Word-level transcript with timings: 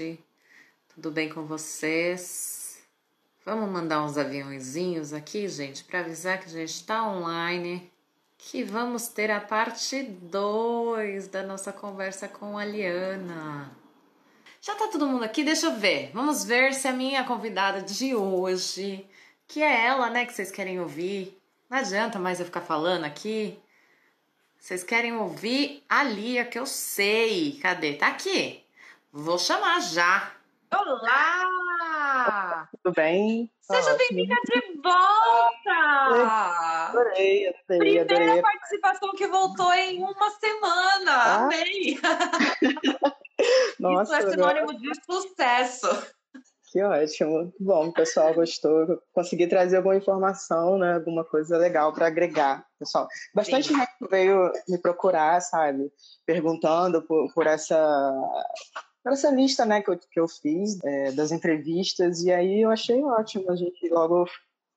gente? 0.00 0.18
Tudo 0.94 1.10
bem 1.10 1.28
com 1.28 1.44
vocês? 1.44 2.82
Vamos 3.44 3.68
mandar 3.68 4.02
uns 4.02 4.16
aviãozinhos 4.16 5.12
aqui, 5.12 5.46
gente, 5.46 5.84
para 5.84 6.00
avisar 6.00 6.40
que 6.40 6.46
a 6.46 6.52
gente 6.52 6.70
está 6.70 7.06
online, 7.06 7.90
que 8.38 8.62
vamos 8.64 9.08
ter 9.08 9.30
a 9.30 9.40
parte 9.40 10.02
2 10.02 11.28
da 11.28 11.42
nossa 11.42 11.72
conversa 11.72 12.26
com 12.28 12.56
a 12.56 12.64
Liana. 12.64 13.70
Já 14.62 14.74
tá 14.74 14.88
todo 14.88 15.06
mundo 15.06 15.24
aqui? 15.24 15.44
Deixa 15.44 15.66
eu 15.66 15.76
ver. 15.76 16.10
Vamos 16.14 16.44
ver 16.44 16.72
se 16.74 16.88
a 16.88 16.92
minha 16.92 17.24
convidada 17.24 17.82
de 17.82 18.14
hoje, 18.14 19.06
que 19.46 19.62
é 19.62 19.86
ela, 19.86 20.08
né, 20.08 20.24
que 20.24 20.32
vocês 20.32 20.50
querem 20.50 20.80
ouvir. 20.80 21.38
Não 21.68 21.78
adianta 21.78 22.18
mais 22.18 22.40
eu 22.40 22.46
ficar 22.46 22.62
falando 22.62 23.04
aqui. 23.04 23.58
Vocês 24.58 24.82
querem 24.82 25.14
ouvir 25.14 25.82
a 25.88 26.02
Lia, 26.04 26.44
que 26.44 26.58
eu 26.58 26.66
sei. 26.66 27.58
Cadê? 27.62 27.94
Tá 27.94 28.08
aqui. 28.08 28.62
Vou 29.12 29.38
chamar 29.38 29.80
já. 29.80 30.32
Olá! 30.72 32.68
Tudo 32.82 32.94
bem? 32.94 33.50
Seja 33.60 33.96
bem-vinda 33.96 34.36
de 34.44 34.80
volta! 34.80 35.70
Adorei, 36.90 37.48
adorei, 37.48 37.54
Primeira 37.66 38.02
adorei. 38.02 38.42
participação 38.42 39.10
que 39.12 39.26
voltou 39.26 39.72
em 39.74 40.00
uma 40.02 40.30
semana! 40.30 41.12
Ah, 41.12 41.44
Amei! 41.44 41.98
Nossa, 43.80 44.18
Isso 44.18 44.28
é 44.28 44.32
agora- 44.34 44.60
sinônimo 44.60 44.78
de 44.78 44.90
sucesso! 45.04 45.88
que 46.72 46.80
ótimo. 46.84 47.52
Bom, 47.58 47.90
pessoal 47.90 48.32
gostou. 48.32 49.02
Consegui 49.12 49.48
trazer 49.48 49.78
alguma 49.78 49.96
informação, 49.96 50.78
né? 50.78 50.94
Alguma 50.94 51.24
coisa 51.24 51.58
legal 51.58 51.92
para 51.92 52.06
agregar, 52.06 52.64
pessoal. 52.78 53.08
Bastante 53.34 53.66
Sim. 53.66 53.74
gente 53.74 53.88
veio 54.08 54.52
me 54.68 54.78
procurar, 54.78 55.40
sabe? 55.40 55.90
Perguntando 56.24 57.02
por, 57.02 57.32
por 57.34 57.48
essa 57.48 57.76
essa 59.06 59.30
lista, 59.30 59.64
né, 59.64 59.80
que 59.80 59.90
eu, 59.90 59.98
que 59.98 60.20
eu 60.20 60.28
fiz 60.28 60.78
é, 60.84 61.12
das 61.12 61.32
entrevistas 61.32 62.20
e 62.22 62.30
aí 62.30 62.62
eu 62.62 62.70
achei 62.70 63.02
ótimo 63.02 63.50
a 63.50 63.56
gente 63.56 63.88
logo 63.88 64.26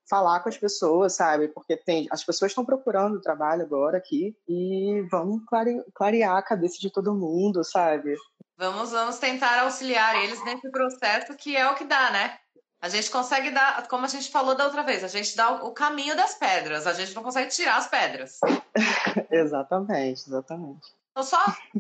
falar 0.10 0.40
com 0.42 0.50
as 0.50 0.58
pessoas, 0.58 1.16
sabe? 1.16 1.48
Porque 1.48 1.76
tem 1.78 2.08
as 2.12 2.24
pessoas 2.24 2.52
estão 2.52 2.66
procurando 2.66 3.22
trabalho 3.22 3.64
agora 3.64 3.98
aqui 3.98 4.36
e 4.48 5.06
vamos 5.10 5.44
clare- 5.48 5.84
clarear 5.94 6.38
a 6.38 6.42
cabeça 6.42 6.78
de 6.80 6.92
todo 6.92 7.16
mundo, 7.16 7.64
sabe? 7.64 8.16
Vamos, 8.58 8.92
vamos 8.92 9.18
tentar 9.18 9.64
auxiliar 9.64 10.16
eles 10.24 10.44
nesse 10.46 10.70
processo 10.70 11.36
que 11.36 11.56
é 11.56 11.70
o 11.70 11.76
que 11.76 11.86
dá, 11.86 12.12
né? 12.12 12.38
A 12.82 12.90
gente 12.90 13.10
consegue 13.10 13.50
dar, 13.50 13.88
como 13.88 14.06
a 14.06 14.10
gente 14.10 14.30
falou 14.30 14.56
da 14.56 14.66
outra 14.66 14.84
vez, 14.84 15.04
a 15.06 15.08
gente 15.08 15.38
dá 15.38 15.64
o 15.64 15.72
caminho 15.72 16.18
das 16.18 16.36
pedras, 16.36 16.86
a 16.86 16.94
gente 16.94 17.16
não 17.16 17.24
consegue 17.24 17.50
tirar 17.50 17.78
as 17.78 17.88
pedras. 17.88 18.40
Exatamente, 19.32 20.28
exatamente. 20.28 20.86
Então, 21.14 21.24
só 21.24 21.40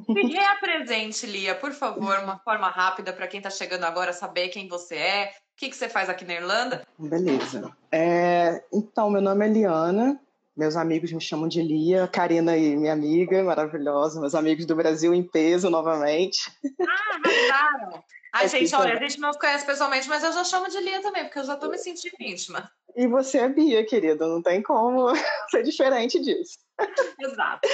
me 0.10 0.32
reapresente, 0.32 1.26
Lia, 1.26 1.56
por 1.56 1.72
favor, 1.72 2.20
uma 2.20 2.38
forma 2.38 2.70
rápida 2.70 3.12
para 3.12 3.28
quem 3.28 3.40
está 3.40 3.50
chegando 3.50 3.84
agora 3.84 4.14
saber 4.14 4.50
quem 4.50 4.68
você 4.68 4.96
é, 4.96 5.34
o 5.54 5.58
que, 5.58 5.70
que 5.70 5.76
você 5.76 5.90
faz 5.90 6.08
aqui 6.08 6.24
na 6.24 6.36
Irlanda. 6.36 6.86
Beleza. 7.00 7.76
É, 7.92 8.64
então, 8.72 9.10
meu 9.10 9.22
nome 9.22 9.46
é 9.48 9.50
Liana, 9.50 10.22
meus 10.56 10.76
amigos 10.76 11.12
me 11.12 11.20
chamam 11.20 11.48
de 11.48 11.64
Lia, 11.64 12.08
Karina 12.08 12.52
aí, 12.52 12.76
minha 12.76 12.94
amiga 12.94 13.44
maravilhosa, 13.44 14.20
meus 14.22 14.36
amigos 14.36 14.68
do 14.68 14.76
Brasil 14.76 15.16
em 15.16 15.24
peso 15.24 15.68
novamente. 15.68 16.52
Ah, 16.88 17.18
arrasaram! 17.26 18.04
Ai, 18.34 18.48
Aqui 18.48 18.60
gente, 18.60 18.74
olha, 18.74 18.94
também. 18.94 18.98
a 18.98 19.10
gente 19.10 19.20
não 19.20 19.32
se 19.32 19.38
conhece 19.38 19.64
pessoalmente, 19.64 20.10
mas 20.10 20.24
eu 20.24 20.32
já 20.32 20.44
chamo 20.44 20.68
de 20.68 20.80
Lia 20.80 21.02
também, 21.04 21.24
porque 21.24 21.38
eu 21.38 21.44
já 21.44 21.56
tô 21.56 21.70
me 21.70 21.78
sentindo 21.78 22.16
íntima. 22.20 22.68
E 22.96 23.08
você 23.08 23.40
é 23.40 23.50
Bia, 23.50 23.86
querida, 23.86 24.28
não 24.28 24.42
tem 24.42 24.62
como 24.62 25.08
ser 25.50 25.64
diferente 25.64 26.20
disso. 26.20 26.58
Exato. 27.20 27.68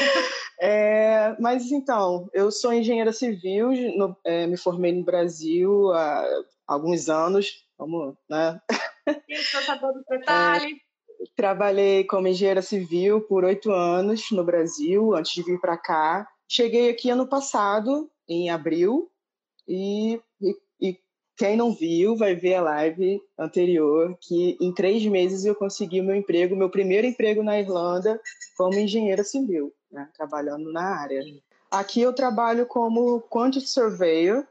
É, 0.60 1.36
mas 1.40 1.72
então, 1.72 2.30
eu 2.34 2.52
sou 2.52 2.74
engenheira 2.74 3.12
civil, 3.12 3.72
no- 3.98 4.16
é, 4.24 4.46
me 4.48 4.58
formei 4.58 4.92
no 4.92 5.04
Brasil 5.04 5.92
há 5.94 6.26
alguns 6.68 7.10
anos, 7.10 7.66
vamos, 7.78 8.16
né? 8.30 8.62
Isso, 9.28 9.58
do 9.80 10.04
detalhe. 10.10 10.82
Trabalhei 11.36 12.06
como 12.06 12.28
engenheira 12.28 12.62
civil 12.62 13.22
por 13.22 13.44
oito 13.44 13.72
anos 13.72 14.32
no 14.32 14.44
Brasil, 14.44 15.14
antes 15.16 15.34
de 15.34 15.44
vir 15.44 15.60
para 15.60 15.78
cá. 15.78 16.28
Cheguei 16.48 16.90
aqui 16.90 17.10
ano 17.10 17.28
passado, 17.28 18.10
em 18.28 18.50
abril, 18.50 19.12
e 19.68 20.22
quem 21.40 21.56
não 21.56 21.74
viu 21.74 22.18
vai 22.18 22.36
ver 22.36 22.56
a 22.56 22.62
live 22.62 23.24
anterior, 23.38 24.14
que 24.20 24.58
em 24.60 24.74
três 24.74 25.06
meses 25.06 25.46
eu 25.46 25.56
consegui 25.56 26.02
meu 26.02 26.14
emprego, 26.14 26.54
meu 26.54 26.70
primeiro 26.70 27.08
emprego 27.08 27.42
na 27.42 27.58
Irlanda, 27.58 28.20
como 28.58 28.78
engenheira 28.78 29.24
civil, 29.24 29.74
né, 29.90 30.10
trabalhando 30.18 30.70
na 30.74 30.84
área. 30.84 31.24
Aqui 31.72 32.02
eu 32.02 32.12
trabalho 32.12 32.66
como 32.66 33.22
quantity 33.22 33.70
surveyor. 33.70 34.46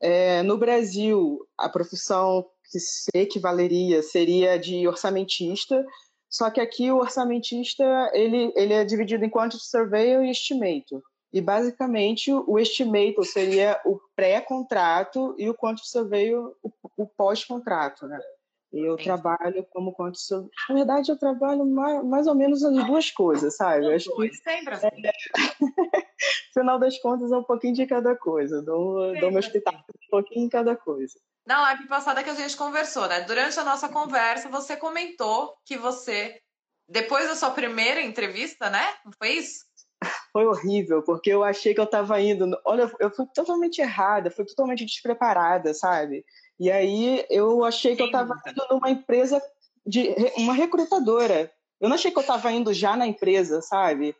É, 0.00 0.42
no 0.42 0.56
Brasil, 0.56 1.46
a 1.58 1.68
profissão 1.68 2.46
que 2.72 2.80
se 2.80 3.10
equivaleria 3.12 4.02
seria 4.02 4.58
de 4.58 4.88
orçamentista, 4.88 5.84
só 6.30 6.48
que 6.48 6.60
aqui 6.60 6.90
o 6.90 6.96
orçamentista 6.96 7.84
ele, 8.14 8.50
ele 8.56 8.72
é 8.72 8.82
dividido 8.82 9.26
em 9.26 9.30
quantity 9.30 9.62
surveyor 9.62 10.24
e 10.24 10.30
estimator. 10.30 11.02
E 11.32 11.40
basicamente 11.40 12.32
o 12.32 12.58
estimator 12.58 13.24
seria 13.24 13.80
o 13.84 14.00
pré-contrato 14.16 15.34
e 15.38 15.48
o 15.48 15.54
quantity 15.54 15.88
surveyor 15.88 16.56
o, 16.62 16.72
o 16.96 17.06
pós-contrato, 17.06 18.06
né? 18.06 18.18
E 18.72 18.80
eu 18.80 18.94
Entendi. 18.94 19.04
trabalho 19.04 19.66
como 19.70 19.94
surveyor. 20.14 20.50
Na 20.68 20.74
verdade, 20.74 21.10
eu 21.10 21.18
trabalho 21.18 21.64
mais, 21.66 22.04
mais 22.04 22.26
ou 22.26 22.34
menos 22.34 22.64
as 22.64 22.86
duas 22.86 23.10
coisas, 23.10 23.56
sabe? 23.56 23.86
Eu 23.86 23.94
acho 23.94 24.14
que 24.14 24.34
sempre 24.34 24.74
assim. 24.74 24.86
no 24.86 25.68
final 26.54 26.78
das 26.78 26.98
contas 26.98 27.30
é 27.32 27.36
um 27.36 27.44
pouquinho 27.44 27.74
de 27.74 27.86
cada 27.86 28.16
coisa. 28.16 28.62
Dou, 28.62 28.94
dou 28.94 29.12
Sempre 29.12 29.30
meu 29.30 29.40
espetáculo 29.40 29.84
um 29.88 30.10
pouquinho 30.10 30.46
em 30.46 30.48
cada 30.48 30.76
coisa. 30.76 31.18
Na 31.46 31.62
live 31.62 31.88
passada 31.88 32.22
que 32.22 32.30
a 32.30 32.34
gente 32.34 32.56
conversou, 32.56 33.08
né? 33.08 33.22
Durante 33.22 33.58
a 33.58 33.64
nossa 33.64 33.88
conversa, 33.88 34.48
você 34.48 34.76
comentou 34.76 35.56
que 35.64 35.76
você, 35.76 36.40
depois 36.88 37.28
da 37.28 37.34
sua 37.34 37.50
primeira 37.50 38.00
entrevista, 38.00 38.70
né? 38.70 38.84
Não 39.04 39.12
foi 39.18 39.30
isso? 39.30 39.64
Foi 40.32 40.46
horrível, 40.46 41.02
porque 41.02 41.30
eu 41.30 41.42
achei 41.42 41.74
que 41.74 41.80
eu 41.80 41.84
estava 41.84 42.20
indo. 42.20 42.58
Olha, 42.64 42.90
eu 43.00 43.10
fui 43.10 43.26
totalmente 43.34 43.80
errada, 43.80 44.30
fui 44.30 44.44
totalmente 44.44 44.84
despreparada, 44.84 45.74
sabe? 45.74 46.24
E 46.58 46.70
aí 46.70 47.24
eu 47.30 47.64
achei 47.64 47.96
que 47.96 48.02
eu 48.02 48.06
estava 48.06 48.34
indo 48.46 48.66
numa 48.70 48.90
empresa 48.90 49.42
de 49.86 50.14
uma 50.36 50.52
recrutadora. 50.52 51.50
Eu 51.80 51.88
não 51.88 51.94
achei 51.94 52.10
que 52.10 52.18
eu 52.18 52.22
estava 52.22 52.52
indo 52.52 52.72
já 52.72 52.96
na 52.96 53.06
empresa, 53.06 53.62
sabe? 53.62 54.14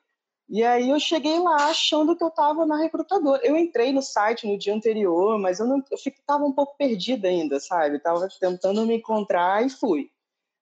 E 0.48 0.64
aí 0.64 0.90
eu 0.90 0.98
cheguei 0.98 1.38
lá 1.38 1.68
achando 1.68 2.16
que 2.16 2.24
eu 2.24 2.28
estava 2.28 2.66
na 2.66 2.76
recrutadora. 2.76 3.40
Eu 3.46 3.56
entrei 3.56 3.92
no 3.92 4.02
site 4.02 4.48
no 4.48 4.58
dia 4.58 4.74
anterior, 4.74 5.38
mas 5.38 5.60
eu 5.60 5.66
não, 5.66 5.76
eu 5.90 5.96
estava 5.96 6.44
um 6.44 6.52
pouco 6.52 6.76
perdida 6.76 7.28
ainda, 7.28 7.60
sabe? 7.60 7.98
Estava 7.98 8.26
tentando 8.40 8.84
me 8.84 8.96
encontrar 8.96 9.64
e 9.64 9.70
fui. 9.70 10.10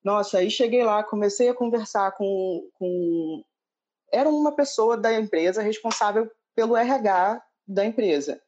Nossa, 0.04 0.38
aí 0.38 0.50
cheguei 0.50 0.84
lá, 0.84 1.02
comecei 1.02 1.48
a 1.48 1.54
conversar 1.54 2.12
com, 2.12 2.68
com 2.74 3.42
era 4.12 4.28
uma 4.28 4.52
pessoa 4.52 4.96
da 4.96 5.12
empresa 5.12 5.62
responsável 5.62 6.30
pelo 6.54 6.76
RH 6.76 7.42
da 7.66 7.84
empresa. 7.84 8.40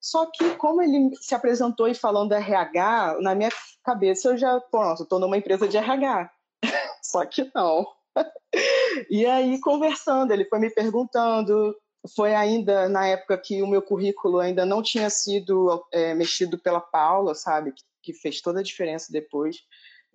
Só 0.00 0.26
que, 0.26 0.54
como 0.56 0.80
ele 0.80 1.10
se 1.16 1.34
apresentou 1.34 1.88
e 1.88 1.94
falando 1.94 2.32
RH, 2.32 3.18
na 3.20 3.34
minha 3.34 3.50
cabeça 3.82 4.28
eu 4.28 4.36
já, 4.36 4.60
pronto, 4.60 5.02
estou 5.02 5.18
numa 5.18 5.36
empresa 5.36 5.66
de 5.66 5.76
RH. 5.76 6.30
Só 7.02 7.24
que 7.24 7.50
não. 7.54 7.86
E 9.10 9.24
aí, 9.26 9.60
conversando, 9.60 10.32
ele 10.32 10.44
foi 10.46 10.58
me 10.58 10.70
perguntando. 10.70 11.76
Foi 12.16 12.34
ainda 12.34 12.88
na 12.88 13.06
época 13.06 13.38
que 13.38 13.62
o 13.62 13.66
meu 13.66 13.80
currículo 13.80 14.40
ainda 14.40 14.66
não 14.66 14.82
tinha 14.82 15.08
sido 15.08 15.86
é, 15.92 16.14
mexido 16.14 16.58
pela 16.58 16.80
Paula, 16.80 17.34
sabe? 17.34 17.72
Que 18.02 18.12
fez 18.12 18.40
toda 18.40 18.60
a 18.60 18.62
diferença 18.62 19.12
depois. 19.12 19.58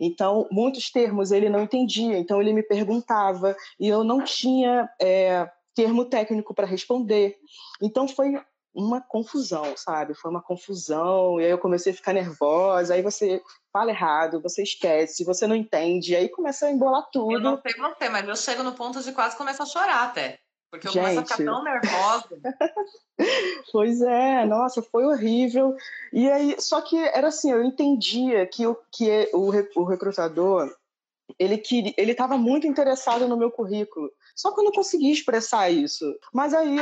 Então, 0.05 0.47
muitos 0.51 0.91
termos 0.91 1.31
ele 1.31 1.49
não 1.49 1.63
entendia, 1.63 2.17
então 2.17 2.41
ele 2.41 2.53
me 2.53 2.63
perguntava 2.63 3.55
e 3.79 3.87
eu 3.87 4.03
não 4.03 4.23
tinha 4.23 4.89
é, 5.01 5.49
termo 5.73 6.05
técnico 6.05 6.53
para 6.53 6.67
responder. 6.67 7.37
Então, 7.81 8.07
foi 8.07 8.33
uma 8.73 8.99
confusão, 8.99 9.77
sabe? 9.77 10.15
Foi 10.15 10.31
uma 10.31 10.41
confusão, 10.41 11.39
e 11.39 11.45
aí 11.45 11.51
eu 11.51 11.59
comecei 11.59 11.93
a 11.93 11.95
ficar 11.95 12.13
nervosa, 12.13 12.95
aí 12.95 13.01
você 13.01 13.41
fala 13.71 13.91
errado, 13.91 14.41
você 14.41 14.63
esquece, 14.63 15.23
você 15.23 15.45
não 15.45 15.55
entende, 15.55 16.15
aí 16.15 16.27
começa 16.27 16.65
a 16.65 16.71
embolar 16.71 17.07
tudo. 17.11 17.33
Eu 17.33 17.39
não 17.39 17.61
sei 17.61 17.73
você, 17.73 18.09
mas 18.09 18.27
eu 18.27 18.35
chego 18.35 18.63
no 18.63 18.73
ponto 18.73 19.01
de 19.01 19.11
quase 19.11 19.37
começar 19.37 19.63
a 19.63 19.67
chorar 19.67 20.03
até. 20.03 20.39
Porque 20.73 20.87
eu 20.87 20.91
começo 20.91 21.19
a 21.19 21.23
ficar 21.23 21.37
Gente. 21.37 21.45
tão 21.45 21.63
nervosa. 21.63 22.39
Pois 23.71 24.01
é, 24.01 24.43
nossa, 24.43 24.81
foi 24.81 25.05
horrível. 25.05 25.75
E 26.11 26.29
aí, 26.29 26.55
só 26.59 26.81
que 26.81 26.97
era 26.97 27.27
assim, 27.27 27.51
eu 27.51 27.63
entendia 27.63 28.45
que 28.47 28.65
o 28.65 28.75
que 28.91 29.29
o, 29.33 29.49
re- 29.51 29.69
o 29.75 29.83
recrutador 29.83 30.75
ele 31.37 31.59
queria, 31.59 31.93
ele 31.95 32.11
estava 32.11 32.37
muito 32.39 32.65
interessado 32.65 33.27
no 33.27 33.37
meu 33.37 33.51
currículo. 33.51 34.11
Só 34.35 34.51
que 34.51 34.59
eu 34.59 34.63
não 34.63 34.71
conseguia 34.71 35.13
expressar 35.13 35.69
isso. 35.69 36.05
Mas 36.33 36.55
aí 36.55 36.75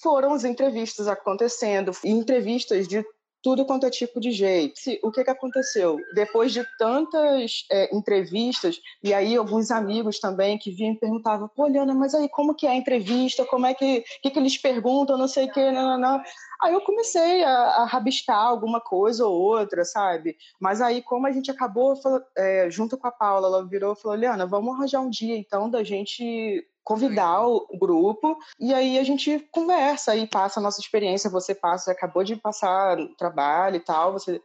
foram 0.00 0.32
as 0.32 0.44
entrevistas 0.44 1.08
acontecendo, 1.08 1.90
entrevistas 2.04 2.86
de 2.86 3.04
tudo 3.44 3.66
quanto 3.66 3.84
é 3.84 3.90
tipo 3.90 4.18
de 4.18 4.32
jeito. 4.32 4.80
O 5.02 5.12
que, 5.12 5.22
que 5.22 5.30
aconteceu? 5.30 5.98
Depois 6.14 6.50
de 6.50 6.64
tantas 6.78 7.66
é, 7.70 7.94
entrevistas, 7.94 8.80
e 9.02 9.12
aí 9.12 9.36
alguns 9.36 9.70
amigos 9.70 10.18
também 10.18 10.56
que 10.56 10.70
vinham 10.70 10.94
e 10.94 10.98
perguntavam, 10.98 11.46
pô, 11.54 11.66
Liana, 11.66 11.92
mas 11.92 12.14
aí 12.14 12.26
como 12.26 12.54
que 12.54 12.66
é 12.66 12.70
a 12.70 12.74
entrevista? 12.74 13.44
Como 13.44 13.66
é 13.66 13.74
que, 13.74 14.02
que, 14.22 14.30
que 14.30 14.38
eles 14.38 14.56
perguntam? 14.56 15.18
Não 15.18 15.28
sei 15.28 15.44
o 15.44 15.52
que, 15.52 15.70
não, 15.70 15.82
não, 15.90 15.98
não. 15.98 16.22
Aí 16.62 16.72
eu 16.72 16.80
comecei 16.80 17.44
a, 17.44 17.50
a, 17.50 17.84
rabiscar 17.84 18.38
alguma 18.38 18.80
coisa 18.80 19.26
ou 19.26 19.38
outra, 19.38 19.84
sabe? 19.84 20.38
Mas 20.58 20.80
aí, 20.80 21.02
como 21.02 21.26
a 21.26 21.32
gente 21.32 21.50
acabou, 21.50 21.94
é, 22.34 22.70
junto 22.70 22.96
com 22.96 23.06
a 23.06 23.12
Paula, 23.12 23.48
ela 23.48 23.68
virou 23.68 23.92
e 23.92 24.00
falou, 24.00 24.16
Liana, 24.16 24.46
vamos 24.46 24.74
arranjar 24.74 25.02
um 25.02 25.10
dia, 25.10 25.36
então, 25.36 25.68
da 25.68 25.84
gente 25.84 26.66
convidar 26.84 27.46
o 27.46 27.66
grupo 27.78 28.36
e 28.60 28.74
aí 28.74 28.98
a 28.98 29.02
gente 29.02 29.40
conversa 29.50 30.14
e 30.14 30.28
passa 30.28 30.60
a 30.60 30.62
nossa 30.62 30.80
experiência. 30.80 31.30
Você 31.30 31.54
passa, 31.54 31.90
acabou 31.90 32.22
de 32.22 32.36
passar 32.36 32.98
trabalho 33.16 33.76
e 33.76 33.80
tal, 33.80 34.12
você 34.12 34.40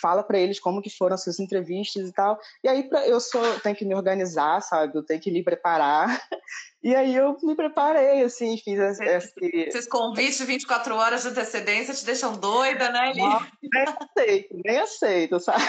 fala 0.00 0.22
para 0.22 0.38
eles 0.38 0.60
como 0.60 0.82
que 0.82 0.90
foram 0.90 1.14
as 1.14 1.24
suas 1.24 1.40
entrevistas 1.40 2.08
e 2.08 2.12
tal. 2.12 2.38
E 2.62 2.68
aí 2.68 2.88
pra, 2.88 3.06
eu 3.06 3.18
sou 3.20 3.42
tenho 3.60 3.74
que 3.74 3.84
me 3.84 3.94
organizar, 3.94 4.60
sabe? 4.60 4.96
Eu 4.96 5.04
tenho 5.04 5.20
que 5.20 5.30
me 5.30 5.42
preparar. 5.42 6.08
E 6.80 6.94
aí 6.94 7.16
eu 7.16 7.36
me 7.42 7.56
preparei, 7.56 8.22
assim, 8.22 8.56
fiz 8.56 8.78
esse... 8.78 9.04
Esses 9.42 9.88
convites 9.88 10.38
de 10.38 10.44
24 10.44 10.94
horas 10.94 11.22
de 11.22 11.30
antecedência 11.30 11.92
te 11.92 12.04
deixam 12.04 12.34
doida, 12.34 12.88
né, 12.90 13.10
Eli? 13.10 13.20
nem 13.20 13.82
aceito, 13.82 14.60
nem 14.64 14.78
aceito, 14.78 15.40
sabe? 15.42 15.64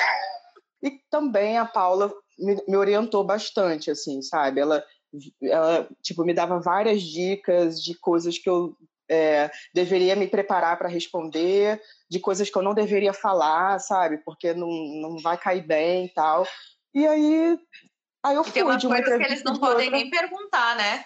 E 0.83 0.91
também 1.09 1.57
a 1.57 1.65
Paula 1.65 2.13
me, 2.37 2.63
me 2.67 2.77
orientou 2.77 3.23
bastante, 3.23 3.89
assim, 3.89 4.21
sabe? 4.21 4.61
Ela 4.61 4.83
ela 5.41 5.87
tipo 6.01 6.23
me 6.23 6.33
dava 6.33 6.59
várias 6.59 7.01
dicas 7.01 7.81
de 7.81 7.95
coisas 7.95 8.37
que 8.37 8.49
eu 8.49 8.75
é, 9.09 9.49
deveria 9.73 10.15
me 10.15 10.27
preparar 10.27 10.77
para 10.77 10.87
responder, 10.87 11.81
de 12.09 12.19
coisas 12.19 12.49
que 12.49 12.57
eu 12.57 12.61
não 12.61 12.75
deveria 12.75 13.11
falar, 13.11 13.79
sabe? 13.79 14.19
Porque 14.19 14.53
não, 14.53 14.69
não 14.69 15.17
vai 15.17 15.37
cair 15.37 15.65
bem 15.65 16.05
e 16.05 16.09
tal. 16.09 16.45
E 16.93 17.07
aí, 17.07 17.59
aí 18.23 18.35
eu 18.35 18.41
e 18.41 18.43
fui 18.45 18.53
tem 18.53 18.63
umas 18.63 18.79
de 18.79 18.87
uma 18.87 18.95
coisas 18.97 19.17
que 19.17 19.23
eles 19.23 19.43
não 19.43 19.57
podem 19.57 19.85
outra... 19.85 19.91
nem 19.91 20.09
perguntar, 20.09 20.75
né? 20.75 21.03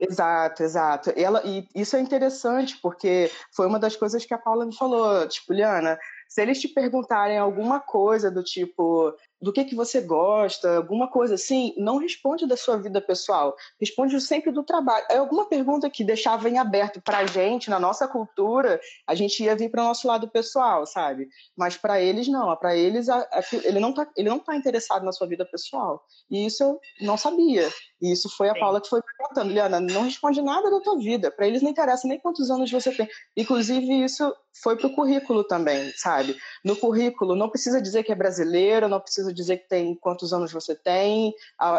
Exato, 0.00 0.62
exato. 0.62 1.12
Ela, 1.16 1.42
e 1.44 1.66
isso 1.74 1.96
é 1.96 2.00
interessante, 2.00 2.78
porque 2.80 3.30
foi 3.52 3.66
uma 3.66 3.80
das 3.80 3.96
coisas 3.96 4.24
que 4.24 4.32
a 4.32 4.38
Paula 4.38 4.64
me 4.64 4.76
falou, 4.76 5.26
tipo, 5.26 5.52
Liana, 5.52 5.98
se 6.28 6.40
eles 6.40 6.60
te 6.60 6.68
perguntarem 6.68 7.36
alguma 7.36 7.80
coisa 7.80 8.30
do 8.30 8.44
tipo, 8.44 9.12
do 9.40 9.52
que, 9.52 9.64
que 9.64 9.74
você 9.74 10.00
gosta, 10.00 10.76
alguma 10.76 11.08
coisa 11.08 11.34
assim, 11.34 11.72
não 11.76 11.98
responde 11.98 12.46
da 12.46 12.56
sua 12.56 12.76
vida 12.76 13.00
pessoal, 13.00 13.54
responde 13.80 14.20
sempre 14.20 14.50
do 14.50 14.64
trabalho. 14.64 15.06
É 15.10 15.18
alguma 15.18 15.46
pergunta 15.46 15.88
que 15.88 16.04
deixava 16.04 16.48
em 16.48 16.58
aberto 16.58 17.00
para 17.00 17.18
a 17.18 17.26
gente, 17.26 17.70
na 17.70 17.78
nossa 17.78 18.08
cultura, 18.08 18.80
a 19.06 19.14
gente 19.14 19.42
ia 19.42 19.56
vir 19.56 19.70
para 19.70 19.82
o 19.82 19.86
nosso 19.86 20.08
lado 20.08 20.28
pessoal, 20.28 20.84
sabe? 20.86 21.28
Mas 21.56 21.76
para 21.76 22.00
eles 22.00 22.26
não, 22.26 22.54
para 22.56 22.76
eles 22.76 23.08
a, 23.08 23.20
a, 23.20 23.42
ele 23.64 23.78
não 23.78 23.92
tá, 23.92 24.08
não 24.18 24.38
tá 24.38 24.56
interessado 24.56 25.04
na 25.04 25.12
sua 25.12 25.26
vida 25.26 25.44
pessoal. 25.44 26.02
E 26.30 26.44
isso 26.44 26.62
eu 26.62 26.80
não 27.00 27.16
sabia. 27.16 27.68
E 28.00 28.12
isso 28.12 28.28
foi 28.36 28.48
a 28.48 28.54
Sim. 28.54 28.60
Paula 28.60 28.80
que 28.80 28.88
foi 28.88 29.00
perguntando, 29.02 29.52
Liana, 29.52 29.80
não 29.80 30.02
responde 30.02 30.40
nada 30.40 30.70
da 30.70 30.80
tua 30.80 30.98
vida. 30.98 31.30
Para 31.30 31.46
eles 31.46 31.62
não 31.62 31.70
interessa 31.70 32.06
nem 32.06 32.18
quantos 32.18 32.50
anos 32.50 32.70
você 32.70 32.92
tem. 32.92 33.08
Inclusive 33.36 34.04
isso 34.04 34.32
foi 34.62 34.76
para 34.76 34.86
o 34.86 34.94
currículo 34.94 35.44
também, 35.44 35.92
sabe? 35.96 36.36
No 36.64 36.76
currículo 36.76 37.34
não 37.34 37.48
precisa 37.48 37.80
dizer 37.80 38.02
que 38.02 38.12
é 38.12 38.14
brasileiro, 38.14 38.88
não 38.88 39.00
precisa 39.00 39.27
dizer 39.32 39.58
que 39.58 39.68
tem 39.68 39.94
quantos 39.94 40.32
anos 40.32 40.52
você 40.52 40.74
tem, 40.74 41.34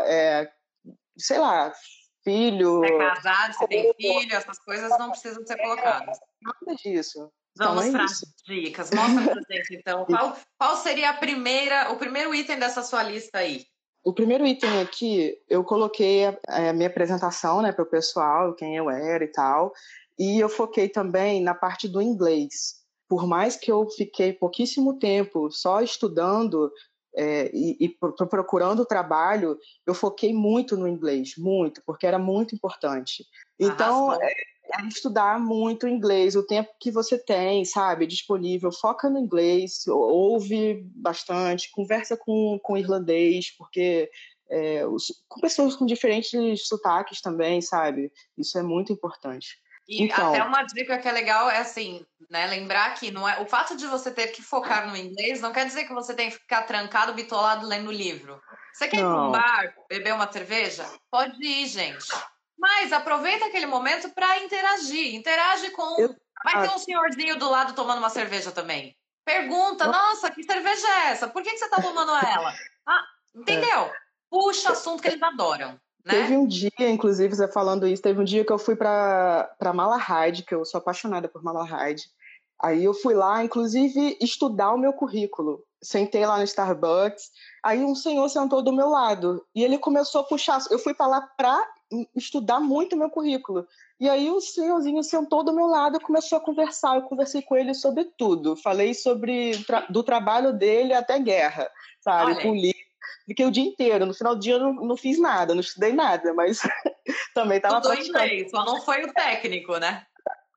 é, 0.06 0.52
sei 1.18 1.40
lá, 1.40 1.74
filho. 2.24 2.84
É 2.84 2.98
casado, 2.98 3.54
você 3.54 3.68
tem 3.68 3.94
filho, 3.94 4.36
essas 4.36 4.60
coisas 4.60 4.90
não 4.98 5.12
precisam 5.12 5.46
ser 5.46 5.58
colocadas. 5.58 6.20
Nada 6.42 6.76
disso. 6.76 7.32
Vamos 7.58 7.86
então, 7.86 8.02
é 8.02 8.06
para 8.06 8.06
as 8.06 8.22
dicas. 8.46 8.92
Mostra 8.92 9.36
pra 9.36 9.56
gente, 9.56 9.76
então. 9.76 10.06
Qual, 10.06 10.38
qual 10.58 10.78
seria 10.78 11.10
a 11.10 11.14
primeira, 11.14 11.92
o 11.92 11.98
primeiro 11.98 12.34
item 12.34 12.58
dessa 12.58 12.82
sua 12.84 13.04
lista 13.04 13.40
aí? 13.40 13.66
O 14.04 14.14
primeiro 14.14 14.48
item 14.48 14.82
aqui, 14.82 15.38
eu 15.50 15.64
coloquei 15.64 16.26
a, 16.26 16.38
a 16.48 16.74
minha 16.74 16.88
apresentação 16.88 17.62
né, 17.62 17.72
para 17.72 17.84
o 17.84 17.90
pessoal, 17.90 18.56
quem 18.56 18.78
eu 18.78 18.90
era 18.90 19.24
e 19.24 19.28
tal. 19.28 19.74
E 20.18 20.40
eu 20.40 20.48
foquei 20.48 20.88
também 20.88 21.42
na 21.44 21.54
parte 21.54 21.88
do 21.88 22.02
inglês. 22.02 22.80
Por 23.10 23.28
mais 23.28 23.56
que 23.56 23.72
eu 23.72 23.90
fiquei 23.90 24.32
pouquíssimo 24.32 25.00
tempo 25.00 25.50
só 25.52 25.82
estudando 25.82 26.72
é, 27.16 27.50
e, 27.54 27.78
e 27.80 27.90
procurando 28.30 28.86
trabalho, 28.86 29.58
eu 29.86 29.94
foquei 29.94 30.34
muito 30.34 30.78
no 30.78 30.88
inglês, 30.88 31.34
muito, 31.38 31.82
porque 31.86 32.06
era 32.06 32.20
muito 32.20 32.56
importante. 32.56 33.26
Então, 33.60 34.14
é, 34.14 34.32
é, 34.32 34.88
estudar 34.88 35.40
muito 35.40 35.88
inglês, 35.88 36.36
o 36.36 36.46
tempo 36.46 36.70
que 36.80 36.92
você 36.92 37.18
tem, 37.18 37.66
sabe, 37.66 38.06
disponível, 38.06 38.72
foca 38.72 39.10
no 39.10 39.20
inglês, 39.20 39.88
ouve 39.88 40.84
bastante, 40.96 41.72
conversa 41.72 42.16
com, 42.16 42.60
com 42.62 42.78
irlandês, 42.78 43.52
porque 43.58 44.10
é, 44.50 44.84
com 45.28 45.42
pessoas 45.42 45.76
com 45.76 45.86
diferentes 45.86 46.68
sotaques 46.68 47.22
também, 47.22 47.62
sabe? 47.62 48.12
Isso 48.38 48.58
é 48.58 48.64
muito 48.64 48.92
importante. 48.92 49.60
E 49.90 50.04
então, 50.04 50.30
até 50.30 50.44
uma 50.44 50.62
dica 50.62 51.00
que 51.00 51.08
é 51.08 51.12
legal 51.12 51.50
é 51.50 51.58
assim, 51.58 52.06
né? 52.30 52.46
Lembrar 52.46 52.94
que 52.94 53.10
não 53.10 53.28
é 53.28 53.42
o 53.42 53.48
fato 53.48 53.76
de 53.76 53.88
você 53.88 54.12
ter 54.12 54.28
que 54.28 54.44
focar 54.44 54.88
no 54.88 54.96
inglês 54.96 55.42
não 55.42 55.52
quer 55.52 55.66
dizer 55.66 55.86
que 55.86 55.94
você 55.94 56.14
tem 56.14 56.30
que 56.30 56.38
ficar 56.38 56.62
trancado, 56.62 57.16
bitolado 57.16 57.66
lendo 57.66 57.92
livro. 57.92 58.40
Você 58.72 58.88
quer 58.88 59.02
não. 59.02 59.10
ir 59.10 59.14
para 59.14 59.22
um 59.24 59.32
bar, 59.32 59.74
beber 59.90 60.14
uma 60.14 60.32
cerveja? 60.32 60.86
Pode 61.10 61.44
ir, 61.44 61.66
gente. 61.66 62.08
Mas 62.56 62.94
aproveita 62.94 63.48
aquele 63.48 63.66
momento 63.66 64.10
para 64.12 64.38
interagir. 64.44 65.16
Interage 65.16 65.72
com. 65.72 66.00
Eu... 66.00 66.16
Vai 66.44 66.62
ter 66.62 66.74
um 66.74 66.78
senhorzinho 66.78 67.40
do 67.40 67.50
lado 67.50 67.74
tomando 67.74 67.98
uma 67.98 68.12
cerveja 68.12 68.52
também. 68.52 68.96
Pergunta, 69.26 69.88
nossa, 69.88 70.30
que 70.30 70.44
cerveja 70.44 70.88
é 70.88 71.08
essa? 71.08 71.28
Por 71.28 71.42
que, 71.42 71.50
que 71.50 71.58
você 71.58 71.66
está 71.66 71.82
tomando 71.82 72.12
ela? 72.12 72.54
Ah, 72.86 73.06
entendeu? 73.36 73.86
É. 73.86 73.94
Puxa 74.30 74.72
assunto 74.72 75.02
que 75.02 75.08
eles 75.08 75.22
adoram. 75.22 75.80
Né? 76.10 76.22
Teve 76.22 76.36
um 76.36 76.48
dia, 76.48 76.90
inclusive, 76.90 77.36
você 77.36 77.48
falando 77.48 77.88
isso, 77.88 78.02
teve 78.02 78.20
um 78.20 78.24
dia 78.24 78.44
que 78.44 78.52
eu 78.52 78.58
fui 78.58 78.76
para 78.76 79.56
Malahide, 79.74 80.44
que 80.44 80.56
eu 80.56 80.66
sou 80.66 80.80
apaixonada 80.80 81.28
por 81.28 81.44
Malahide. 81.44 82.04
Aí 82.62 82.84
eu 82.84 82.94
fui 82.94 83.14
lá, 83.14 83.44
inclusive, 83.44 84.18
estudar 84.20 84.74
o 84.74 84.78
meu 84.78 84.92
currículo. 84.92 85.64
Sentei 85.82 86.26
lá 86.26 86.38
no 86.38 86.44
Starbucks, 86.44 87.32
aí 87.64 87.86
um 87.86 87.96
senhor 87.96 88.28
sentou 88.28 88.62
do 88.62 88.74
meu 88.74 88.90
lado 88.90 89.46
e 89.56 89.64
ele 89.64 89.78
começou 89.78 90.22
a 90.22 90.24
puxar. 90.26 90.60
Eu 90.70 90.78
fui 90.78 90.94
para 90.94 91.08
lá 91.08 91.22
para 91.38 91.66
estudar 92.14 92.60
muito 92.60 92.98
o 92.98 93.00
meu 93.00 93.10
currículo. 93.10 93.66
E 93.98 94.10
aí 94.10 94.30
o 94.30 94.42
senhorzinho 94.42 95.02
sentou 95.04 95.42
do 95.42 95.54
meu 95.54 95.68
lado 95.68 95.96
e 95.96 96.02
começou 96.02 96.38
a 96.38 96.42
conversar. 96.42 96.96
Eu 96.96 97.04
conversei 97.04 97.42
com 97.42 97.56
ele 97.56 97.74
sobre 97.74 98.06
tudo. 98.18 98.58
Falei 98.58 98.94
sobre 98.94 99.52
do 99.90 100.04
trabalho 100.04 100.52
dele 100.52 100.94
até 100.94 101.18
guerra, 101.18 101.70
sabe? 102.02 102.34
Olha. 102.34 102.42
Política 102.42 102.89
Fiquei 103.26 103.46
o 103.46 103.52
dia 103.52 103.64
inteiro. 103.64 104.06
No 104.06 104.14
final 104.14 104.36
do 104.36 104.42
dia 104.42 104.56
eu 104.56 104.60
não, 104.60 104.74
não 104.74 104.98
fiz 104.98 105.20
nada, 105.20 105.54
não 105.54 105.62
estudei 105.62 105.94
nada, 105.94 106.34
mas 106.34 106.60
também 107.34 107.58
estava 107.58 107.82
praticando. 107.82 108.26
Inglês, 108.26 108.52
só 108.52 108.66
não 108.66 108.82
foi 108.82 109.04
o 109.04 109.14
técnico, 109.14 109.78
né? 109.78 110.06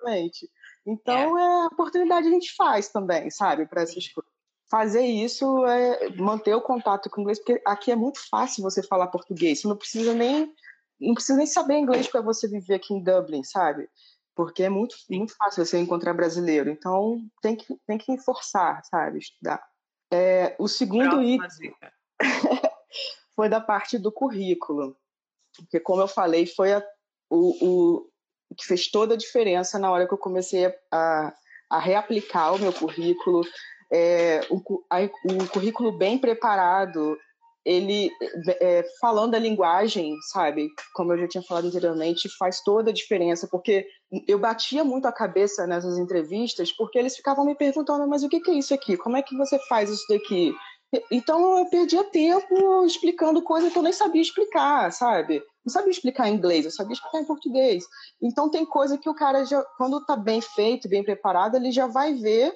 Exatamente. 0.00 0.48
Então, 0.86 1.38
é. 1.38 1.42
é 1.42 1.62
a 1.62 1.66
oportunidade 1.66 2.26
a 2.26 2.30
gente 2.30 2.54
faz 2.54 2.88
também, 2.88 3.30
sabe, 3.30 3.66
para 3.66 3.82
essas 3.82 4.08
coisas. 4.08 4.32
Fazer 4.70 5.04
isso 5.04 5.66
é 5.66 6.08
manter 6.16 6.54
o 6.54 6.62
contato 6.62 7.10
com 7.10 7.20
o 7.20 7.22
inglês, 7.22 7.38
porque 7.38 7.60
aqui 7.66 7.90
é 7.92 7.96
muito 7.96 8.18
fácil 8.30 8.62
você 8.62 8.82
falar 8.82 9.08
português. 9.08 9.60
Você 9.60 9.68
não 9.68 9.76
precisa 9.76 10.14
nem 10.14 10.50
não 11.02 11.14
precisa 11.14 11.36
nem 11.36 11.46
saber 11.46 11.78
inglês 11.78 12.06
para 12.06 12.20
você 12.20 12.48
viver 12.48 12.74
aqui 12.74 12.94
em 12.94 13.02
Dublin, 13.02 13.42
sabe? 13.42 13.88
Porque 14.34 14.62
é 14.62 14.68
muito, 14.68 14.96
muito 15.10 15.36
fácil 15.36 15.64
você 15.64 15.78
encontrar 15.78 16.14
brasileiro. 16.14 16.70
Então, 16.70 17.20
tem 17.42 17.56
que, 17.56 17.76
tem 17.86 17.98
que 17.98 18.16
forçar, 18.18 18.82
sabe? 18.84 19.18
Estudar. 19.18 19.62
É, 20.12 20.56
o 20.58 20.68
segundo 20.68 21.22
item. 21.22 21.74
foi 23.36 23.48
da 23.48 23.60
parte 23.60 23.98
do 23.98 24.12
currículo. 24.12 24.96
Porque, 25.56 25.80
como 25.80 26.02
eu 26.02 26.08
falei, 26.08 26.46
foi 26.46 26.72
a, 26.72 26.82
o, 27.30 28.00
o 28.50 28.54
que 28.56 28.66
fez 28.66 28.90
toda 28.90 29.14
a 29.14 29.18
diferença 29.18 29.78
na 29.78 29.90
hora 29.90 30.06
que 30.06 30.14
eu 30.14 30.18
comecei 30.18 30.72
a, 30.90 31.34
a 31.70 31.78
reaplicar 31.78 32.54
o 32.54 32.58
meu 32.58 32.72
currículo. 32.72 33.42
É, 33.92 34.40
o, 34.50 34.60
a, 34.90 35.02
o 35.02 35.48
currículo 35.48 35.92
bem 35.92 36.18
preparado, 36.18 37.16
ele 37.64 38.10
é, 38.60 38.84
falando 39.00 39.34
a 39.34 39.38
linguagem, 39.38 40.14
sabe, 40.32 40.68
como 40.94 41.12
eu 41.12 41.18
já 41.18 41.28
tinha 41.28 41.42
falado 41.42 41.66
anteriormente, 41.66 42.28
faz 42.38 42.60
toda 42.62 42.90
a 42.90 42.94
diferença, 42.94 43.46
porque 43.50 43.86
eu 44.26 44.38
batia 44.38 44.82
muito 44.82 45.06
a 45.06 45.12
cabeça 45.12 45.66
nessas 45.66 45.98
entrevistas, 45.98 46.72
porque 46.72 46.98
eles 46.98 47.16
ficavam 47.16 47.44
me 47.44 47.54
perguntando, 47.54 48.06
mas 48.08 48.22
o 48.22 48.28
que, 48.28 48.40
que 48.40 48.50
é 48.50 48.54
isso 48.54 48.74
aqui? 48.74 48.96
Como 48.96 49.16
é 49.16 49.22
que 49.22 49.36
você 49.36 49.58
faz 49.68 49.90
isso 49.90 50.04
daqui? 50.08 50.54
Então 51.10 51.58
eu 51.58 51.66
perdia 51.66 52.04
tempo 52.04 52.84
explicando 52.84 53.42
coisas 53.42 53.72
que 53.72 53.78
eu 53.78 53.82
nem 53.82 53.92
sabia 53.92 54.20
explicar, 54.20 54.92
sabe? 54.92 55.42
Não 55.64 55.72
sabia 55.72 55.90
explicar 55.90 56.28
em 56.28 56.34
inglês, 56.34 56.64
eu 56.64 56.70
sabia 56.70 56.92
explicar 56.92 57.20
em 57.20 57.24
português. 57.24 57.84
Então 58.20 58.50
tem 58.50 58.66
coisa 58.66 58.98
que 58.98 59.08
o 59.08 59.14
cara 59.14 59.44
já, 59.44 59.62
quando 59.78 59.98
está 59.98 60.16
bem 60.16 60.40
feito, 60.40 60.88
bem 60.88 61.02
preparado, 61.02 61.56
ele 61.56 61.72
já 61.72 61.86
vai 61.86 62.14
ver 62.14 62.54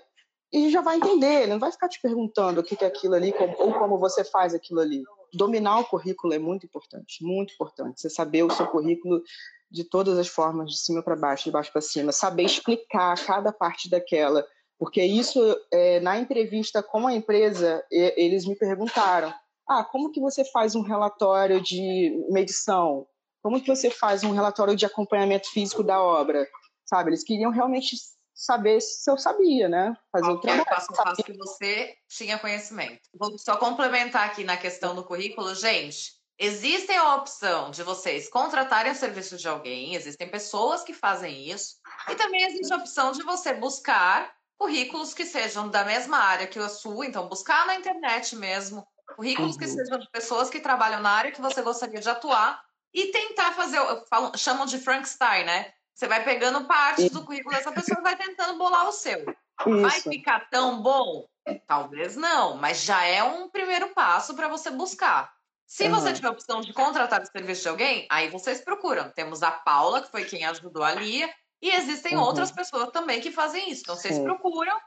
e 0.53 0.71
já 0.71 0.83
vai 0.83 0.97
entender. 0.97 1.43
Ele 1.43 1.53
não 1.53 1.59
vai 1.59 1.73
ficar 1.73 1.89
te 1.89 2.01
perguntando 2.01 2.61
o 2.61 2.65
que 2.65 2.77
é 2.85 2.87
aquilo 2.87 3.15
ali 3.15 3.35
ou 3.59 3.73
como 3.73 3.99
você 3.99 4.23
faz 4.23 4.55
aquilo 4.55 4.81
ali. 4.81 5.03
Dominar 5.33 5.79
o 5.81 5.85
currículo 5.87 6.35
é 6.35 6.39
muito 6.39 6.67
importante, 6.67 7.25
muito 7.25 7.55
importante. 7.55 8.01
Você 8.01 8.11
saber 8.11 8.43
o 8.43 8.51
seu 8.51 8.67
currículo 8.67 9.23
de 9.71 9.83
todas 9.85 10.19
as 10.19 10.29
formas, 10.29 10.71
de 10.71 10.79
cima 10.79 11.03
para 11.03 11.17
baixo, 11.17 11.45
de 11.45 11.51
baixo 11.51 11.73
para 11.73 11.81
cima, 11.81 12.13
saber 12.13 12.45
explicar 12.45 13.17
cada 13.25 13.53
parte 13.53 13.91
daquela 13.91 14.47
Porque 14.79 15.03
isso, 15.03 15.41
é, 15.73 16.01
na 16.01 16.19
entrevista 16.19 16.83
com 16.83 17.07
a 17.07 17.15
empresa, 17.15 17.85
eles 17.91 18.47
me 18.47 18.55
perguntaram: 18.55 19.33
ah, 19.69 19.83
como 19.83 20.13
que 20.13 20.21
você 20.21 20.45
faz 20.45 20.75
um 20.75 20.83
relatório 20.83 21.61
de 21.61 22.13
medição? 22.31 23.07
Como 23.43 23.61
que 23.61 23.75
você 23.75 23.91
faz 23.91 24.23
um 24.23 24.33
relatório 24.33 24.77
de 24.77 24.85
acompanhamento 24.85 25.51
físico 25.51 25.83
da 25.83 26.03
obra? 26.03 26.47
Sabe? 26.85 27.11
Eles 27.11 27.25
queriam 27.25 27.51
realmente 27.51 27.97
saber 28.35 28.81
se 28.81 29.11
eu 29.11 29.17
sabia, 29.17 29.69
né? 29.69 29.97
Fazer 30.13 30.27
Qual 30.27 30.37
o 30.37 30.41
trabalho. 30.41 30.67
passo 30.67 30.93
a 30.93 31.05
passo 31.05 31.23
que 31.23 31.33
você 31.33 31.97
tinha 32.09 32.39
conhecimento. 32.39 33.01
Vou 33.15 33.39
só 33.39 33.57
complementar 33.57 34.27
aqui 34.27 34.45
na 34.45 34.57
questão 34.57 34.95
do 34.95 35.05
currículo, 35.05 35.55
gente. 35.55 36.15
Existe 36.39 36.93
a 36.93 37.15
opção 37.17 37.71
de 37.71 37.83
vocês 37.83 38.29
contratarem 38.29 38.93
o 38.93 38.95
serviço 38.95 39.39
de 39.39 39.49
alguém, 39.49 39.95
existem 39.95 40.29
pessoas 40.29 40.83
que 40.83 40.93
fazem 40.93 41.51
isso, 41.51 41.77
e 42.11 42.15
também 42.15 42.45
existe 42.45 42.75
a 42.75 42.77
opção 42.77 43.11
de 43.13 43.23
você 43.23 43.55
buscar 43.55 44.36
currículos 44.59 45.15
que 45.15 45.25
sejam 45.25 45.69
da 45.69 45.85
mesma 45.85 46.19
área 46.19 46.47
que 46.47 46.59
a 46.59 46.69
sua, 46.69 47.07
então 47.07 47.29
buscar 47.29 47.67
na 47.67 47.75
internet 47.75 48.35
mesmo 48.37 48.87
currículos 49.15 49.53
uhum. 49.53 49.59
que 49.59 49.69
sejam 49.69 49.99
de 49.99 50.11
pessoas 50.11 50.51
que 50.51 50.61
trabalham 50.61 51.01
na 51.01 51.11
área 51.11 51.33
que 51.33 51.41
você 51.41 51.63
gostaria 51.63 52.01
de 52.01 52.09
atuar 52.09 52.63
e 52.93 53.07
tentar 53.07 53.53
fazer, 53.53 53.79
falo, 54.09 54.37
chamam 54.37 54.67
de 54.67 54.79
Frankenstein, 54.79 55.45
né? 55.45 55.73
Você 55.95 56.07
vai 56.07 56.23
pegando 56.25 56.67
partes 56.67 57.11
do 57.11 57.25
currículo 57.25 57.55
dessa 57.55 57.73
pessoa 57.73 57.99
e 58.01 58.03
vai 58.03 58.17
tentando 58.17 58.59
bolar 58.59 58.89
o 58.89 58.93
seu. 58.93 59.21
Isso. 59.21 59.81
Vai 59.81 60.01
ficar 60.01 60.49
tão 60.51 60.83
bom? 60.83 61.27
Talvez 61.67 62.17
não, 62.17 62.57
mas 62.57 62.83
já 62.83 63.05
é 63.05 63.23
um 63.23 63.49
primeiro 63.49 63.89
passo 63.89 64.35
para 64.35 64.49
você 64.49 64.71
buscar. 64.71 65.33
Se 65.67 65.85
uhum. 65.85 65.91
você 65.91 66.13
tiver 66.13 66.29
a 66.29 66.33
opção 66.33 66.61
de 66.61 66.73
contratar 66.73 67.23
o 67.23 67.27
serviço 67.27 67.63
de 67.63 67.69
alguém, 67.69 68.07
aí 68.11 68.29
vocês 68.29 68.61
procuram. 68.61 69.11
Temos 69.11 69.43
a 69.43 69.51
Paula, 69.51 70.03
que 70.03 70.11
foi 70.11 70.25
quem 70.25 70.45
ajudou 70.45 70.83
a 70.83 70.93
Lia, 70.93 71.33
e 71.63 71.71
existem 71.71 72.17
uhum. 72.17 72.23
outras 72.23 72.51
pessoas 72.51 72.91
também 72.91 73.21
que 73.21 73.31
fazem 73.31 73.71
isso. 73.71 73.83
Então, 73.83 73.97
vocês 73.97 74.15
Sim. 74.15 74.25
procuram 74.25 74.79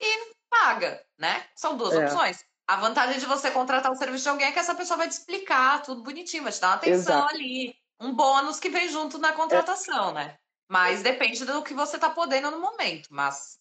e 0.00 0.32
paga, 0.50 1.04
né? 1.18 1.46
São 1.54 1.76
duas 1.76 1.94
é. 1.94 2.04
opções. 2.04 2.44
A 2.66 2.76
vantagem 2.76 3.18
de 3.18 3.26
você 3.26 3.50
contratar 3.50 3.90
o 3.90 3.96
serviço 3.96 4.24
de 4.24 4.28
alguém 4.28 4.46
é 4.48 4.52
que 4.52 4.58
essa 4.58 4.74
pessoa 4.74 4.98
vai 4.98 5.08
te 5.08 5.12
explicar 5.12 5.82
tudo 5.82 6.02
bonitinho, 6.02 6.42
vai 6.42 6.52
te 6.52 6.60
dar 6.60 6.68
uma 6.68 6.76
atenção 6.76 7.18
Exato. 7.18 7.34
ali. 7.34 7.74
Um 8.00 8.14
bônus 8.14 8.60
que 8.60 8.68
vem 8.68 8.88
junto 8.88 9.18
na 9.18 9.32
contratação, 9.32 10.10
é. 10.10 10.12
né? 10.12 10.38
Mas 10.70 11.02
depende 11.02 11.44
do 11.44 11.62
que 11.62 11.74
você 11.74 11.96
está 11.96 12.10
podendo 12.10 12.50
no 12.50 12.60
momento. 12.60 13.08
Mas 13.10 13.58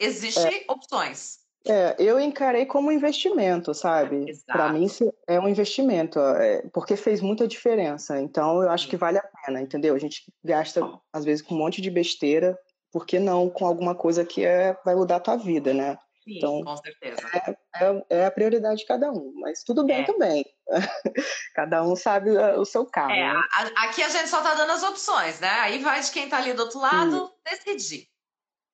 existe 0.00 0.46
é. 0.46 0.64
opções. 0.68 1.45
É, 1.68 1.96
eu 1.98 2.20
encarei 2.20 2.64
como 2.64 2.92
investimento, 2.92 3.74
sabe? 3.74 4.26
Para 4.46 4.72
mim 4.72 4.86
é 5.26 5.40
um 5.40 5.48
investimento, 5.48 6.18
é, 6.20 6.62
porque 6.72 6.96
fez 6.96 7.20
muita 7.20 7.46
diferença. 7.46 8.20
Então 8.20 8.62
eu 8.62 8.70
acho 8.70 8.88
que 8.88 8.96
vale 8.96 9.18
a 9.18 9.28
pena, 9.44 9.60
entendeu? 9.60 9.94
A 9.94 9.98
gente 9.98 10.22
gasta 10.44 10.80
às 11.12 11.24
vezes 11.24 11.42
com 11.42 11.54
um 11.54 11.58
monte 11.58 11.80
de 11.80 11.90
besteira, 11.90 12.58
por 12.92 13.04
que 13.04 13.18
não 13.18 13.50
com 13.50 13.66
alguma 13.66 13.94
coisa 13.94 14.24
que 14.24 14.44
é, 14.44 14.76
vai 14.84 14.94
mudar 14.94 15.16
a 15.16 15.20
tua 15.20 15.36
vida, 15.36 15.74
né? 15.74 15.98
Sim, 16.22 16.38
então, 16.38 16.64
com 16.64 16.76
certeza. 16.76 17.20
É, 17.32 17.84
é, 17.84 18.06
é, 18.10 18.26
a 18.26 18.30
prioridade 18.30 18.80
de 18.80 18.86
cada 18.86 19.12
um, 19.12 19.32
mas 19.40 19.62
tudo 19.62 19.84
bem 19.84 20.00
é. 20.00 20.04
também. 20.04 20.44
cada 21.54 21.82
um 21.84 21.94
sabe 21.94 22.30
o 22.30 22.64
seu 22.64 22.84
carro. 22.84 23.12
É, 23.12 23.32
né? 23.32 23.40
a, 23.52 23.84
aqui 23.84 24.02
a 24.02 24.08
gente 24.08 24.28
só 24.28 24.38
está 24.38 24.54
dando 24.54 24.72
as 24.72 24.82
opções, 24.82 25.38
né? 25.40 25.50
Aí 25.60 25.78
vai 25.78 26.00
de 26.00 26.10
quem 26.10 26.24
está 26.24 26.38
ali 26.38 26.52
do 26.52 26.62
outro 26.62 26.80
lado 26.80 27.32
decidir. 27.44 28.08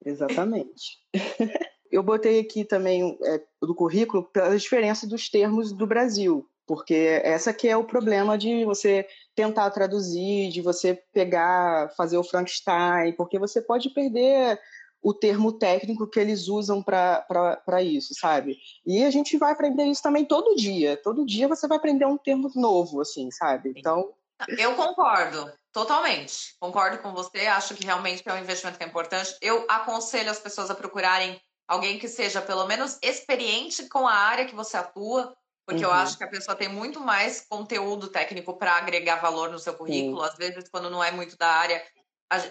Exatamente. 0.04 0.98
eu 1.92 2.02
botei 2.02 2.40
aqui 2.40 2.64
também 2.64 3.18
é, 3.22 3.40
do 3.60 3.74
currículo 3.74 4.24
pela 4.24 4.56
diferença 4.56 5.06
dos 5.06 5.28
termos 5.28 5.72
do 5.72 5.86
Brasil, 5.86 6.48
porque 6.66 7.20
essa 7.22 7.52
que 7.52 7.68
é 7.68 7.76
o 7.76 7.84
problema 7.84 8.38
de 8.38 8.64
você 8.64 9.06
tentar 9.34 9.70
traduzir, 9.70 10.50
de 10.50 10.62
você 10.62 11.00
pegar, 11.12 11.92
fazer 11.94 12.16
o 12.16 12.24
Frankenstein, 12.24 13.12
porque 13.12 13.38
você 13.38 13.60
pode 13.60 13.90
perder 13.90 14.58
o 15.02 15.12
termo 15.12 15.52
técnico 15.52 16.06
que 16.06 16.20
eles 16.20 16.48
usam 16.48 16.82
para 16.82 17.82
isso, 17.82 18.14
sabe? 18.14 18.56
E 18.86 19.04
a 19.04 19.10
gente 19.10 19.36
vai 19.36 19.52
aprender 19.52 19.84
isso 19.84 20.02
também 20.02 20.24
todo 20.24 20.54
dia. 20.54 20.96
Todo 20.96 21.26
dia 21.26 21.48
você 21.48 21.66
vai 21.66 21.76
aprender 21.76 22.06
um 22.06 22.16
termo 22.16 22.50
novo, 22.54 23.00
assim, 23.00 23.30
sabe? 23.32 23.74
Então. 23.76 24.14
Eu 24.56 24.74
concordo, 24.76 25.52
totalmente. 25.72 26.56
Concordo 26.58 26.98
com 26.98 27.12
você, 27.12 27.46
acho 27.46 27.74
que 27.74 27.84
realmente 27.84 28.22
é 28.24 28.32
um 28.32 28.38
investimento 28.38 28.78
que 28.78 28.84
é 28.84 28.86
importante. 28.86 29.36
Eu 29.40 29.64
aconselho 29.68 30.30
as 30.30 30.38
pessoas 30.38 30.70
a 30.70 30.74
procurarem 30.74 31.40
alguém 31.66 31.98
que 31.98 32.08
seja 32.08 32.40
pelo 32.40 32.66
menos 32.66 32.98
experiente 33.02 33.88
com 33.88 34.06
a 34.06 34.12
área 34.12 34.46
que 34.46 34.54
você 34.54 34.76
atua, 34.76 35.36
porque 35.64 35.84
uhum. 35.84 35.90
eu 35.90 35.94
acho 35.94 36.18
que 36.18 36.24
a 36.24 36.28
pessoa 36.28 36.56
tem 36.56 36.68
muito 36.68 37.00
mais 37.00 37.46
conteúdo 37.48 38.08
técnico 38.08 38.54
para 38.54 38.76
agregar 38.76 39.16
valor 39.16 39.50
no 39.50 39.58
seu 39.58 39.74
currículo. 39.74 40.22
Sim. 40.22 40.28
Às 40.28 40.36
vezes, 40.36 40.68
quando 40.68 40.90
não 40.90 41.02
é 41.02 41.10
muito 41.10 41.36
da 41.36 41.48
área, 41.48 41.82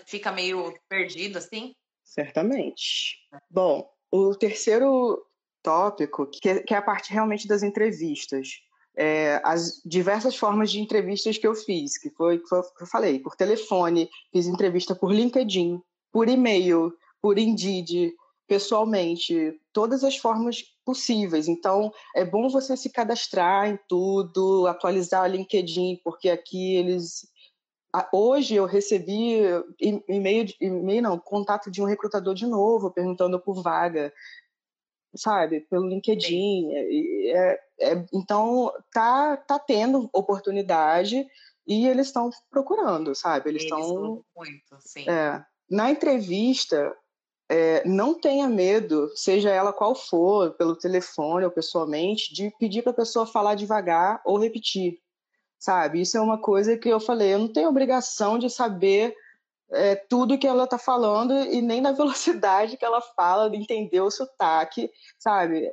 fica 0.06 0.32
meio 0.32 0.74
perdido, 0.88 1.38
assim. 1.38 1.76
Certamente. 2.04 3.18
Bom, 3.50 3.90
o 4.12 4.36
terceiro 4.36 5.26
tópico, 5.62 6.26
que 6.28 6.50
é 6.50 6.76
a 6.76 6.82
parte 6.82 7.12
realmente 7.12 7.48
das 7.48 7.64
entrevistas. 7.64 8.62
É, 8.96 9.40
as 9.44 9.82
diversas 9.86 10.36
formas 10.36 10.70
de 10.72 10.80
entrevistas 10.80 11.38
que 11.38 11.48
eu 11.48 11.56
fiz, 11.56 11.98
que 11.98 12.10
foi 12.10 12.40
que 12.40 12.54
eu 12.54 12.88
falei, 12.88 13.20
por 13.20 13.36
telefone, 13.36 14.10
fiz 14.34 14.48
entrevista 14.48 14.94
por 14.94 15.14
LinkedIn, 15.14 15.82
por 16.12 16.28
e-mail, 16.28 16.94
por 17.22 17.38
Indeed, 17.38 18.14
pessoalmente, 18.52 19.58
todas 19.72 20.04
as 20.04 20.18
formas 20.18 20.62
possíveis. 20.84 21.48
Então, 21.48 21.90
é 22.14 22.26
bom 22.26 22.50
você 22.50 22.76
se 22.76 22.90
cadastrar 22.90 23.70
em 23.70 23.80
tudo, 23.88 24.68
atualizar 24.68 25.24
o 25.24 25.34
LinkedIn, 25.34 26.02
porque 26.04 26.30
aqui 26.30 26.76
eles. 26.76 27.32
Hoje 28.12 28.56
eu 28.56 28.66
recebi 28.66 29.40
e-mail, 29.80 30.54
e-mail 30.60 31.02
não, 31.02 31.18
contato 31.18 31.72
de 31.72 31.82
um 31.82 31.86
recrutador 31.86 32.34
de 32.34 32.46
novo, 32.46 32.92
perguntando 32.92 33.40
por 33.40 33.64
vaga, 33.64 34.12
sabe, 35.16 35.62
pelo 35.62 35.88
LinkedIn. 35.88 36.74
É, 36.74 37.60
é, 37.80 38.06
então, 38.14 38.70
tá, 38.94 39.38
tá 39.38 39.60
tendo 39.60 40.10
oportunidade 40.12 41.26
e 41.66 41.88
eles 41.88 42.08
estão 42.08 42.30
procurando, 42.50 43.16
sabe? 43.16 43.50
Eles 43.50 43.64
estão. 43.64 44.26
Muito, 44.36 44.78
sim. 44.82 45.10
É, 45.10 45.42
na 45.70 45.90
entrevista, 45.90 46.94
é, 47.52 47.86
não 47.86 48.14
tenha 48.14 48.48
medo, 48.48 49.12
seja 49.14 49.50
ela 49.50 49.74
qual 49.74 49.94
for, 49.94 50.52
pelo 50.52 50.74
telefone 50.74 51.44
ou 51.44 51.52
pessoalmente, 51.52 52.34
de 52.34 52.50
pedir 52.58 52.82
para 52.82 52.94
a 52.94 52.96
pessoa 52.96 53.28
falar 53.28 53.56
devagar 53.56 54.22
ou 54.24 54.38
repetir, 54.38 55.00
sabe? 55.60 56.00
Isso 56.00 56.16
é 56.16 56.22
uma 56.22 56.38
coisa 56.38 56.78
que 56.78 56.88
eu 56.88 56.98
falei, 56.98 57.34
eu 57.34 57.40
não 57.40 57.50
tenho 57.50 57.68
obrigação 57.68 58.40
de 58.40 58.50
saber 58.50 59.14
é, 59.70 59.96
tudo 59.96 60.38
que 60.38 60.48
ela 60.48 60.64
está 60.64 60.78
falando 60.78 61.34
e 61.34 61.62
nem 61.62 61.82
na 61.82 61.92
velocidade 61.92 62.78
que 62.78 62.86
ela 62.86 63.02
fala, 63.02 63.50
de 63.50 63.58
entender 63.58 64.00
o 64.00 64.10
sotaque, 64.10 64.90
sabe? 65.20 65.70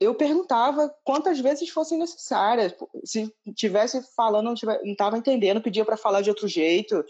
Eu 0.00 0.14
perguntava 0.14 0.90
quantas 1.04 1.38
vezes 1.38 1.68
fossem 1.68 1.98
necessárias. 1.98 2.74
Se 3.04 3.30
tivesse 3.54 4.02
falando, 4.16 4.46
não 4.46 4.54
estava 4.54 5.18
entendendo, 5.18 5.60
pedia 5.60 5.84
para 5.84 5.98
falar 5.98 6.22
de 6.22 6.30
outro 6.30 6.48
jeito 6.48 7.04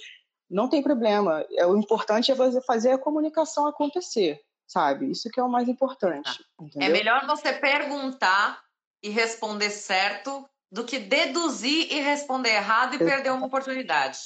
não 0.50 0.68
tem 0.68 0.82
problema. 0.82 1.46
É, 1.52 1.64
o 1.66 1.76
importante 1.76 2.32
é 2.32 2.34
você 2.34 2.60
fazer 2.62 2.90
a 2.90 2.98
comunicação 2.98 3.66
acontecer, 3.66 4.40
sabe? 4.66 5.10
Isso 5.10 5.30
que 5.30 5.38
é 5.38 5.42
o 5.42 5.48
mais 5.48 5.68
importante. 5.68 6.44
É 6.76 6.88
melhor 6.88 7.26
você 7.26 7.52
perguntar 7.52 8.60
e 9.02 9.08
responder 9.08 9.70
certo 9.70 10.44
do 10.70 10.84
que 10.84 10.98
deduzir 10.98 11.92
e 11.92 12.00
responder 12.00 12.50
errado 12.50 12.94
e 12.94 12.98
perder 12.98 13.30
uma 13.32 13.46
oportunidade. 13.46 14.18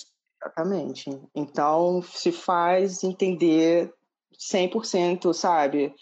Exatamente. 0.43 1.11
Então, 1.35 2.03
se 2.03 2.33
faz 2.33 3.03
entender 3.05 3.93
100%, 4.39 5.33
sabe? 5.33 5.95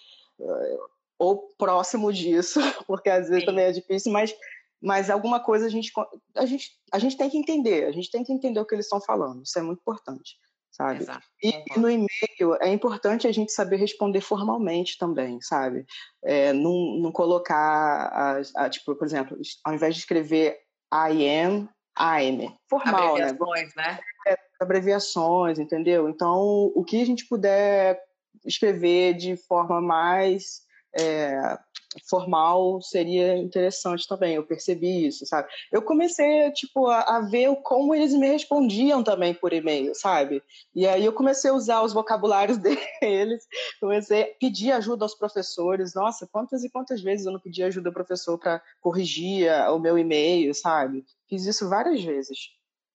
Ou 1.19 1.49
próximo 1.57 2.13
disso, 2.13 2.61
porque 2.87 3.09
às 3.09 3.29
vezes 3.29 3.41
Sim. 3.41 3.47
também 3.47 3.65
é 3.67 3.73
difícil, 3.73 4.13
mas 4.13 4.35
mas 4.83 5.09
alguma 5.09 5.39
coisa 5.39 5.67
a 5.67 5.69
gente, 5.69 5.93
a 6.37 6.45
gente, 6.45 6.71
a 6.93 6.99
gente 6.99 7.17
tem 7.17 7.31
que 7.31 7.39
entender, 7.39 7.85
a 7.85 7.93
gente 7.93 8.11
tem 8.11 8.25
que 8.25 8.33
entender 8.33 8.59
o 8.59 8.67
que 8.67 8.75
eles 8.75 8.87
estão 8.87 9.01
falando, 9.01 9.43
isso 9.43 9.59
é 9.59 9.63
muito 9.63 9.81
importante, 9.81 10.37
sabe? 10.71 11.03
Exato. 11.03 11.25
E, 11.43 11.79
no 11.79 11.89
e-mail 11.89 12.57
é 12.61 12.69
importante 12.69 13.27
a 13.27 13.33
gente 13.33 13.53
saber 13.53 13.77
responder 13.77 14.21
formalmente 14.21 14.99
também, 14.99 15.41
sabe? 15.41 15.87
É, 16.25 16.53
não, 16.53 16.99
não 17.01 17.13
colocar, 17.13 17.57
a, 17.57 18.43
a, 18.57 18.69
tipo, 18.69 18.95
por 18.97 19.07
exemplo, 19.07 19.39
ao 19.65 19.75
invés 19.75 19.95
de 19.95 20.01
escrever 20.01 20.59
I 20.93 21.29
am, 21.29 21.69
I'm, 21.99 22.57
formal, 22.69 23.17
né? 23.17 23.29
abreviações, 23.29 23.75
né? 23.77 23.85
né? 23.87 23.99
É, 24.27 24.37
abreviações, 24.61 25.59
entendeu? 25.59 26.09
Então, 26.09 26.73
o 26.75 26.85
que 26.85 27.01
a 27.01 27.07
gente 27.07 27.27
puder 27.29 28.01
escrever 28.45 29.15
de 29.15 29.37
forma 29.37 29.81
mais 29.81 30.63
é, 30.99 31.59
formal 32.09 32.81
seria 32.81 33.37
interessante 33.37 34.07
também. 34.07 34.35
Eu 34.35 34.47
percebi 34.47 35.07
isso, 35.07 35.27
sabe? 35.27 35.49
Eu 35.71 35.83
comecei, 35.83 36.51
tipo, 36.53 36.87
a, 36.87 37.01
a, 37.01 37.21
ver 37.21 37.55
como 37.63 37.95
eles 37.95 38.13
me 38.15 38.29
respondiam 38.29 39.03
também 39.03 39.35
por 39.35 39.53
e-mail, 39.53 39.95
sabe? 39.95 40.43
E 40.75 40.87
aí 40.87 41.05
eu 41.05 41.13
comecei 41.13 41.51
a 41.51 41.55
usar 41.55 41.83
os 41.83 41.93
vocabulários 41.93 42.59
deles, 43.01 43.47
comecei 43.81 44.23
a 44.23 44.35
pedir 44.39 44.73
ajuda 44.73 45.05
aos 45.05 45.15
professores. 45.15 45.95
Nossa, 45.95 46.27
quantas 46.27 46.65
e 46.65 46.71
quantas 46.71 47.01
vezes 47.01 47.27
eu 47.27 47.33
não 47.33 47.41
pedi 47.41 47.63
ajuda 47.63 47.89
ao 47.89 47.95
professor 47.95 48.39
para 48.39 48.63
corrigir 48.81 49.51
o 49.71 49.79
meu 49.79 49.99
e-mail, 49.99 50.55
sabe? 50.55 51.05
Fiz 51.29 51.47
isso 51.47 51.69
várias 51.69 52.03
vezes. 52.03 52.39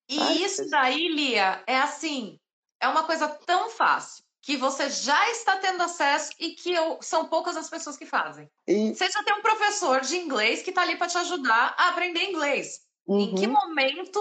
E 0.08 0.16
várias 0.16 0.40
isso 0.40 0.56
vezes. 0.58 0.70
daí, 0.70 1.08
Lia, 1.08 1.62
é 1.66 1.78
assim, 1.78 2.38
é 2.80 2.88
uma 2.88 3.04
coisa 3.04 3.28
tão 3.28 3.68
fácil 3.70 4.27
que 4.48 4.56
você 4.56 4.88
já 4.88 5.30
está 5.30 5.58
tendo 5.58 5.82
acesso 5.82 6.32
e 6.38 6.52
que 6.52 6.72
eu, 6.72 6.96
são 7.02 7.26
poucas 7.26 7.54
as 7.54 7.68
pessoas 7.68 7.98
que 7.98 8.06
fazem. 8.06 8.50
E... 8.66 8.94
Você 8.94 9.10
já 9.10 9.22
tem 9.22 9.34
um 9.34 9.42
professor 9.42 10.00
de 10.00 10.16
inglês 10.16 10.62
que 10.62 10.70
está 10.70 10.80
ali 10.80 10.96
para 10.96 11.06
te 11.06 11.18
ajudar 11.18 11.74
a 11.76 11.90
aprender 11.90 12.30
inglês. 12.30 12.80
Uhum. 13.06 13.20
Em 13.20 13.34
que 13.34 13.46
uhum. 13.46 13.52
momento 13.52 14.18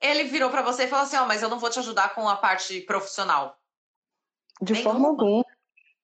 ele 0.00 0.24
virou 0.24 0.48
para 0.48 0.62
você 0.62 0.84
e 0.84 0.88
falou 0.88 1.04
assim: 1.04 1.18
Ó, 1.18 1.24
oh, 1.24 1.26
mas 1.26 1.42
eu 1.42 1.50
não 1.50 1.58
vou 1.58 1.68
te 1.68 1.78
ajudar 1.78 2.14
com 2.14 2.26
a 2.26 2.36
parte 2.36 2.80
profissional? 2.80 3.54
De 4.62 4.82
forma 4.82 5.08
alguma. 5.08 5.44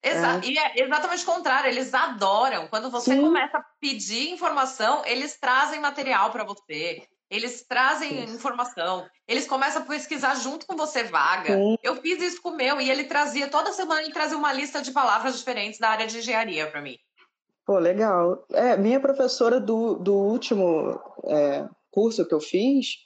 Exa 0.03 0.37
é. 0.37 0.41
E 0.45 0.59
é 0.59 0.85
exatamente 0.85 1.23
o 1.23 1.33
contrário, 1.33 1.71
eles 1.71 1.95
adoram. 1.95 2.69
Quando 2.69 2.91
você 2.91 3.15
Sim. 3.15 3.23
começa 3.23 3.57
a 3.57 3.65
pedir 3.81 4.33
informação, 4.33 5.03
eles 5.07 5.39
trazem 5.41 5.81
material 5.81 6.31
para 6.31 6.45
você, 6.45 7.09
eles 7.33 7.65
trazem 7.67 8.27
Sim. 8.27 8.35
informação, 8.35 9.07
eles 9.27 9.47
começam 9.47 9.81
a 9.81 9.85
pesquisar 9.87 10.35
junto 10.35 10.67
com 10.67 10.77
você 10.77 11.03
vaga. 11.05 11.57
Sim. 11.57 11.79
Eu 11.83 11.97
fiz 11.97 12.23
isso 12.23 12.43
com 12.43 12.51
o 12.51 12.57
meu 12.57 12.79
e 12.79 12.91
ele 12.91 13.05
trazia, 13.05 13.49
toda 13.49 13.73
semana 13.73 14.03
ele 14.03 14.13
trazia 14.13 14.37
uma 14.37 14.53
lista 14.53 14.83
de 14.83 14.91
palavras 14.91 15.39
diferentes 15.39 15.81
da 15.81 15.89
área 15.89 16.07
de 16.07 16.19
engenharia 16.19 16.67
para 16.67 16.83
mim. 16.83 16.99
Pô, 17.65 17.79
legal. 17.79 18.45
É, 18.53 18.77
minha 18.77 19.01
professora 19.01 19.59
do, 19.59 19.95
do 19.95 20.15
último 20.15 21.01
é, 21.25 21.67
curso 21.91 22.27
que 22.27 22.35
eu 22.35 22.41
fiz, 22.41 22.99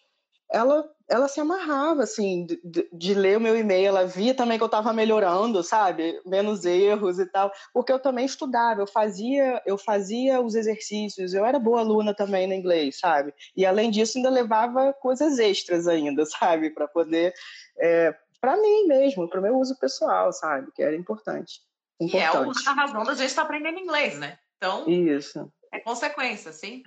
ela 0.51 0.85
ela 1.09 1.29
se 1.29 1.41
amarrava, 1.41 2.03
assim, 2.03 2.47
de, 2.47 2.89
de, 2.93 3.15
ler 3.15 3.37
o 3.37 3.41
meu 3.41 3.57
e-mail. 3.57 3.89
Ela 3.89 4.07
via 4.07 4.35
também 4.35 4.59
que 4.59 4.65
eu 4.65 4.67
estava 4.67 4.93
melhorando, 4.93 5.63
sabe? 5.63 6.21
Menos 6.27 6.65
erros 6.65 7.19
e 7.19 7.27
tal. 7.27 7.53
Porque 7.73 7.93
eu 7.93 7.99
também 7.99 8.27
estudava, 8.27 8.81
eu 8.81 8.87
fazia, 8.87 9.63
eu 9.65 9.79
fazia 9.79 10.41
os 10.41 10.55
exercícios, 10.55 11.33
eu 11.33 11.45
era 11.45 11.59
boa 11.59 11.81
aluna 11.81 12.13
também 12.13 12.47
no 12.49 12.55
inglês, 12.55 12.99
sabe? 12.99 13.33
E 13.57 13.65
além 13.65 13.91
disso, 13.91 14.19
ainda 14.19 14.31
levava 14.31 14.93
coisas 14.95 15.39
extras 15.39 15.87
ainda, 15.87 16.25
sabe? 16.27 16.71
Para 16.71 16.89
poder. 16.89 17.33
É, 17.79 18.15
para 18.41 18.57
mim 18.57 18.87
mesmo, 18.87 19.29
para 19.29 19.39
o 19.39 19.43
meu 19.43 19.57
uso 19.59 19.79
pessoal, 19.79 20.33
sabe? 20.33 20.73
Que 20.75 20.83
era 20.83 20.97
importante. 20.97 21.61
importante. 22.01 22.15
E 22.15 22.69
é 22.69 22.71
a 22.71 22.75
razão 22.75 23.05
da 23.05 23.15
gente 23.15 23.29
estar 23.29 23.43
tá 23.43 23.47
aprendendo 23.47 23.79
inglês, 23.79 24.19
né? 24.19 24.39
Então. 24.57 24.89
Isso. 24.89 25.53
É 25.73 25.79
consequência, 25.81 26.53
sim. 26.53 26.83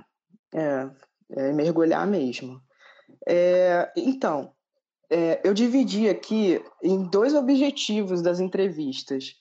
É, 0.53 0.89
é 1.31 1.53
mergulhar 1.53 2.05
mesmo. 2.05 2.61
É, 3.27 3.91
então, 3.95 4.53
é, 5.09 5.41
eu 5.43 5.53
dividi 5.53 6.07
aqui 6.07 6.61
em 6.83 7.03
dois 7.03 7.33
objetivos 7.33 8.21
das 8.21 8.39
entrevistas. 8.39 9.35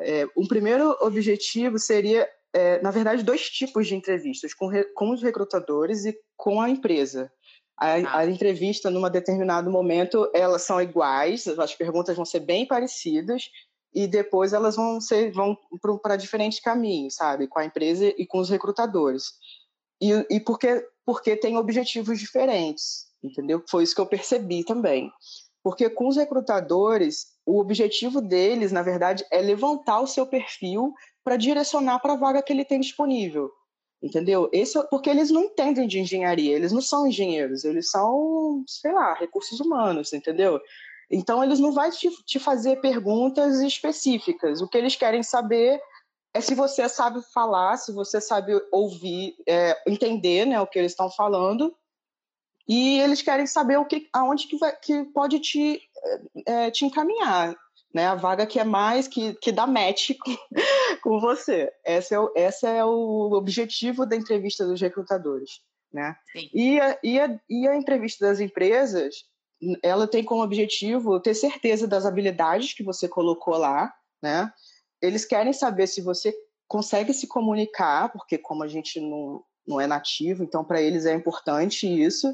É, 0.00 0.26
um 0.36 0.46
primeiro 0.48 0.96
objetivo 1.00 1.78
seria, 1.78 2.28
é, 2.52 2.80
na 2.80 2.90
verdade, 2.90 3.22
dois 3.22 3.48
tipos 3.48 3.86
de 3.86 3.94
entrevistas, 3.94 4.54
com, 4.54 4.66
re, 4.66 4.84
com 4.94 5.10
os 5.10 5.22
recrutadores 5.22 6.04
e 6.04 6.18
com 6.36 6.60
a 6.60 6.70
empresa. 6.70 7.30
A, 7.78 7.94
ah. 7.94 8.18
a, 8.18 8.26
entrevista, 8.26 8.90
num 8.90 9.08
determinado 9.10 9.70
momento, 9.70 10.30
elas 10.34 10.62
são 10.62 10.80
iguais, 10.80 11.46
as 11.46 11.74
perguntas 11.74 12.16
vão 12.16 12.24
ser 12.24 12.40
bem 12.40 12.66
parecidas, 12.66 13.44
e 13.94 14.08
depois 14.08 14.52
elas 14.52 14.74
vão 14.74 15.00
ser 15.00 15.30
vão 15.32 15.56
para 16.02 16.16
diferentes 16.16 16.58
caminhos, 16.58 17.14
sabe, 17.14 17.46
com 17.46 17.60
a 17.60 17.64
empresa 17.64 18.06
e 18.18 18.26
com 18.26 18.38
os 18.38 18.50
recrutadores. 18.50 19.32
E, 20.00 20.10
e 20.28 20.40
porque 20.40 20.84
porque 21.06 21.36
tem 21.36 21.56
objetivos 21.56 22.18
diferentes, 22.18 23.03
entendeu? 23.24 23.62
Foi 23.68 23.82
isso 23.82 23.94
que 23.94 24.00
eu 24.00 24.06
percebi 24.06 24.62
também. 24.62 25.10
Porque 25.62 25.88
com 25.88 26.08
os 26.08 26.16
recrutadores, 26.16 27.26
o 27.46 27.58
objetivo 27.58 28.20
deles, 28.20 28.70
na 28.70 28.82
verdade, 28.82 29.24
é 29.30 29.40
levantar 29.40 30.00
o 30.00 30.06
seu 30.06 30.26
perfil 30.26 30.92
para 31.24 31.36
direcionar 31.36 32.00
para 32.00 32.12
a 32.12 32.16
vaga 32.16 32.42
que 32.42 32.52
ele 32.52 32.64
tem 32.64 32.78
disponível. 32.78 33.50
Entendeu? 34.02 34.50
Esse, 34.52 34.78
porque 34.88 35.08
eles 35.08 35.30
não 35.30 35.44
entendem 35.44 35.88
de 35.88 35.98
engenharia, 35.98 36.54
eles 36.54 36.72
não 36.72 36.82
são 36.82 37.06
engenheiros, 37.06 37.64
eles 37.64 37.90
são, 37.90 38.62
sei 38.66 38.92
lá, 38.92 39.14
recursos 39.14 39.58
humanos, 39.58 40.12
entendeu? 40.12 40.60
Então, 41.10 41.42
eles 41.42 41.58
não 41.58 41.72
vão 41.72 41.90
te, 41.90 42.10
te 42.24 42.38
fazer 42.38 42.82
perguntas 42.82 43.60
específicas. 43.60 44.60
O 44.60 44.68
que 44.68 44.76
eles 44.76 44.96
querem 44.96 45.22
saber 45.22 45.80
é 46.34 46.40
se 46.40 46.54
você 46.54 46.86
sabe 46.88 47.22
falar, 47.32 47.78
se 47.78 47.92
você 47.92 48.20
sabe 48.20 48.52
ouvir, 48.70 49.36
é, 49.48 49.80
entender 49.86 50.44
né, 50.44 50.60
o 50.60 50.66
que 50.66 50.78
eles 50.78 50.92
estão 50.92 51.10
falando, 51.10 51.74
e 52.68 53.00
eles 53.00 53.22
querem 53.22 53.46
saber 53.46 53.78
o 53.78 53.84
que, 53.84 54.08
aonde 54.12 54.46
que, 54.46 54.56
vai, 54.56 54.74
que 54.76 55.04
pode 55.06 55.38
te, 55.40 55.80
é, 56.46 56.70
te 56.70 56.84
encaminhar, 56.84 57.54
né? 57.92 58.06
A 58.06 58.14
vaga 58.14 58.46
que 58.46 58.58
é 58.58 58.64
mais, 58.64 59.06
que, 59.06 59.34
que 59.34 59.52
dá 59.52 59.66
match 59.66 60.12
com, 60.18 60.36
com 61.02 61.20
você. 61.20 61.70
Esse 61.84 62.14
é, 62.14 62.18
o, 62.18 62.32
esse 62.34 62.66
é 62.66 62.84
o 62.84 63.32
objetivo 63.32 64.06
da 64.06 64.16
entrevista 64.16 64.66
dos 64.66 64.80
recrutadores, 64.80 65.60
né? 65.92 66.16
E 66.52 66.80
a, 66.80 66.98
e, 67.02 67.20
a, 67.20 67.40
e 67.48 67.68
a 67.68 67.76
entrevista 67.76 68.26
das 68.26 68.40
empresas, 68.40 69.24
ela 69.82 70.06
tem 70.06 70.24
como 70.24 70.42
objetivo 70.42 71.20
ter 71.20 71.34
certeza 71.34 71.86
das 71.86 72.06
habilidades 72.06 72.72
que 72.72 72.82
você 72.82 73.06
colocou 73.08 73.56
lá, 73.56 73.92
né? 74.22 74.52
eles 75.04 75.24
querem 75.24 75.52
saber 75.52 75.86
se 75.86 76.00
você 76.00 76.34
consegue 76.66 77.12
se 77.12 77.26
comunicar, 77.26 78.10
porque 78.10 78.38
como 78.38 78.62
a 78.62 78.68
gente 78.68 78.98
não, 79.00 79.44
não 79.66 79.80
é 79.80 79.86
nativo, 79.86 80.42
então 80.42 80.64
para 80.64 80.80
eles 80.80 81.04
é 81.04 81.12
importante 81.12 81.86
isso. 81.86 82.26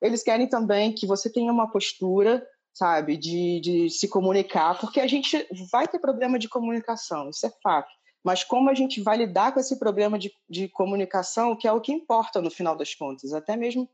Eles 0.00 0.22
querem 0.22 0.48
também 0.48 0.92
que 0.92 1.06
você 1.06 1.30
tenha 1.30 1.52
uma 1.52 1.70
postura, 1.70 2.46
sabe, 2.72 3.16
de, 3.16 3.60
de 3.60 3.90
se 3.90 4.08
comunicar, 4.08 4.78
porque 4.78 5.00
a 5.00 5.06
gente 5.06 5.46
vai 5.70 5.88
ter 5.88 5.98
problema 5.98 6.38
de 6.38 6.48
comunicação, 6.48 7.30
isso 7.30 7.46
é 7.46 7.52
fato. 7.62 7.90
Mas 8.24 8.42
como 8.42 8.68
a 8.68 8.74
gente 8.74 9.00
vai 9.00 9.16
lidar 9.16 9.52
com 9.52 9.60
esse 9.60 9.78
problema 9.78 10.18
de, 10.18 10.32
de 10.48 10.68
comunicação, 10.68 11.56
que 11.56 11.68
é 11.68 11.72
o 11.72 11.80
que 11.80 11.92
importa 11.92 12.42
no 12.42 12.50
final 12.50 12.76
das 12.76 12.94
contas, 12.94 13.32
até 13.32 13.56
mesmo 13.56 13.88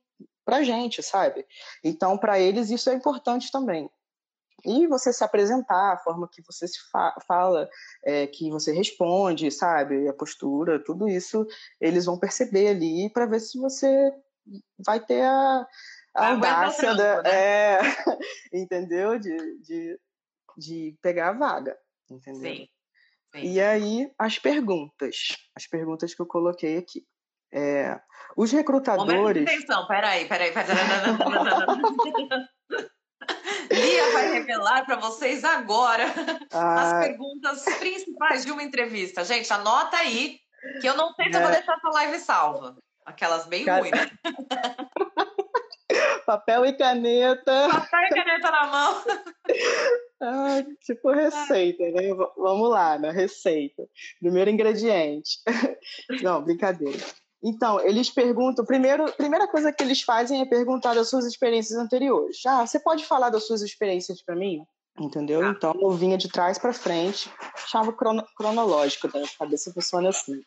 para 0.44 0.62
gente, 0.62 1.02
sabe? 1.02 1.46
Então, 1.84 2.16
para 2.16 2.40
eles, 2.40 2.70
isso 2.70 2.90
é 2.90 2.94
importante 2.94 3.50
também. 3.52 3.90
E 4.64 4.86
você 4.86 5.12
se 5.12 5.24
apresentar, 5.24 5.92
a 5.92 5.98
forma 5.98 6.28
que 6.30 6.42
você 6.42 6.68
se 6.68 6.78
fa 6.90 7.14
fala, 7.26 7.68
é, 8.04 8.26
que 8.26 8.48
você 8.50 8.72
responde, 8.72 9.50
sabe? 9.50 10.08
A 10.08 10.14
postura, 10.14 10.82
tudo 10.82 11.08
isso 11.08 11.46
eles 11.80 12.04
vão 12.04 12.18
perceber 12.18 12.68
ali 12.68 13.10
para 13.10 13.26
ver 13.26 13.40
se 13.40 13.58
você 13.58 14.12
vai 14.84 15.00
ter 15.00 15.22
a, 15.22 15.66
a 16.14 16.28
audácia, 16.28 16.94
da, 16.94 17.22
né? 17.22 17.30
é, 17.30 17.80
entendeu? 18.52 19.18
De, 19.18 19.36
de, 19.60 19.98
de 20.56 20.96
pegar 21.02 21.30
a 21.30 21.32
vaga, 21.32 21.76
entendeu? 22.10 22.54
Sim. 22.54 22.68
Sim. 23.34 23.42
E 23.42 23.60
aí, 23.60 24.10
as 24.18 24.38
perguntas. 24.38 25.36
As 25.56 25.66
perguntas 25.66 26.14
que 26.14 26.20
eu 26.20 26.26
coloquei 26.26 26.76
aqui. 26.76 27.02
É, 27.50 27.98
os 28.36 28.52
recrutadores. 28.52 29.46
Atenção, 29.46 29.86
peraí, 29.86 30.26
peraí. 30.26 30.52
peraí. 30.52 30.72
Lia 33.70 34.12
vai 34.12 34.32
revelar 34.32 34.84
para 34.84 34.96
vocês 34.96 35.44
agora 35.44 36.04
ah. 36.52 36.82
as 36.82 37.06
perguntas 37.06 37.64
principais 37.78 38.44
de 38.44 38.52
uma 38.52 38.62
entrevista. 38.62 39.24
Gente, 39.24 39.50
anota 39.52 39.96
aí, 39.96 40.38
que 40.80 40.86
eu 40.86 40.96
não 40.96 41.12
sei 41.14 41.30
se 41.30 41.36
é. 41.36 41.36
eu 41.36 41.40
vou 41.40 41.50
é. 41.50 41.52
deixar 41.52 41.74
essa 41.74 41.88
live 41.88 42.18
salva. 42.18 42.76
Aquelas 43.04 43.46
bem 43.46 43.64
Car... 43.64 43.80
ruins. 43.80 43.92
Papel 46.26 46.66
e 46.66 46.72
caneta. 46.74 47.68
Papel 47.68 48.00
e 48.00 48.08
caneta 48.08 48.50
na 48.50 48.66
mão. 48.66 49.04
Ah, 50.24 50.62
tipo 50.80 51.10
receita, 51.10 51.82
né? 51.82 52.14
Vamos 52.36 52.70
lá, 52.70 52.96
na 52.96 53.10
receita. 53.10 53.88
Primeiro 54.20 54.50
ingrediente. 54.50 55.40
Não, 56.22 56.40
brincadeira. 56.40 57.04
Então, 57.42 57.80
eles 57.80 58.08
perguntam, 58.08 58.64
primeiro, 58.64 59.10
primeira 59.14 59.48
coisa 59.48 59.72
que 59.72 59.82
eles 59.82 60.02
fazem 60.02 60.40
é 60.40 60.44
perguntar 60.44 60.94
das 60.94 61.10
suas 61.10 61.26
experiências 61.26 61.76
anteriores. 61.76 62.40
Ah, 62.46 62.64
você 62.64 62.78
pode 62.78 63.04
falar 63.04 63.30
das 63.30 63.48
suas 63.48 63.62
experiências 63.62 64.22
para 64.22 64.36
mim? 64.36 64.64
Entendeu? 64.96 65.44
Ah. 65.44 65.48
Então, 65.48 65.74
eu 65.80 65.90
vinha 65.90 66.16
de 66.16 66.28
trás 66.28 66.56
para 66.56 66.72
frente, 66.72 67.28
chave 67.66 67.90
crono, 67.92 68.24
cronológico, 68.36 69.08
da 69.08 69.18
né? 69.18 69.26
cabeça 69.36 69.72
funciona 69.72 70.10
assim. 70.10 70.40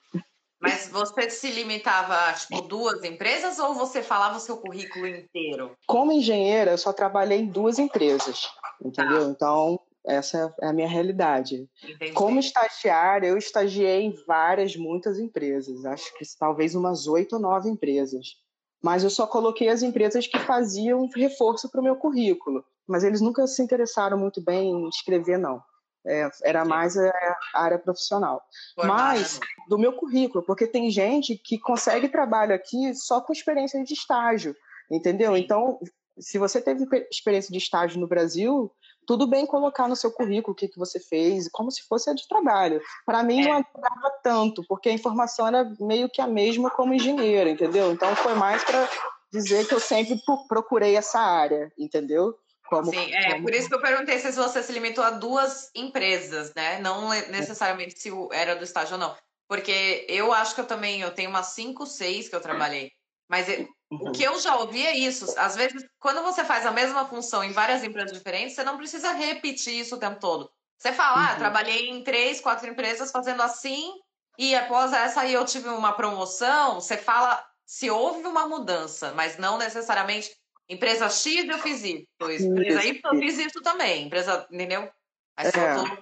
Mas 0.65 0.87
você 0.91 1.29
se 1.29 1.51
limitava 1.51 2.15
a 2.15 2.33
tipo, 2.33 2.61
duas 2.61 3.03
empresas 3.03 3.59
ou 3.59 3.73
você 3.73 4.01
falava 4.01 4.37
o 4.37 4.39
seu 4.39 4.57
currículo 4.57 5.07
inteiro? 5.07 5.77
Como 5.85 6.11
engenheira, 6.11 6.71
eu 6.71 6.77
só 6.77 6.91
trabalhei 6.91 7.39
em 7.39 7.45
duas 7.45 7.79
empresas, 7.79 8.49
entendeu? 8.83 9.27
Ah. 9.27 9.29
Então, 9.29 9.79
essa 10.05 10.53
é 10.61 10.67
a 10.67 10.73
minha 10.73 10.87
realidade. 10.87 11.67
Entendi. 11.83 12.13
Como 12.13 12.39
estagiária, 12.39 13.27
eu 13.27 13.37
estagiei 13.37 14.01
em 14.01 14.15
várias, 14.25 14.75
muitas 14.75 15.19
empresas. 15.19 15.85
Acho 15.85 16.13
que 16.17 16.25
talvez 16.39 16.75
umas 16.75 17.07
oito 17.07 17.33
ou 17.33 17.41
nove 17.41 17.69
empresas. 17.69 18.37
Mas 18.83 19.03
eu 19.03 19.09
só 19.09 19.25
coloquei 19.25 19.67
as 19.69 19.81
empresas 19.81 20.27
que 20.27 20.37
faziam 20.39 21.09
reforço 21.15 21.69
para 21.71 21.81
o 21.81 21.83
meu 21.83 21.95
currículo. 21.95 22.63
Mas 22.87 23.03
eles 23.03 23.19
nunca 23.19 23.47
se 23.47 23.63
interessaram 23.63 24.17
muito 24.17 24.39
bem 24.43 24.69
em 24.69 24.87
escrever, 24.89 25.39
não. 25.39 25.59
É, 26.07 26.29
era 26.43 26.63
mais 26.63 26.95
a, 26.95 27.09
a, 27.53 27.63
área 27.63 27.79
profissional. 27.79 28.43
Mas 28.77 29.39
do 29.67 29.77
meu 29.77 29.93
currículo, 29.93 30.43
porque 30.45 30.67
tem 30.67 30.91
gente 30.91 31.35
que 31.35 31.57
consegue 31.57 32.09
trabalho 32.09 32.53
aqui 32.53 32.93
só 32.93 33.21
com 33.21 33.33
experiência 33.33 33.83
de 33.83 33.93
estágio, 33.93 34.55
entendeu? 34.91 35.33
Sim. 35.35 35.41
Então, 35.41 35.79
se 36.19 36.37
você 36.37 36.61
teve 36.61 36.85
experiência 37.11 37.51
de 37.51 37.57
estágio 37.57 37.99
no 37.99 38.07
Brasil, 38.07 38.71
tudo 39.05 39.27
bem 39.27 39.45
colocar 39.45 39.87
no 39.87 39.95
seu 39.95 40.11
currículo 40.11 40.53
o 40.53 40.55
que, 40.55 40.67
que 40.67 40.79
você 40.79 40.99
fez, 40.99 41.49
como 41.49 41.71
se 41.71 41.83
fosse 41.87 42.09
a 42.09 42.13
de 42.13 42.27
trabalho. 42.27 42.81
Para 43.05 43.23
mim, 43.23 43.41
é. 43.41 43.47
não 43.47 43.53
ajudava 43.53 44.19
tanto, 44.23 44.63
porque 44.67 44.89
a 44.89 44.93
informação 44.93 45.47
era 45.47 45.71
meio 45.79 46.09
que 46.09 46.21
a 46.21 46.27
mesma 46.27 46.69
como 46.69 46.93
engenheiro, 46.93 47.49
entendeu? 47.49 47.91
Então, 47.91 48.15
foi 48.15 48.33
mais 48.33 48.63
para 48.63 48.89
dizer 49.31 49.67
que 49.67 49.73
eu 49.73 49.79
sempre 49.79 50.19
procurei 50.47 50.95
essa 50.95 51.19
área, 51.19 51.71
entendeu? 51.77 52.35
Como, 52.67 52.89
Sim, 52.89 53.13
é 53.13 53.33
como... 53.33 53.43
por 53.43 53.53
isso 53.53 53.67
que 53.67 53.75
eu 53.75 53.81
perguntei 53.81 54.17
se 54.19 54.31
você 54.31 54.63
se 54.63 54.71
limitou 54.71 55.03
a 55.03 55.11
duas 55.11 55.69
empresas, 55.75 56.53
né? 56.55 56.79
Não 56.79 57.09
necessariamente 57.09 57.99
se 57.99 58.09
era 58.31 58.55
do 58.55 58.63
estágio 58.63 58.93
ou 58.93 58.99
não. 58.99 59.15
Porque 59.47 60.05
eu 60.09 60.33
acho 60.33 60.55
que 60.55 60.61
eu 60.61 60.65
também, 60.65 61.01
eu 61.01 61.11
tenho 61.11 61.29
umas 61.29 61.47
cinco, 61.47 61.85
seis 61.85 62.27
que 62.27 62.35
eu 62.35 62.41
trabalhei. 62.41 62.91
Mas 63.29 63.47
eu, 63.47 63.67
o 63.91 64.11
que 64.11 64.23
eu 64.23 64.39
já 64.39 64.55
ouvi 64.55 64.85
é 64.85 64.97
isso. 64.97 65.31
Às 65.37 65.55
vezes, 65.55 65.85
quando 65.99 66.23
você 66.23 66.43
faz 66.43 66.65
a 66.65 66.71
mesma 66.71 67.05
função 67.05 67.43
em 67.43 67.51
várias 67.51 67.83
empresas 67.83 68.11
diferentes, 68.11 68.55
você 68.55 68.63
não 68.63 68.77
precisa 68.77 69.11
repetir 69.11 69.79
isso 69.79 69.95
o 69.95 69.99
tempo 69.99 70.19
todo. 70.19 70.49
Você 70.77 70.91
fala, 70.91 71.17
ah, 71.17 71.19
uhum. 71.19 71.33
ah, 71.33 71.35
trabalhei 71.35 71.89
em 71.89 72.03
três, 72.03 72.41
quatro 72.41 72.67
empresas 72.69 73.11
fazendo 73.11 73.41
assim, 73.41 73.93
e 74.37 74.55
após 74.55 74.91
essa 74.91 75.21
aí 75.21 75.33
eu 75.33 75.45
tive 75.45 75.69
uma 75.69 75.93
promoção. 75.93 76.75
Você 76.75 76.97
fala 76.97 77.43
se 77.65 77.89
houve 77.89 78.27
uma 78.27 78.47
mudança, 78.47 79.13
mas 79.13 79.37
não 79.37 79.57
necessariamente 79.57 80.35
empresa 80.69 81.09
X 81.09 81.47
eu 81.47 81.59
fiz 81.59 81.83
isso, 81.83 82.05
empresa 82.21 82.85
Y 82.85 83.01
eu 83.03 83.19
fiz 83.19 83.37
isso 83.37 83.61
também, 83.61 84.07
empresa, 84.07 84.47
entendeu? 84.51 84.89
Mas 85.37 85.53
é. 85.53 85.97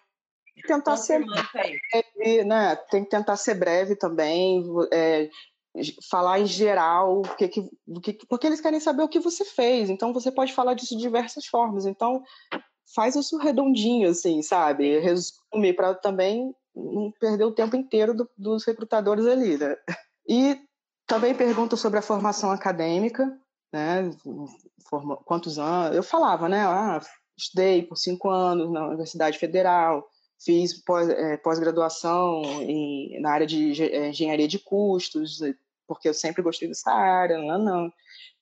tentar 0.67 0.97
ser 0.97 1.23
breve, 1.25 2.43
né? 2.43 2.75
Tem 2.89 3.03
que 3.03 3.09
tentar 3.09 3.35
ser 3.35 3.55
breve 3.55 3.95
também, 3.95 4.63
é, 4.91 5.29
falar 6.09 6.39
em 6.39 6.45
geral, 6.45 7.21
o 7.21 7.35
que, 7.35 7.47
que, 7.47 7.69
que, 8.01 8.27
porque 8.27 8.47
eles 8.47 8.61
querem 8.61 8.79
saber 8.79 9.03
o 9.03 9.09
que 9.09 9.19
você 9.19 9.43
fez. 9.43 9.89
Então 9.89 10.13
você 10.13 10.31
pode 10.31 10.53
falar 10.53 10.75
disso 10.75 10.95
de 10.95 11.01
diversas 11.01 11.45
formas. 11.45 11.85
Então 11.85 12.23
faz 12.93 13.15
isso 13.15 13.37
redondinho, 13.37 14.09
assim, 14.09 14.41
sabe? 14.41 14.99
Resume 14.99 15.73
para 15.75 15.95
também 15.95 16.53
não 16.75 17.11
perder 17.19 17.45
o 17.45 17.53
tempo 17.53 17.75
inteiro 17.75 18.13
do, 18.13 18.29
dos 18.37 18.65
recrutadores 18.65 19.25
ali, 19.25 19.57
né? 19.57 19.75
E 20.27 20.57
também 21.05 21.35
pergunta 21.35 21.75
sobre 21.75 21.99
a 21.99 22.03
formação 22.03 22.49
acadêmica, 22.51 23.37
né? 23.73 24.11
Forma, 24.87 25.17
quantos 25.17 25.57
anos? 25.57 25.95
Eu 25.95 26.03
falava, 26.03 26.47
né? 26.47 26.61
Ah, 26.61 27.01
estudei 27.35 27.81
por 27.81 27.97
cinco 27.97 28.29
anos 28.29 28.71
na 28.71 28.87
Universidade 28.87 29.39
Federal, 29.39 30.07
fiz 30.39 30.81
é, 31.17 31.37
pós-graduação 31.37 32.43
pós 32.43 33.21
na 33.21 33.31
área 33.31 33.47
de 33.47 33.83
é, 33.83 34.09
engenharia 34.09 34.47
de 34.47 34.59
custos, 34.59 35.39
porque 35.87 36.07
eu 36.07 36.13
sempre 36.13 36.43
gostei 36.43 36.67
dessa 36.67 36.91
área, 36.91 37.39
não, 37.39 37.57
não. 37.57 37.93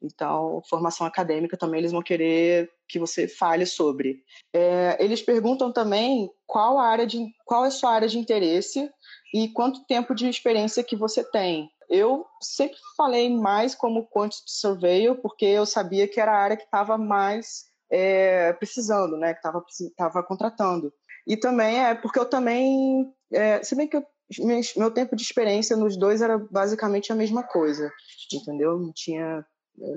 Então, 0.02 0.62
formação 0.67 1.06
acadêmica 1.06 1.56
também 1.56 1.80
eles 1.80 1.91
vão 1.91 2.02
querer 2.02 2.70
que 2.88 3.00
você 3.00 3.28
fale 3.28 3.65
sobre. 3.65 4.24
É, 4.52 4.98
eles 5.00 5.22
perguntam 5.22 5.72
também 5.72 6.30
qual 6.46 6.80
a 6.80 6.88
área 6.88 7.06
de, 7.06 7.24
qual 7.46 7.63
é 7.63 7.67
a 7.67 7.72
sua 7.72 7.91
área 7.91 8.08
de 8.08 8.17
interesse 8.17 8.89
e 9.34 9.48
quanto 9.50 9.86
tempo 9.86 10.13
de 10.13 10.28
experiência 10.28 10.84
que 10.84 10.96
você 10.96 11.24
tem. 11.24 11.70
Eu 11.93 12.25
sempre 12.41 12.77
falei 12.95 13.30
mais 13.30 13.75
como 13.75 14.08
quantity 14.08 14.43
surveyor 14.47 15.17
porque 15.17 15.45
eu 15.45 15.65
sabia 15.65 16.08
que 16.08 16.21
era 16.21 16.32
a 16.32 16.41
área 16.41 16.56
que 16.56 16.63
estava 16.63 16.97
mais 16.97 17.65
é, 17.91 18.54
precisando, 18.54 19.17
né? 19.17 19.34
Que 19.34 19.39
estava 19.39 19.62
tava 19.97 20.23
contratando. 20.23 20.93
E 21.27 21.36
também 21.36 21.84
é 21.84 21.93
porque 21.93 22.17
eu 22.17 22.25
também, 22.25 23.13
é, 23.34 23.62
se 23.62 23.75
bem 23.75 23.89
que 23.89 23.97
eu, 23.97 24.06
meu 24.77 24.89
tempo 24.89 25.17
de 25.17 25.21
experiência 25.21 25.75
nos 25.75 25.97
dois 25.97 26.21
era 26.21 26.38
basicamente 26.38 27.12
a 27.12 27.15
mesma 27.15 27.43
coisa, 27.43 27.91
entendeu? 28.34 28.80
Não 28.80 28.93
tinha 28.93 29.45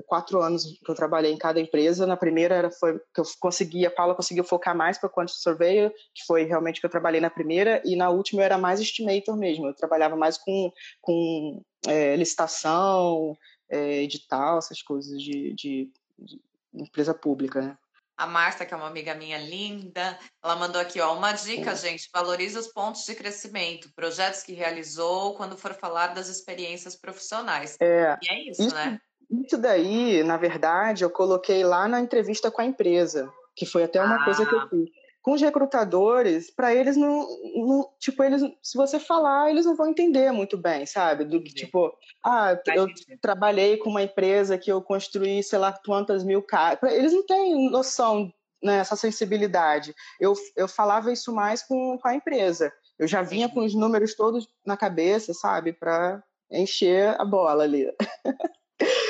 quatro 0.07 0.41
anos 0.41 0.79
que 0.83 0.89
eu 0.89 0.95
trabalhei 0.95 1.31
em 1.31 1.37
cada 1.37 1.59
empresa. 1.59 2.05
Na 2.05 2.17
primeira 2.17 2.55
era 2.55 2.71
foi 2.71 2.99
que 3.13 3.21
eu 3.21 3.23
consegui, 3.39 3.85
a 3.85 3.91
Paula 3.91 4.15
conseguiu 4.15 4.43
focar 4.43 4.75
mais 4.75 4.97
para 4.97 5.09
quantity 5.09 5.39
surveyor, 5.39 5.91
que 6.13 6.25
foi 6.25 6.43
realmente 6.43 6.79
que 6.79 6.85
eu 6.85 6.89
trabalhei 6.89 7.21
na 7.21 7.29
primeira, 7.29 7.81
e 7.85 7.95
na 7.95 8.09
última 8.09 8.41
eu 8.41 8.45
era 8.45 8.57
mais 8.57 8.79
estimator 8.79 9.37
mesmo. 9.37 9.67
Eu 9.67 9.75
trabalhava 9.75 10.15
mais 10.15 10.37
com, 10.37 10.71
com 11.01 11.61
é, 11.87 12.15
licitação, 12.15 13.37
é, 13.69 14.03
edital, 14.03 14.57
essas 14.57 14.81
coisas 14.81 15.21
de, 15.21 15.53
de, 15.53 15.91
de 16.17 16.41
empresa 16.73 17.13
pública, 17.13 17.61
né? 17.61 17.77
A 18.17 18.25
Marta, 18.25 18.65
que 18.65 18.73
é 18.73 18.77
uma 18.77 18.87
amiga 18.87 19.13
minha 19.13 19.37
linda, 19.37 20.17
ela 20.41 20.55
mandou 20.55 20.79
aqui, 20.79 21.01
ó, 21.01 21.13
uma 21.17 21.33
dica, 21.33 21.75
gente, 21.75 22.09
valorize 22.13 22.57
os 22.57 22.67
pontos 22.67 23.03
de 23.03 23.13
crescimento, 23.13 23.91
projetos 23.93 24.41
que 24.41 24.53
realizou 24.53 25.35
quando 25.35 25.57
for 25.57 25.73
falar 25.73 26.07
das 26.07 26.29
experiências 26.29 26.95
profissionais. 26.95 27.75
É, 27.81 28.17
e 28.21 28.29
é 28.29 28.49
isso, 28.49 28.61
isso 28.61 28.73
né? 28.73 29.01
Isso 29.29 29.57
daí, 29.57 30.23
na 30.23 30.37
verdade, 30.37 31.03
eu 31.03 31.09
coloquei 31.09 31.63
lá 31.63 31.87
na 31.87 31.99
entrevista 31.99 32.51
com 32.51 32.61
a 32.61 32.65
empresa, 32.65 33.31
que 33.55 33.65
foi 33.65 33.83
até 33.83 34.01
uma 34.01 34.15
ah. 34.15 34.25
coisa 34.25 34.45
que 34.45 34.53
eu 34.53 34.59
ah. 34.59 34.67
fiz. 34.69 34.89
Com 35.21 35.33
os 35.33 35.41
recrutadores, 35.41 36.51
para 36.51 36.73
eles 36.75 36.95
não, 36.95 37.27
não, 37.55 37.89
Tipo, 37.99 38.23
eles, 38.23 38.43
se 38.61 38.77
você 38.77 38.99
falar, 38.99 39.49
eles 39.49 39.65
não 39.65 39.75
vão 39.75 39.87
entender 39.87 40.31
muito 40.31 40.55
bem, 40.55 40.85
sabe? 40.85 41.25
Do 41.25 41.41
que, 41.41 41.51
tipo, 41.51 41.91
ah, 42.23 42.55
eu 42.75 42.87
trabalhei 43.19 43.77
com 43.77 43.89
uma 43.89 44.03
empresa 44.03 44.55
que 44.55 44.71
eu 44.71 44.81
construí, 44.83 45.41
sei 45.41 45.57
lá, 45.57 45.73
quantas 45.83 46.23
mil 46.23 46.43
casas. 46.43 46.79
Eles 46.91 47.11
não 47.11 47.25
têm 47.25 47.71
noção 47.71 48.31
né, 48.61 48.77
essa 48.77 48.95
sensibilidade. 48.95 49.95
Eu, 50.19 50.33
eu 50.55 50.67
falava 50.67 51.11
isso 51.11 51.33
mais 51.33 51.63
com, 51.63 51.97
com 51.97 52.07
a 52.07 52.15
empresa. 52.15 52.71
Eu 52.97 53.07
já 53.07 53.21
vinha 53.21 53.49
com 53.49 53.63
os 53.65 53.75
números 53.75 54.15
todos 54.15 54.47
na 54.65 54.77
cabeça, 54.77 55.33
sabe, 55.33 55.73
para 55.73 56.23
encher 56.51 57.19
a 57.19 57.25
bola 57.25 57.63
ali. 57.63 57.91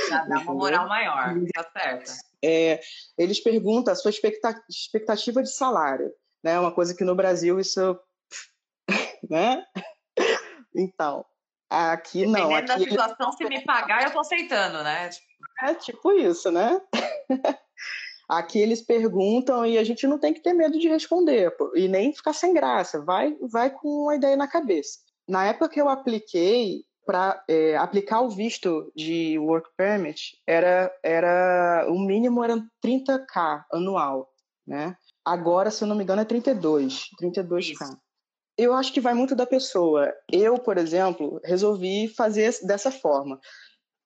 Já 0.09 0.23
dá 0.25 0.39
uma 0.39 0.53
moral 0.53 0.87
maior, 0.87 1.33
tá 1.53 1.69
certo. 1.71 2.11
É, 2.43 2.79
eles 3.17 3.39
perguntam 3.39 3.91
a 3.91 3.95
sua 3.95 4.11
expectativa 4.11 5.41
de 5.41 5.51
salário, 5.51 6.11
né? 6.43 6.59
Uma 6.59 6.71
coisa 6.71 6.95
que 6.95 7.03
no 7.03 7.15
Brasil 7.15 7.59
isso, 7.59 7.99
né? 9.29 9.65
Então, 10.75 11.25
aqui 11.69 12.25
não. 12.27 12.49
Dependendo 12.49 12.73
aqui... 12.73 12.95
da 12.95 13.07
situação, 13.07 13.31
se 13.31 13.45
me 13.45 13.63
pagar, 13.63 14.03
eu 14.03 14.11
tô 14.11 14.19
aceitando, 14.19 14.83
né? 14.83 15.09
É 15.63 15.73
tipo 15.73 16.11
isso, 16.11 16.51
né? 16.51 16.79
Aqui 18.27 18.59
eles 18.59 18.81
perguntam 18.81 19.65
e 19.65 19.77
a 19.77 19.83
gente 19.83 20.07
não 20.07 20.17
tem 20.17 20.33
que 20.33 20.41
ter 20.41 20.53
medo 20.53 20.79
de 20.79 20.87
responder 20.87 21.55
e 21.75 21.87
nem 21.87 22.11
ficar 22.11 22.33
sem 22.33 22.53
graça. 22.53 22.99
Vai, 23.03 23.35
vai 23.41 23.69
com 23.69 23.87
uma 23.87 24.15
ideia 24.15 24.35
na 24.35 24.47
cabeça. 24.47 24.99
Na 25.27 25.45
época 25.45 25.69
que 25.69 25.79
eu 25.79 25.87
apliquei, 25.87 26.83
para 27.05 27.43
é, 27.47 27.75
aplicar 27.77 28.21
o 28.21 28.29
visto 28.29 28.91
de 28.95 29.37
work 29.39 29.69
permit 29.77 30.41
era 30.47 30.91
era 31.03 31.85
o 31.89 31.99
mínimo 31.99 32.43
era 32.43 32.57
30k 32.83 33.63
anual, 33.71 34.29
né? 34.65 34.97
Agora, 35.23 35.71
se 35.71 35.83
eu 35.83 35.87
não 35.87 35.95
me 35.95 36.03
engano, 36.03 36.21
é 36.21 36.25
32, 36.25 37.09
32k. 37.21 37.59
Isso. 37.59 37.97
Eu 38.57 38.73
acho 38.73 38.93
que 38.93 39.01
vai 39.01 39.13
muito 39.13 39.35
da 39.35 39.45
pessoa. 39.45 40.13
Eu, 40.31 40.57
por 40.57 40.77
exemplo, 40.77 41.41
resolvi 41.43 42.07
fazer 42.07 42.55
dessa 42.63 42.91
forma. 42.91 43.39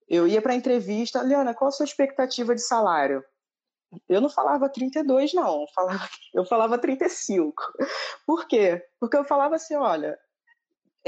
Eu 0.08 0.28
ia 0.28 0.42
para 0.42 0.54
a 0.54 0.56
entrevista, 0.56 1.22
Liana, 1.22 1.54
qual 1.54 1.68
a 1.68 1.72
sua 1.72 1.84
expectativa 1.84 2.56
de 2.56 2.62
salário? 2.62 3.24
Eu 4.08 4.22
não 4.22 4.30
falava 4.30 4.70
32, 4.70 5.34
não. 5.34 5.62
Eu 5.62 5.68
falava, 5.74 6.10
eu 6.34 6.46
falava 6.46 6.78
35. 6.80 7.54
Por 8.26 8.48
quê? 8.48 8.82
Porque 9.00 9.18
eu 9.18 9.24
falava 9.26 9.56
assim, 9.56 9.76
olha, 9.76 10.18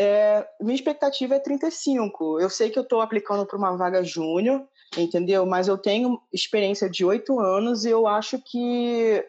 é, 0.02 0.48
minha 0.60 0.74
expectativa 0.74 1.36
é 1.36 1.40
35. 1.40 2.40
Eu 2.40 2.50
sei 2.50 2.72
que 2.72 2.80
eu 2.80 2.84
estou 2.84 3.02
aplicando 3.02 3.46
para 3.46 3.58
uma 3.58 3.78
vaga 3.78 4.04
júnior, 4.04 4.68
entendeu? 4.98 5.46
Mas 5.46 5.68
eu 5.68 5.78
tenho 5.78 6.20
experiência 6.34 6.90
de 6.90 7.06
oito 7.06 7.40
anos 7.40 7.86
e 7.86 7.90
eu 7.90 8.08
acho 8.08 8.40
que 8.40 9.24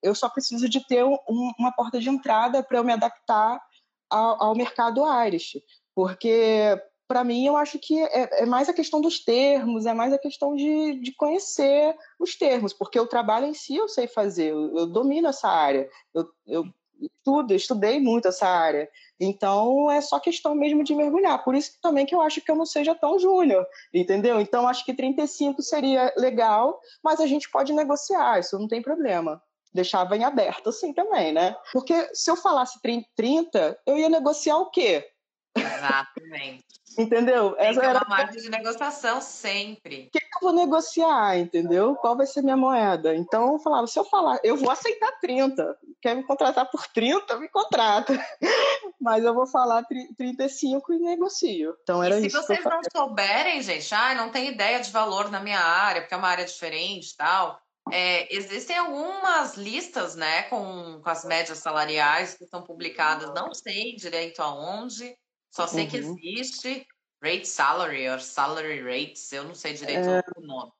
eu 0.00 0.14
só 0.14 0.28
preciso 0.28 0.68
de 0.68 0.86
ter 0.86 1.04
um, 1.04 1.16
uma 1.58 1.72
porta 1.72 1.98
de 1.98 2.08
entrada 2.08 2.62
para 2.62 2.78
eu 2.78 2.84
me 2.84 2.92
adaptar 2.92 3.60
ao, 4.08 4.44
ao 4.44 4.54
mercado 4.54 5.02
Irish. 5.26 5.60
Porque, 5.92 6.80
para 7.08 7.24
mim, 7.24 7.44
eu 7.44 7.56
acho 7.56 7.78
que 7.80 8.00
é, 8.00 8.42
é, 8.42 8.46
mais 8.46 8.68
a 8.68 8.72
questão 8.72 9.00
dos 9.00 9.18
termos, 9.24 9.86
é 9.86 9.92
mais 9.92 10.12
a 10.12 10.18
questão 10.18 10.54
de, 10.54 11.00
de 11.00 11.12
conhecer 11.16 11.96
os 12.18 12.36
termos, 12.36 12.72
porque 12.72 12.98
o 12.98 13.08
trabalho 13.08 13.46
em 13.46 13.54
si 13.54 13.74
eu 13.74 13.88
sei 13.88 14.06
fazer, 14.06 14.52
eu, 14.52 14.76
eu 14.76 14.86
domino 14.86 15.28
essa 15.28 15.48
área. 15.48 15.88
Eu, 16.14 16.28
eu 16.46 16.64
estudo, 17.06 17.54
estudei 17.54 18.00
muito 18.00 18.28
essa 18.28 18.46
área. 18.46 18.88
Então 19.18 19.90
é 19.90 20.00
só 20.00 20.18
questão 20.18 20.54
mesmo 20.54 20.82
de 20.82 20.94
mergulhar. 20.94 21.42
Por 21.44 21.54
isso 21.54 21.78
também 21.80 22.04
que 22.04 22.14
eu 22.14 22.20
acho 22.20 22.40
que 22.40 22.50
eu 22.50 22.56
não 22.56 22.66
seja 22.66 22.94
tão 22.94 23.18
júnior, 23.18 23.66
entendeu? 23.92 24.40
Então 24.40 24.68
acho 24.68 24.84
que 24.84 24.94
35 24.94 25.62
seria 25.62 26.12
legal, 26.16 26.80
mas 27.02 27.20
a 27.20 27.26
gente 27.26 27.50
pode 27.50 27.72
negociar, 27.72 28.40
isso 28.40 28.58
não 28.58 28.68
tem 28.68 28.82
problema. 28.82 29.42
Deixava 29.74 30.16
em 30.16 30.24
aberto 30.24 30.68
assim 30.68 30.92
também, 30.92 31.32
né? 31.32 31.56
Porque 31.72 32.10
se 32.14 32.30
eu 32.30 32.36
falasse 32.36 32.78
30, 32.82 33.78
eu 33.86 33.96
ia 33.96 34.08
negociar 34.08 34.58
o 34.58 34.70
quê? 34.70 35.08
Exatamente. 35.56 36.64
Entendeu? 36.98 37.52
Tem 37.52 37.66
Essa 37.68 37.84
era 37.84 37.98
uma 38.00 38.16
margem 38.16 38.42
de 38.42 38.50
negociação 38.50 39.20
sempre. 39.20 40.10
Que, 40.12 40.20
vou 40.42 40.52
negociar, 40.52 41.38
entendeu? 41.38 41.94
Qual 41.96 42.16
vai 42.16 42.26
ser 42.26 42.42
minha 42.42 42.56
moeda? 42.56 43.14
Então 43.14 43.52
eu 43.52 43.58
falava, 43.58 43.86
se 43.86 43.98
eu 43.98 44.04
falar, 44.04 44.38
eu 44.42 44.56
vou 44.56 44.70
aceitar 44.70 45.12
30. 45.20 45.78
Quer 46.00 46.16
me 46.16 46.24
contratar 46.24 46.70
por 46.70 46.86
30, 46.88 47.38
me 47.38 47.48
contrata. 47.48 48.12
Mas 49.00 49.24
eu 49.24 49.32
vou 49.32 49.46
falar 49.46 49.84
35 50.16 50.92
e 50.92 50.98
negocio. 50.98 51.74
Então 51.82 52.02
era 52.02 52.18
e 52.18 52.22
se 52.22 52.26
isso. 52.26 52.40
Se 52.40 52.46
vocês 52.46 52.64
não 52.64 52.80
souberem, 52.94 53.62
gente, 53.62 53.94
ah, 53.94 54.14
não 54.14 54.30
tem 54.30 54.48
ideia 54.48 54.80
de 54.80 54.90
valor 54.90 55.30
na 55.30 55.40
minha 55.40 55.60
área, 55.60 56.02
porque 56.02 56.14
é 56.14 56.18
uma 56.18 56.28
área 56.28 56.44
diferente 56.44 57.12
e 57.12 57.16
tal. 57.16 57.60
É, 57.90 58.34
existem 58.34 58.76
algumas 58.76 59.56
listas, 59.56 60.14
né, 60.14 60.42
com, 60.42 61.00
com 61.02 61.10
as 61.10 61.24
médias 61.24 61.58
salariais 61.58 62.34
que 62.34 62.46
são 62.46 62.62
publicadas, 62.62 63.34
não 63.34 63.52
sei 63.52 63.96
direito 63.96 64.40
aonde, 64.40 65.16
só 65.50 65.66
sei 65.66 65.84
uhum. 65.84 65.90
que 65.90 65.96
existe 65.96 66.86
rate 67.22 67.46
salary 67.46 68.08
or 68.08 68.20
salary 68.20 68.82
rates, 68.82 69.32
eu 69.32 69.44
não 69.44 69.54
sei 69.54 69.74
direito 69.74 70.08
é... 70.08 70.22
o 70.36 70.40
nome. 70.40 70.72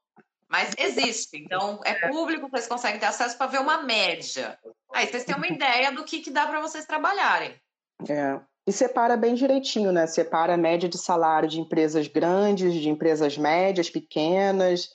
Mas 0.48 0.74
existe, 0.76 1.38
então 1.38 1.80
é 1.82 2.08
público, 2.08 2.50
vocês 2.50 2.66
conseguem 2.66 3.00
ter 3.00 3.06
acesso 3.06 3.38
para 3.38 3.46
ver 3.46 3.60
uma 3.60 3.82
média. 3.82 4.58
Aí 4.92 5.06
vocês 5.06 5.24
têm 5.24 5.34
uma 5.34 5.46
ideia 5.48 5.90
do 5.90 6.04
que, 6.04 6.20
que 6.20 6.30
dá 6.30 6.46
para 6.46 6.60
vocês 6.60 6.84
trabalharem. 6.84 7.58
É. 8.06 8.38
E 8.66 8.70
separa 8.70 9.16
bem 9.16 9.34
direitinho, 9.34 9.90
né? 9.90 10.06
Separa 10.06 10.54
a 10.54 10.58
média 10.58 10.88
de 10.88 10.98
salário 10.98 11.48
de 11.48 11.58
empresas 11.58 12.06
grandes, 12.06 12.74
de 12.74 12.88
empresas 12.88 13.38
médias, 13.38 13.88
pequenas, 13.88 14.90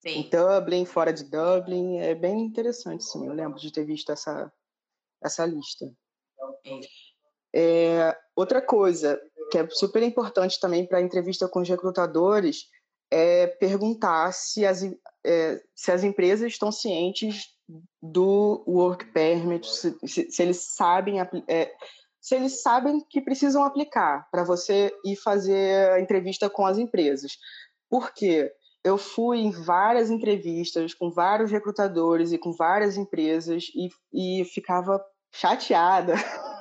sim. 0.00 0.20
em 0.20 0.30
Dublin, 0.30 0.86
fora 0.86 1.12
de 1.12 1.24
Dublin. 1.24 1.98
É 1.98 2.14
bem 2.14 2.40
interessante, 2.40 3.04
sim. 3.04 3.26
Eu 3.26 3.34
lembro 3.34 3.60
de 3.60 3.70
ter 3.70 3.84
visto 3.84 4.10
essa, 4.10 4.50
essa 5.22 5.44
lista. 5.44 5.92
É, 7.54 8.16
outra 8.34 8.62
coisa 8.62 9.20
que 9.52 9.58
é 9.58 9.68
super 9.68 10.02
importante 10.02 10.58
também 10.58 10.86
para 10.86 10.96
a 10.96 11.02
entrevista 11.02 11.46
com 11.46 11.60
os 11.60 11.68
recrutadores 11.68 12.70
é 13.10 13.46
perguntar 13.46 14.32
se 14.32 14.64
as, 14.64 14.82
é, 15.22 15.60
se 15.76 15.92
as 15.92 16.02
empresas 16.02 16.50
estão 16.50 16.72
cientes 16.72 17.48
do 18.02 18.64
work 18.66 19.12
permit, 19.12 19.68
se, 19.68 19.94
se, 20.06 20.30
se 20.30 20.42
eles 20.42 20.74
sabem 20.74 21.20
é, 21.20 21.70
se 22.18 22.34
eles 22.34 22.62
sabem 22.62 23.04
que 23.10 23.20
precisam 23.20 23.62
aplicar 23.62 24.26
para 24.30 24.42
você 24.42 24.90
ir 25.04 25.16
fazer 25.16 25.90
a 25.90 26.00
entrevista 26.00 26.48
com 26.48 26.64
as 26.64 26.78
empresas. 26.78 27.32
Porque 27.90 28.50
eu 28.82 28.96
fui 28.96 29.40
em 29.40 29.50
várias 29.50 30.08
entrevistas 30.08 30.94
com 30.94 31.10
vários 31.10 31.50
recrutadores 31.50 32.32
e 32.32 32.38
com 32.38 32.52
várias 32.52 32.96
empresas 32.96 33.64
e, 33.74 33.90
e 34.40 34.44
ficava 34.46 35.04
chateada 35.30 36.14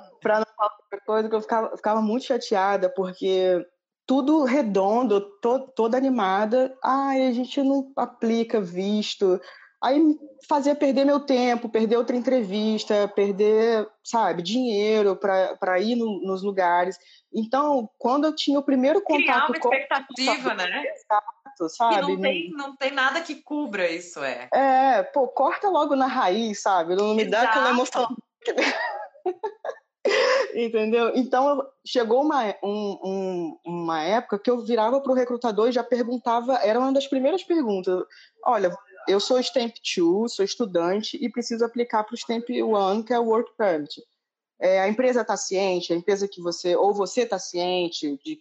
outra 0.65 1.05
coisa 1.05 1.29
que 1.29 1.35
eu 1.35 1.41
ficava, 1.41 1.75
ficava 1.75 2.01
muito 2.01 2.25
chateada 2.25 2.89
porque 2.89 3.65
tudo 4.07 4.43
redondo, 4.43 5.21
to, 5.41 5.71
toda 5.75 5.97
animada. 5.97 6.77
Ai, 6.83 7.27
a 7.27 7.31
gente 7.31 7.61
não 7.63 7.91
aplica 7.95 8.59
visto. 8.59 9.39
Aí 9.83 9.99
fazia 10.47 10.75
perder 10.75 11.05
meu 11.05 11.21
tempo, 11.21 11.69
perder 11.69 11.97
outra 11.97 12.15
entrevista, 12.15 13.07
perder, 13.07 13.87
sabe, 14.03 14.43
dinheiro 14.43 15.15
para 15.15 15.79
ir 15.79 15.95
no, 15.95 16.21
nos 16.21 16.43
lugares. 16.43 16.97
Então, 17.33 17.89
quando 17.97 18.25
eu 18.25 18.35
tinha 18.35 18.59
o 18.59 18.63
primeiro 18.63 19.01
contato 19.01 19.23
Criar 19.23 19.47
uma 19.47 19.57
expectativa, 19.57 20.49
com... 20.49 20.55
né? 20.55 20.83
Exato, 20.85 21.69
sabe? 21.69 22.01
não 22.01 22.21
tem, 22.21 22.51
não 22.51 22.75
tem 22.75 22.91
nada 22.91 23.21
que 23.21 23.35
cubra 23.35 23.89
isso, 23.89 24.23
é. 24.23 24.49
É, 24.53 25.01
pô, 25.03 25.27
corta 25.29 25.67
logo 25.67 25.95
na 25.95 26.05
raiz, 26.05 26.61
sabe? 26.61 26.95
Não 26.95 27.15
me 27.15 27.23
Exato. 27.23 27.31
dá 27.31 27.49
aquela 27.49 27.69
emoção. 27.69 28.07
Entendeu? 30.55 31.11
Então, 31.15 31.65
chegou 31.85 32.21
uma, 32.21 32.55
um, 32.63 32.99
um, 33.03 33.59
uma 33.65 34.03
época 34.03 34.39
que 34.39 34.49
eu 34.49 34.61
virava 34.61 34.99
para 34.99 35.11
o 35.11 35.15
recrutador 35.15 35.69
e 35.69 35.71
já 35.71 35.83
perguntava, 35.83 36.55
era 36.55 36.79
uma 36.79 36.91
das 36.91 37.07
primeiras 37.07 37.43
perguntas. 37.43 38.03
Olha, 38.43 38.75
eu 39.07 39.19
sou 39.19 39.39
Stamp 39.39 39.75
2, 39.95 40.33
sou 40.33 40.45
estudante 40.45 41.17
e 41.21 41.29
preciso 41.29 41.65
aplicar 41.65 42.03
para 42.03 42.13
o 42.13 42.17
Stamp 42.17 42.49
1, 42.49 43.03
que 43.03 43.13
é 43.13 43.19
o 43.19 43.25
Work 43.25 43.51
Permit. 43.57 44.01
É, 44.59 44.81
a 44.81 44.87
empresa 44.87 45.21
está 45.21 45.35
ciente, 45.35 45.91
a 45.91 45.95
empresa 45.95 46.27
que 46.27 46.41
você, 46.41 46.75
ou 46.75 46.93
você 46.93 47.21
está 47.21 47.39
ciente 47.39 48.19
de, 48.23 48.39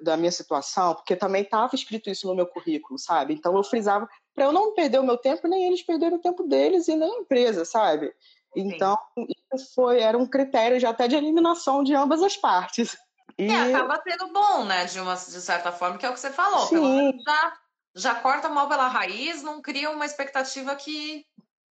da 0.00 0.16
minha 0.16 0.32
situação, 0.32 0.94
porque 0.94 1.14
também 1.14 1.42
estava 1.42 1.74
escrito 1.74 2.08
isso 2.08 2.26
no 2.26 2.34
meu 2.34 2.46
currículo, 2.46 2.98
sabe? 2.98 3.34
Então 3.34 3.54
eu 3.56 3.62
frisava 3.62 4.08
para 4.34 4.44
eu 4.44 4.52
não 4.52 4.74
perder 4.74 4.98
o 4.98 5.04
meu 5.04 5.18
tempo, 5.18 5.46
nem 5.46 5.66
eles 5.66 5.82
perderam 5.82 6.16
o 6.16 6.20
tempo 6.20 6.44
deles 6.44 6.88
e 6.88 6.96
nem 6.96 7.12
a 7.12 7.20
empresa, 7.20 7.64
sabe? 7.64 8.12
Então, 8.54 8.98
Sim. 9.14 9.26
isso 9.54 9.74
foi, 9.74 10.00
era 10.00 10.18
um 10.18 10.26
critério 10.26 10.80
já 10.80 10.90
até 10.90 11.06
de 11.06 11.16
eliminação 11.16 11.82
de 11.82 11.94
ambas 11.94 12.22
as 12.22 12.36
partes. 12.36 12.96
E... 13.38 13.48
É, 13.48 13.74
acaba 13.74 14.00
sendo 14.02 14.32
bom, 14.32 14.64
né, 14.64 14.84
de, 14.84 15.00
uma, 15.00 15.14
de 15.14 15.40
certa 15.40 15.72
forma, 15.72 15.98
que 15.98 16.06
é 16.06 16.10
o 16.10 16.14
que 16.14 16.20
você 16.20 16.30
falou. 16.30 16.66
Sim. 16.66 16.76
Pelo 16.76 16.88
menos 16.88 17.22
já, 17.22 17.52
já 17.94 18.14
corta 18.16 18.48
mal 18.48 18.68
pela 18.68 18.88
raiz, 18.88 19.42
não 19.42 19.62
cria 19.62 19.90
uma 19.90 20.04
expectativa 20.04 20.74
que 20.74 21.24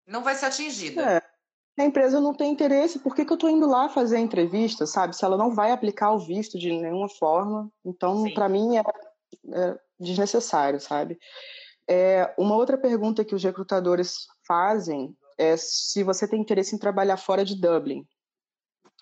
não 0.06 0.22
vai 0.22 0.34
ser 0.34 0.46
atingida. 0.46 1.02
É. 1.02 1.82
A 1.82 1.84
empresa 1.84 2.20
não 2.20 2.34
tem 2.34 2.50
interesse, 2.50 2.98
por 2.98 3.14
que, 3.14 3.24
que 3.24 3.32
eu 3.32 3.36
estou 3.36 3.48
indo 3.48 3.66
lá 3.66 3.88
fazer 3.88 4.16
a 4.16 4.20
entrevista, 4.20 4.84
sabe? 4.84 5.14
Se 5.14 5.24
ela 5.24 5.36
não 5.36 5.54
vai 5.54 5.70
aplicar 5.70 6.10
o 6.10 6.18
visto 6.18 6.58
de 6.58 6.72
nenhuma 6.72 7.08
forma. 7.08 7.70
Então, 7.84 8.24
para 8.34 8.48
mim, 8.48 8.76
é, 8.76 8.82
é, 9.52 9.78
desnecessário, 9.98 10.80
sabe? 10.80 11.16
É, 11.88 12.34
uma 12.36 12.56
outra 12.56 12.76
pergunta 12.76 13.24
que 13.24 13.34
os 13.34 13.44
recrutadores 13.44 14.26
fazem 14.44 15.16
é 15.38 15.56
se 15.56 16.02
você 16.02 16.26
tem 16.26 16.40
interesse 16.40 16.74
em 16.74 16.78
trabalhar 16.78 17.16
fora 17.16 17.44
de 17.44 17.58
Dublin. 17.58 18.04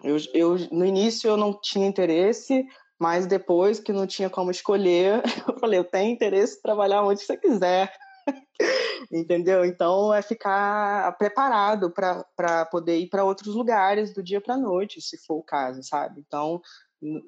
Eu, 0.04 0.16
eu, 0.34 0.56
no 0.70 0.84
início 0.84 1.28
eu 1.28 1.36
não 1.36 1.58
tinha 1.58 1.86
interesse, 1.86 2.66
mas 2.98 3.26
depois 3.26 3.80
que 3.80 3.92
não 3.92 4.06
tinha 4.06 4.28
como 4.28 4.50
escolher, 4.50 5.22
eu 5.48 5.58
falei, 5.58 5.78
eu 5.78 5.84
tenho 5.84 6.12
interesse 6.12 6.58
em 6.58 6.62
trabalhar 6.62 7.02
onde 7.02 7.22
você 7.22 7.36
quiser. 7.36 7.92
Entendeu? 9.10 9.64
Então 9.64 10.12
é 10.12 10.20
ficar 10.20 11.16
preparado 11.16 11.90
para 11.90 12.66
poder 12.66 12.98
ir 12.98 13.08
para 13.08 13.24
outros 13.24 13.54
lugares 13.54 14.12
do 14.12 14.22
dia 14.22 14.40
para 14.40 14.54
a 14.54 14.58
noite, 14.58 15.00
se 15.00 15.16
for 15.18 15.36
o 15.36 15.42
caso, 15.42 15.82
sabe? 15.82 16.22
Então 16.26 16.60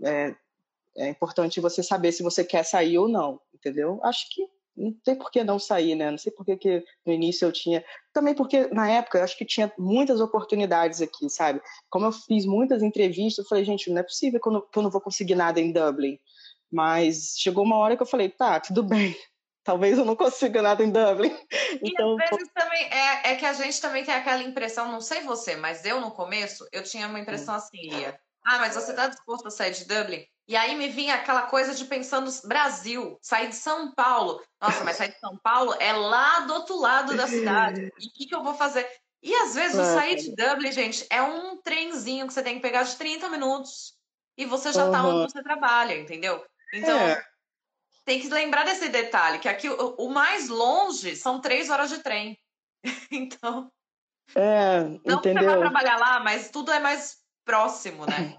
é, 0.04 0.34
é 0.96 1.08
importante 1.08 1.60
você 1.60 1.82
saber 1.82 2.12
se 2.12 2.22
você 2.22 2.44
quer 2.44 2.64
sair 2.64 2.98
ou 2.98 3.08
não, 3.08 3.40
entendeu? 3.54 4.00
Acho 4.02 4.28
que 4.30 4.46
não 4.78 4.94
tem 5.04 5.16
por 5.16 5.30
que 5.30 5.42
não 5.42 5.58
sair, 5.58 5.94
né? 5.94 6.10
Não 6.10 6.18
sei 6.18 6.32
por 6.32 6.46
que, 6.46 6.56
que 6.56 6.84
no 7.04 7.12
início 7.12 7.44
eu 7.44 7.52
tinha. 7.52 7.84
Também 8.12 8.34
porque 8.34 8.68
na 8.68 8.88
época 8.88 9.18
eu 9.18 9.24
acho 9.24 9.36
que 9.36 9.44
tinha 9.44 9.72
muitas 9.76 10.20
oportunidades 10.20 11.02
aqui, 11.02 11.28
sabe? 11.28 11.60
Como 11.90 12.06
eu 12.06 12.12
fiz 12.12 12.46
muitas 12.46 12.82
entrevistas, 12.82 13.44
eu 13.44 13.48
falei, 13.48 13.64
gente, 13.64 13.90
não 13.90 13.98
é 13.98 14.02
possível 14.02 14.40
que 14.40 14.48
eu 14.48 14.52
não, 14.52 14.60
que 14.60 14.78
eu 14.78 14.82
não 14.82 14.90
vou 14.90 15.00
conseguir 15.00 15.34
nada 15.34 15.60
em 15.60 15.72
Dublin. 15.72 16.18
Mas 16.70 17.34
chegou 17.36 17.64
uma 17.64 17.78
hora 17.78 17.96
que 17.96 18.02
eu 18.02 18.06
falei, 18.06 18.28
tá, 18.28 18.60
tudo 18.60 18.82
bem. 18.82 19.16
Talvez 19.64 19.98
eu 19.98 20.04
não 20.04 20.16
consiga 20.16 20.62
nada 20.62 20.82
em 20.82 20.90
Dublin. 20.90 21.34
E 21.82 21.90
então, 21.90 22.16
às 22.18 22.30
vezes 22.30 22.52
também 22.54 22.82
é, 22.90 23.32
é 23.32 23.34
que 23.36 23.44
a 23.44 23.52
gente 23.52 23.78
também 23.78 24.02
tem 24.02 24.14
aquela 24.14 24.42
impressão, 24.42 24.90
não 24.90 25.02
sei 25.02 25.20
você, 25.20 25.54
mas 25.54 25.84
eu 25.84 26.00
no 26.00 26.10
começo, 26.10 26.66
eu 26.72 26.82
tinha 26.82 27.06
uma 27.06 27.20
impressão 27.20 27.54
hum. 27.54 27.58
assim, 27.58 27.90
Lia. 27.90 28.18
Ah, 28.48 28.56
mas 28.56 28.74
você 28.74 28.92
está 28.92 29.06
disposto 29.08 29.46
a 29.46 29.50
sair 29.50 29.72
de 29.72 29.84
Dublin? 29.84 30.26
E 30.48 30.56
aí 30.56 30.74
me 30.74 30.88
vinha 30.88 31.16
aquela 31.16 31.42
coisa 31.42 31.74
de 31.74 31.84
pensando 31.84 32.30
Brasil, 32.44 33.18
sair 33.20 33.48
de 33.48 33.54
São 33.54 33.92
Paulo. 33.92 34.42
Nossa, 34.58 34.82
mas 34.84 34.96
sair 34.96 35.12
de 35.12 35.20
São 35.20 35.36
Paulo 35.36 35.74
é 35.78 35.92
lá 35.92 36.40
do 36.40 36.54
outro 36.54 36.80
lado 36.80 37.14
da 37.14 37.26
cidade. 37.28 37.92
E 38.00 38.06
o 38.06 38.10
que, 38.10 38.24
que 38.24 38.34
eu 38.34 38.42
vou 38.42 38.54
fazer? 38.54 38.88
E 39.22 39.34
às 39.34 39.54
vezes 39.54 39.78
o 39.78 39.84
sair 39.84 40.16
de 40.16 40.34
Dublin, 40.34 40.72
gente, 40.72 41.06
é 41.10 41.20
um 41.20 41.60
trenzinho 41.60 42.26
que 42.26 42.32
você 42.32 42.42
tem 42.42 42.54
que 42.54 42.62
pegar 42.62 42.84
de 42.84 42.96
30 42.96 43.28
minutos 43.28 43.92
e 44.34 44.46
você 44.46 44.72
já 44.72 44.86
está 44.86 45.04
onde 45.04 45.30
você 45.30 45.42
trabalha, 45.42 46.00
entendeu? 46.00 46.42
Então, 46.72 46.98
é. 46.98 47.22
tem 48.06 48.18
que 48.18 48.28
lembrar 48.28 48.64
desse 48.64 48.88
detalhe, 48.88 49.40
que 49.40 49.48
aqui 49.48 49.68
o, 49.68 49.94
o 49.98 50.08
mais 50.08 50.48
longe 50.48 51.16
são 51.16 51.38
três 51.38 51.68
horas 51.68 51.90
de 51.90 51.98
trem. 51.98 52.38
então. 53.12 53.70
É, 54.34 54.84
não 55.04 55.18
entendeu? 55.18 55.44
você 55.44 55.58
trabalhar 55.58 55.98
lá, 55.98 56.20
mas 56.20 56.50
tudo 56.50 56.72
é 56.72 56.80
mais 56.80 57.27
próximo, 57.48 58.04
né? 58.04 58.36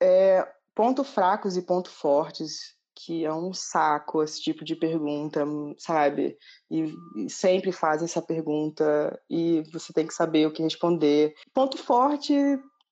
É, 0.00 0.46
ponto 0.72 1.02
fracos 1.02 1.56
e 1.56 1.62
ponto 1.62 1.90
fortes, 1.90 2.76
que 2.94 3.24
é 3.24 3.32
um 3.32 3.52
saco 3.52 4.22
esse 4.22 4.40
tipo 4.40 4.64
de 4.64 4.76
pergunta, 4.76 5.44
sabe? 5.78 6.36
E, 6.70 6.94
e, 7.16 7.28
sempre 7.28 7.72
fazem 7.72 8.04
essa 8.04 8.22
pergunta 8.22 9.20
e 9.28 9.64
você 9.72 9.92
tem 9.92 10.06
que 10.06 10.14
saber 10.14 10.46
o 10.46 10.52
que 10.52 10.62
responder. 10.62 11.34
Ponto 11.52 11.76
forte 11.76 12.34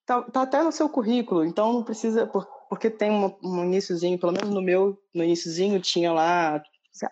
tá, 0.05 0.23
tá 0.23 0.43
até 0.43 0.61
no 0.63 0.73
seu 0.73 0.89
currículo, 0.89 1.45
então 1.45 1.73
não 1.73 1.85
precisa, 1.85 2.27
por, 2.27 2.45
porque 2.69 2.91
tem 2.91 3.13
um, 3.13 3.37
um 3.43 3.65
iníciozinho, 3.65 4.19
pelo 4.19 4.33
menos 4.33 4.51
no 4.51 4.63
meu, 4.63 4.99
no 5.15 5.23
iníciozinho 5.23 5.81
tinha 5.81 6.13
lá 6.13 6.61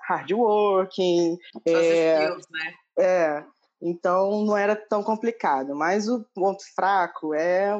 hard 0.08 0.32
working. 0.32 1.38
É, 1.64 2.24
skills, 2.24 2.46
né? 2.50 2.74
É, 2.98 3.44
então 3.80 4.44
não 4.44 4.56
era 4.56 4.74
tão 4.74 5.02
complicado, 5.04 5.76
mas 5.76 6.08
o 6.08 6.24
ponto 6.34 6.64
fraco 6.74 7.32
é 7.34 7.78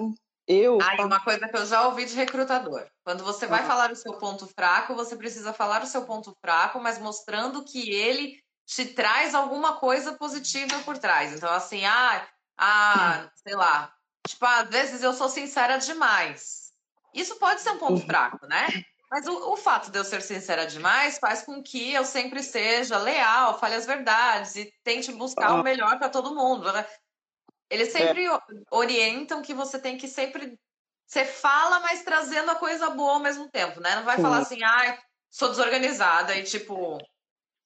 eu. 0.49 0.79
Ah, 0.81 1.05
uma 1.05 1.21
coisa 1.21 1.47
que 1.47 1.57
eu 1.57 1.67
já 1.67 1.87
ouvi 1.87 2.07
de 2.07 2.15
recrutador. 2.15 2.87
Quando 3.05 3.23
você 3.23 3.47
vai 3.47 3.61
ah. 3.61 3.67
falar 3.67 3.93
o 3.93 3.97
seu 3.97 4.15
ponto 4.15 4.47
fraco, 4.47 4.95
você 4.95 5.15
precisa 5.15 5.53
falar 5.53 5.83
o 5.83 5.87
seu 5.87 6.05
ponto 6.07 6.35
fraco, 6.41 6.81
mas 6.81 6.99
mostrando 6.99 7.63
que 7.63 7.91
ele 7.93 8.43
te 8.67 8.87
traz 8.87 9.35
alguma 9.35 9.77
coisa 9.77 10.15
positiva 10.15 10.79
por 10.85 10.97
trás. 10.97 11.35
Então, 11.35 11.53
assim, 11.53 11.85
ah, 11.85 12.27
ah 12.59 13.31
sei 13.47 13.55
lá. 13.55 13.93
Tipo, 14.27 14.47
às 14.47 14.69
vezes 14.69 15.03
eu 15.03 15.13
sou 15.13 15.29
sincera 15.29 15.77
demais. 15.77 16.73
Isso 17.15 17.37
pode 17.37 17.61
ser 17.61 17.71
um 17.71 17.79
ponto 17.79 18.01
uhum. 18.01 18.07
fraco, 18.07 18.47
né? 18.47 18.67
Mas 19.11 19.27
o, 19.27 19.53
o, 19.53 19.57
fato 19.57 19.91
de 19.91 19.99
eu 19.99 20.05
ser 20.05 20.21
sincera 20.21 20.67
demais 20.67 21.19
faz 21.19 21.43
com 21.43 21.63
que 21.63 21.95
eu 21.95 22.05
sempre 22.05 22.43
seja 22.43 22.99
leal, 22.99 23.59
fale 23.59 23.75
as 23.75 23.87
verdades 23.87 24.55
e 24.57 24.71
tente 24.85 25.11
buscar 25.13 25.55
o 25.55 25.63
melhor 25.63 25.99
para 25.99 26.11
todo 26.11 26.35
mundo. 26.35 26.71
Né? 27.70 27.76
Eles 27.76 27.94
é. 27.94 27.98
sempre 27.98 28.26
é. 28.26 28.38
orientam 28.70 29.42
que 29.42 29.54
você 29.54 29.78
tem 29.78 29.96
que 29.96 30.09
sempre. 30.09 30.59
Você 31.07 31.24
fala, 31.24 31.81
mas 31.81 32.02
trazendo 32.02 32.50
a 32.50 32.57
coisa 32.57 32.90
boa 32.90 33.14
ao 33.14 33.20
mesmo 33.20 33.48
tempo, 33.48 33.81
né? 33.81 33.96
Não 33.96 34.04
vai 34.04 34.16
Sim. 34.16 34.22
falar 34.22 34.38
assim, 34.38 34.62
ai, 34.62 34.90
ah, 34.90 34.98
sou 35.31 35.48
desorganizada 35.48 36.37
e 36.37 36.42
tipo, 36.42 36.98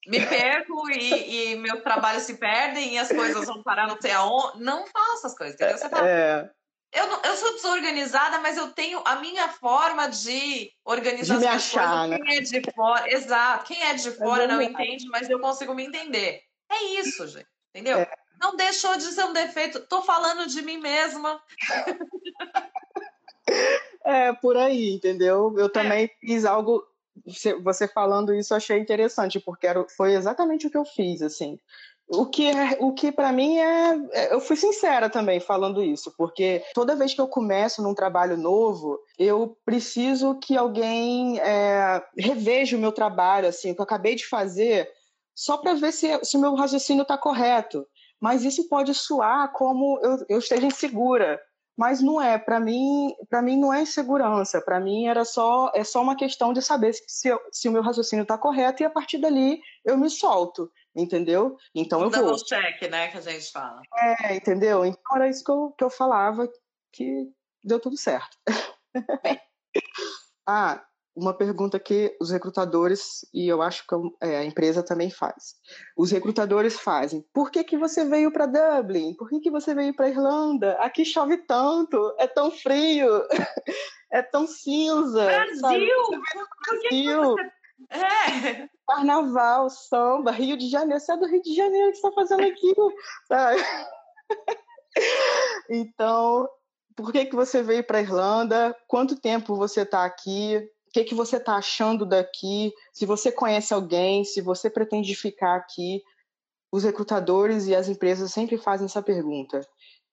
me 0.07 0.25
perco 0.25 0.89
e, 0.91 1.53
e 1.53 1.57
meus 1.57 1.83
trabalhos 1.83 2.23
se 2.23 2.35
perdem 2.39 2.95
e 2.95 2.99
as 2.99 3.09
coisas 3.09 3.47
vão 3.47 3.63
parar 3.63 3.89
não 3.89 4.01
sei 4.01 4.13
aonde. 4.13 4.63
Não 4.63 4.87
fala 4.87 5.15
essas 5.15 5.37
coisas, 5.37 5.55
entendeu? 5.55 5.79
Você 5.79 5.89
fala. 5.89 6.09
É. 6.09 6.51
Eu, 6.93 7.07
eu 7.23 7.37
sou 7.37 7.55
desorganizada, 7.55 8.39
mas 8.41 8.59
eu 8.59 8.71
tenho 8.73 9.03
a 9.07 9.17
minha 9.17 9.49
forma 9.49 10.09
de 10.09 10.71
organizar 10.85 11.39
de 11.39 11.47
as 11.47 11.71
coisas. 11.71 12.09
Né? 12.11 12.19
Quem 12.19 12.37
é 12.37 12.41
de 12.41 12.71
fora, 12.71 13.11
exato. 13.11 13.65
Quem 13.65 13.83
é 13.83 13.95
de 13.95 14.09
é 14.09 14.13
fora 14.13 14.45
é 14.45 14.47
não 14.47 14.61
entende, 14.61 15.09
mas 15.09 15.29
eu 15.31 15.41
consigo 15.41 15.75
me 15.75 15.87
entender. 15.87 16.43
É 16.71 16.85
isso, 17.01 17.27
gente. 17.27 17.49
Entendeu? 17.75 17.99
É. 17.99 18.22
Não 18.43 18.57
deixou 18.57 18.97
de 18.97 19.05
ser 19.05 19.25
um 19.25 19.33
defeito. 19.33 19.81
Tô 19.87 20.03
falando 20.03 20.49
de 20.49 20.61
mim 20.63 20.79
mesma. 20.79 21.41
É, 24.05 24.33
por 24.33 24.57
aí, 24.57 24.95
entendeu? 24.95 25.55
Eu 25.57 25.67
é. 25.67 25.69
também 25.69 26.05
é. 26.07 26.27
fiz 26.27 26.45
algo. 26.45 26.85
Você 27.63 27.87
falando 27.87 28.35
isso, 28.35 28.53
eu 28.53 28.57
achei 28.57 28.79
interessante, 28.79 29.39
porque 29.39 29.67
era, 29.67 29.87
foi 29.97 30.15
exatamente 30.15 30.67
o 30.67 30.71
que 30.71 30.77
eu 30.77 30.85
fiz, 30.85 31.23
assim. 31.23 31.59
O 32.09 32.27
que, 32.27 32.47
é, 32.47 32.77
o 32.81 32.93
que 32.93 33.13
para 33.13 33.33
mim 33.33 33.59
é, 33.59 33.97
é. 34.13 34.35
Eu 34.35 34.41
fui 34.41 34.57
sincera 34.57 35.09
também 35.09 35.39
falando 35.39 35.83
isso, 35.83 36.13
porque 36.17 36.65
toda 36.75 36.97
vez 36.97 37.15
que 37.15 37.21
eu 37.21 37.29
começo 37.29 37.83
num 37.83 37.95
trabalho 37.95 38.37
novo, 38.37 38.99
eu 39.19 39.57
preciso 39.65 40.35
que 40.39 40.57
alguém 40.57 41.39
é, 41.39 42.03
reveja 42.19 42.77
o 42.77 42.81
meu 42.81 42.93
trabalho, 42.93 43.49
assim, 43.49 43.71
o 43.71 43.75
que 43.75 43.81
eu 43.81 43.85
acabei 43.85 44.15
de 44.15 44.27
fazer, 44.27 44.91
só 45.35 45.57
para 45.57 45.75
ver 45.75 45.93
se, 45.93 46.23
se 46.25 46.37
o 46.37 46.41
meu 46.41 46.55
raciocínio 46.55 47.03
está 47.03 47.17
correto. 47.17 47.87
Mas 48.23 48.45
isso 48.45 48.69
pode 48.69 48.95
soar 48.95 49.53
como 49.53 49.99
eu, 50.01 50.25
eu 50.29 50.39
esteja 50.39 50.65
insegura. 50.65 51.41
Mas 51.77 52.01
não 52.01 52.21
é, 52.21 52.39
para 52.39 52.61
mim, 52.61 53.13
para 53.29 53.43
mim 53.43 53.59
não 53.59 53.73
é 53.73 53.81
insegurança, 53.81 54.61
para 54.61 54.79
mim 54.79 55.07
era 55.07 55.25
só 55.25 55.73
é 55.75 55.83
só 55.83 56.03
uma 56.03 56.15
questão 56.15 56.53
de 56.53 56.61
saber 56.61 56.93
se, 56.93 57.03
se, 57.09 57.29
se 57.51 57.69
o 57.69 57.73
meu 57.73 57.83
raciocínio 57.83 58.23
está 58.25 58.37
correto 58.37 58.83
e 58.83 58.87
a 58.87 58.91
partir 58.91 59.19
dali 59.19 59.59
eu 59.85 59.97
me 59.97 60.11
solto 60.11 60.71
entendeu? 60.95 61.57
Então 61.75 62.03
eu 62.03 62.11
Double 62.11 62.29
vou. 62.29 62.45
check, 62.45 62.83
né, 62.91 63.09
que 63.09 63.17
a 63.17 63.21
gente 63.21 63.51
fala. 63.51 63.81
É, 63.97 64.37
entendeu? 64.37 64.85
Então 64.85 65.17
era 65.17 65.29
isso 65.29 65.43
que 65.43 65.51
eu, 65.51 65.75
que 65.77 65.85
eu 65.85 65.91
falava, 65.91 66.47
que 66.93 67.33
deu 67.65 67.81
tudo 67.81 67.97
certo. 67.97 68.37
ah, 70.47 70.85
uma 71.15 71.35
pergunta 71.35 71.79
que 71.79 72.17
os 72.21 72.31
recrutadores, 72.31 73.27
e 73.33 73.47
eu 73.47 73.61
acho 73.61 73.87
que 73.87 73.95
é, 74.27 74.39
a 74.39 74.45
empresa 74.45 74.83
também 74.83 75.11
faz. 75.11 75.57
Os 75.97 76.11
recrutadores 76.11 76.79
fazem. 76.81 77.25
Por 77.33 77.51
que, 77.51 77.63
que 77.63 77.77
você 77.77 78.05
veio 78.05 78.33
para 78.33 78.47
Dublin? 78.47 79.15
Por 79.15 79.29
que, 79.29 79.41
que 79.41 79.51
você 79.51 79.75
veio 79.75 79.95
para 79.95 80.09
Irlanda? 80.09 80.73
Aqui 80.81 81.05
chove 81.05 81.37
tanto, 81.39 82.15
é 82.19 82.27
tão 82.27 82.51
frio, 82.51 83.09
é 84.11 84.23
tão 84.23 84.47
cinza. 84.47 85.25
Brasil! 85.25 85.97
Brasil! 86.81 87.23
Você... 87.23 87.63
É. 87.91 88.69
Carnaval, 88.87 89.69
samba, 89.69 90.31
Rio 90.31 90.57
de 90.57 90.69
Janeiro. 90.69 91.01
Você 91.01 91.13
é 91.13 91.17
do 91.17 91.27
Rio 91.27 91.43
de 91.43 91.55
Janeiro, 91.55 91.91
que 91.91 91.99
você 91.99 92.09
está 92.09 92.21
fazendo 92.21 92.47
aqui? 92.47 92.75
Sabe? 93.29 93.63
Então, 95.71 96.47
por 96.95 97.13
que, 97.13 97.25
que 97.25 97.35
você 97.35 97.63
veio 97.63 97.83
para 97.83 98.03
Irlanda? 98.03 98.77
Quanto 98.87 99.19
tempo 99.19 99.57
você 99.57 99.83
está 99.83 100.05
aqui? 100.05 100.63
O 100.93 100.95
que, 101.01 101.05
que 101.05 101.15
você 101.15 101.39
está 101.39 101.57
achando 101.57 102.05
daqui? 102.05 102.71
Se 102.93 103.07
você 103.07 103.33
conhece 103.33 103.73
alguém, 103.73 104.25
se 104.25 104.43
você 104.43 104.69
pretende 104.69 105.15
ficar 105.15 105.57
aqui, 105.57 106.03
os 106.71 106.85
recrutadores 106.85 107.67
e 107.67 107.75
as 107.75 107.89
empresas 107.89 108.31
sempre 108.31 108.59
fazem 108.59 108.85
essa 108.85 109.01
pergunta. 109.01 109.67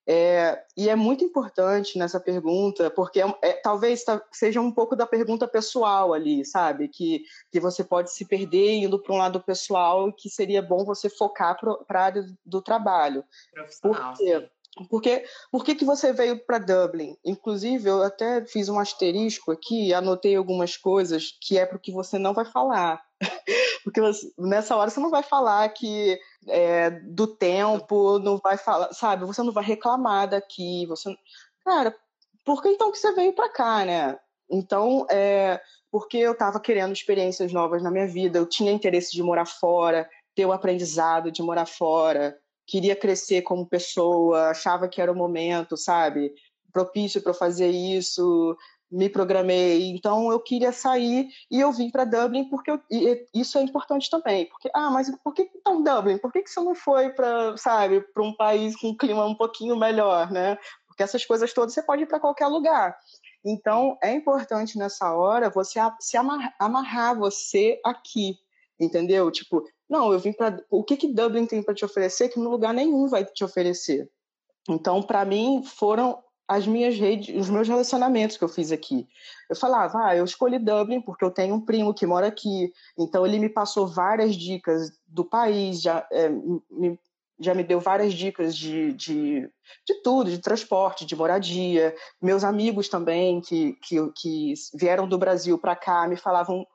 É, 0.08 0.64
e 0.78 0.88
é 0.88 0.96
muito 0.96 1.22
importante 1.24 2.00
nessa 2.00 2.18
pergunta, 2.18 2.90
porque 2.90 3.22
é, 3.22 3.28
é, 3.42 3.54
talvez 3.62 4.06
seja 4.32 4.62
um 4.62 4.72
pouco 4.72 4.96
da 4.96 5.06
pergunta 5.06 5.50
pessoal 5.50 6.14
ali, 6.14 6.46
sabe? 6.46 6.88
Que, 6.88 7.24
que 7.52 7.60
você 7.60 7.84
pode 7.84 8.14
se 8.14 8.26
perder 8.26 8.76
indo 8.76 8.98
para 9.04 9.14
um 9.14 9.18
lado 9.18 9.44
pessoal 9.44 10.12
que 10.14 10.30
seria 10.30 10.62
bom 10.62 10.86
você 10.86 11.10
focar 11.10 11.60
para 11.86 12.00
a 12.00 12.04
área 12.06 12.26
do 12.46 12.62
trabalho. 12.62 13.24
Por 13.82 14.14
quê? 14.14 14.50
Porque, 14.88 15.26
por 15.52 15.64
que, 15.64 15.76
que 15.76 15.86
você 15.86 16.14
veio 16.14 16.40
para 16.46 16.60
Dublin? 16.60 17.18
Inclusive, 17.26 17.90
eu 17.90 18.04
até 18.04 18.46
fiz 18.46 18.70
um 18.70 18.80
asterisco 18.80 19.52
aqui, 19.52 19.94
anotei 19.94 20.36
algumas 20.36 20.78
coisas 20.78 21.38
que 21.42 21.58
é 21.58 21.66
para 21.66 21.78
o 21.78 21.80
que 21.80 21.92
você 21.92 22.18
não 22.18 22.34
vai 22.34 22.46
falar. 22.46 23.02
Porque 23.84 24.00
nessa 24.38 24.76
hora 24.76 24.90
você 24.90 25.00
não 25.00 25.10
vai 25.10 25.24
falar 25.24 25.68
que 25.70 26.20
é, 26.48 26.90
do 26.90 27.28
tempo, 27.28 28.20
não 28.20 28.38
vai 28.38 28.58
falar, 28.58 28.94
sabe? 28.94 29.26
Você 29.26 29.42
não 29.42 29.52
vai 29.52 29.64
reclamar 29.64 30.30
daqui. 30.30 30.86
Você, 30.88 31.16
cara, 31.66 31.96
por 32.46 32.62
que 32.62 32.70
então 32.70 32.92
que 32.92 32.98
você 32.98 33.12
veio 33.14 33.34
para 33.34 33.50
cá, 33.50 33.86
né? 33.86 34.18
Então, 34.50 35.06
é, 35.10 35.62
porque 35.92 36.18
eu 36.18 36.32
estava 36.32 36.60
querendo 36.60 36.94
experiências 36.94 37.54
novas 37.54 37.84
na 37.84 37.92
minha 37.92 38.08
vida, 38.08 38.40
eu 38.40 38.48
tinha 38.48 38.72
interesse 38.72 39.12
de 39.12 39.22
morar 39.22 39.46
fora, 39.46 40.10
ter 40.36 40.46
o 40.46 40.52
aprendizado 40.52 41.32
de 41.32 41.44
morar 41.44 41.66
fora, 41.66 42.38
queria 42.70 42.96
crescer 42.96 43.42
como 43.42 43.66
pessoa, 43.66 44.50
achava 44.50 44.88
que 44.88 45.02
era 45.02 45.12
o 45.12 45.16
momento, 45.16 45.76
sabe? 45.76 46.32
Propício 46.72 47.22
para 47.22 47.34
fazer 47.34 47.70
isso, 47.70 48.56
me 48.92 49.10
programei, 49.10 49.90
então 49.90 50.32
eu 50.32 50.40
queria 50.40 50.72
sair 50.72 51.30
e 51.50 51.60
eu 51.60 51.72
vim 51.72 51.90
para 51.90 52.06
Dublin 52.06 52.48
porque 52.50 52.72
eu, 52.72 52.80
isso 53.34 53.58
é 53.58 53.62
importante 53.62 54.10
também, 54.10 54.48
porque 54.48 54.70
ah, 54.74 54.90
mas 54.92 55.10
por 55.24 55.34
que 55.34 55.50
então 55.56 55.84
Dublin? 55.84 56.18
Por 56.18 56.32
que 56.32 56.44
que 56.44 56.50
você 56.50 56.60
não 56.60 56.76
foi 56.76 57.10
para, 57.10 57.58
sabe, 57.58 58.02
para 58.02 58.24
um 58.24 58.36
país 58.36 58.76
com 58.76 58.90
um 58.90 58.98
clima 58.98 59.26
um 59.26 59.36
pouquinho 59.36 59.76
melhor, 59.76 60.32
né? 60.32 60.58
Porque 60.88 61.04
essas 61.04 61.26
coisas 61.26 61.54
todas 61.54 61.74
você 61.74 61.82
pode 61.82 62.04
ir 62.04 62.08
para 62.08 62.20
qualquer 62.20 62.48
lugar. 62.48 62.96
Então 63.44 63.98
é 64.04 64.14
importante 64.14 64.78
nessa 64.78 65.14
hora 65.14 65.50
você 65.50 65.80
se 66.00 66.18
amarrar, 66.18 66.56
amarrar 66.60 67.18
você 67.18 67.80
aqui, 67.84 68.36
entendeu? 68.80 69.32
Tipo, 69.32 69.64
não, 69.90 70.14
eu 70.14 70.20
vim 70.20 70.32
para 70.32 70.64
o 70.70 70.84
que 70.84 70.96
que 70.96 71.12
Dublin 71.12 71.46
tem 71.46 71.64
para 71.64 71.74
te 71.74 71.84
oferecer 71.84 72.30
que 72.30 72.40
no 72.40 72.50
lugar 72.50 72.74
nenhum 72.74 73.08
vai 73.08 73.26
te 73.26 73.44
oferecer. 73.44 74.10
Então, 74.70 75.02
para 75.02 75.26
mim, 75.26 75.64
foram 75.64 76.24
as 76.48 76.66
minhas 76.66 76.98
redes, 76.98 77.36
os 77.36 77.50
meus 77.50 77.68
relacionamentos 77.68 78.36
que 78.36 78.44
eu 78.44 78.50
fiz 78.50 78.72
aqui. 78.72 79.08
Eu 79.50 79.56
falava, 79.56 80.06
ah, 80.06 80.16
eu 80.16 80.26
escolhi 80.26 80.58
Dublin 80.58 81.02
porque 81.02 81.24
eu 81.24 81.32
tenho 81.32 81.56
um 81.56 81.62
primo 81.62 81.94
que 81.94 82.06
mora 82.06 82.28
aqui, 82.28 82.74
então 82.98 83.26
ele 83.26 83.40
me 83.40 83.50
passou 83.50 83.88
várias 83.88 84.36
dicas 84.36 84.92
do 85.08 85.24
país, 85.24 85.80
já, 85.80 86.08
é, 86.12 86.28
me, 86.28 87.00
já 87.40 87.54
me 87.54 87.64
deu 87.64 87.80
várias 87.80 88.14
dicas 88.14 88.58
de, 88.58 88.94
de, 88.94 89.50
de 89.88 89.94
tudo, 90.04 90.30
de 90.32 90.40
transporte, 90.40 91.06
de 91.06 91.16
moradia. 91.16 91.96
Meus 92.20 92.44
amigos 92.44 92.90
também 92.90 93.42
que, 93.42 93.74
que, 93.84 94.12
que 94.16 94.54
vieram 94.74 95.08
do 95.08 95.20
Brasil 95.20 95.58
para 95.58 95.76
cá 95.76 96.08
me 96.08 96.16
falavam 96.16 96.66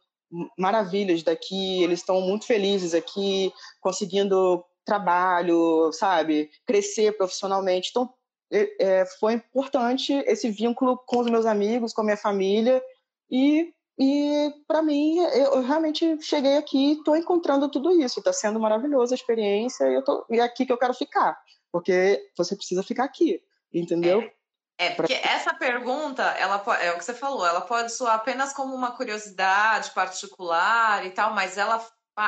maravilhas 0.58 1.22
daqui, 1.22 1.82
eles 1.82 2.00
estão 2.00 2.20
muito 2.20 2.46
felizes 2.46 2.94
aqui, 2.94 3.52
conseguindo 3.80 4.64
trabalho, 4.84 5.90
sabe, 5.92 6.50
crescer 6.66 7.16
profissionalmente. 7.16 7.90
Então, 7.90 8.12
é, 8.50 9.04
foi 9.18 9.34
importante 9.34 10.12
esse 10.26 10.50
vínculo 10.50 10.96
com 11.06 11.18
os 11.20 11.30
meus 11.30 11.46
amigos, 11.46 11.92
com 11.92 12.02
a 12.02 12.04
minha 12.04 12.16
família 12.16 12.82
e 13.30 13.72
e 13.96 14.52
para 14.66 14.82
mim 14.82 15.18
eu 15.18 15.62
realmente 15.62 16.20
cheguei 16.20 16.56
aqui, 16.56 16.94
estou 16.94 17.16
encontrando 17.16 17.68
tudo 17.68 17.92
isso, 17.92 18.18
está 18.18 18.32
sendo 18.32 18.58
maravilhosa 18.58 19.14
a 19.14 19.16
experiência 19.16 19.88
e 19.88 19.94
eu 19.94 20.02
tô 20.02 20.26
e 20.28 20.40
é 20.40 20.42
aqui 20.42 20.66
que 20.66 20.72
eu 20.72 20.78
quero 20.78 20.94
ficar, 20.94 21.40
porque 21.70 22.20
você 22.36 22.56
precisa 22.56 22.82
ficar 22.82 23.04
aqui, 23.04 23.40
entendeu? 23.72 24.20
É, 24.20 24.32
é 24.78 24.90
porque 24.90 25.14
essa 25.14 25.54
pergunta, 25.54 26.22
ela 26.22 26.62
é 26.80 26.92
o 26.92 26.98
que 26.98 27.04
você 27.04 27.14
falou, 27.14 27.46
ela 27.46 27.60
pode 27.60 27.92
soar 27.92 28.16
apenas 28.16 28.52
como 28.52 28.74
uma 28.74 28.92
curiosidade 28.92 29.90
particular 29.92 31.04
e 31.06 31.10
tal, 31.10 31.32
mas 31.32 31.56
ela 31.56 31.84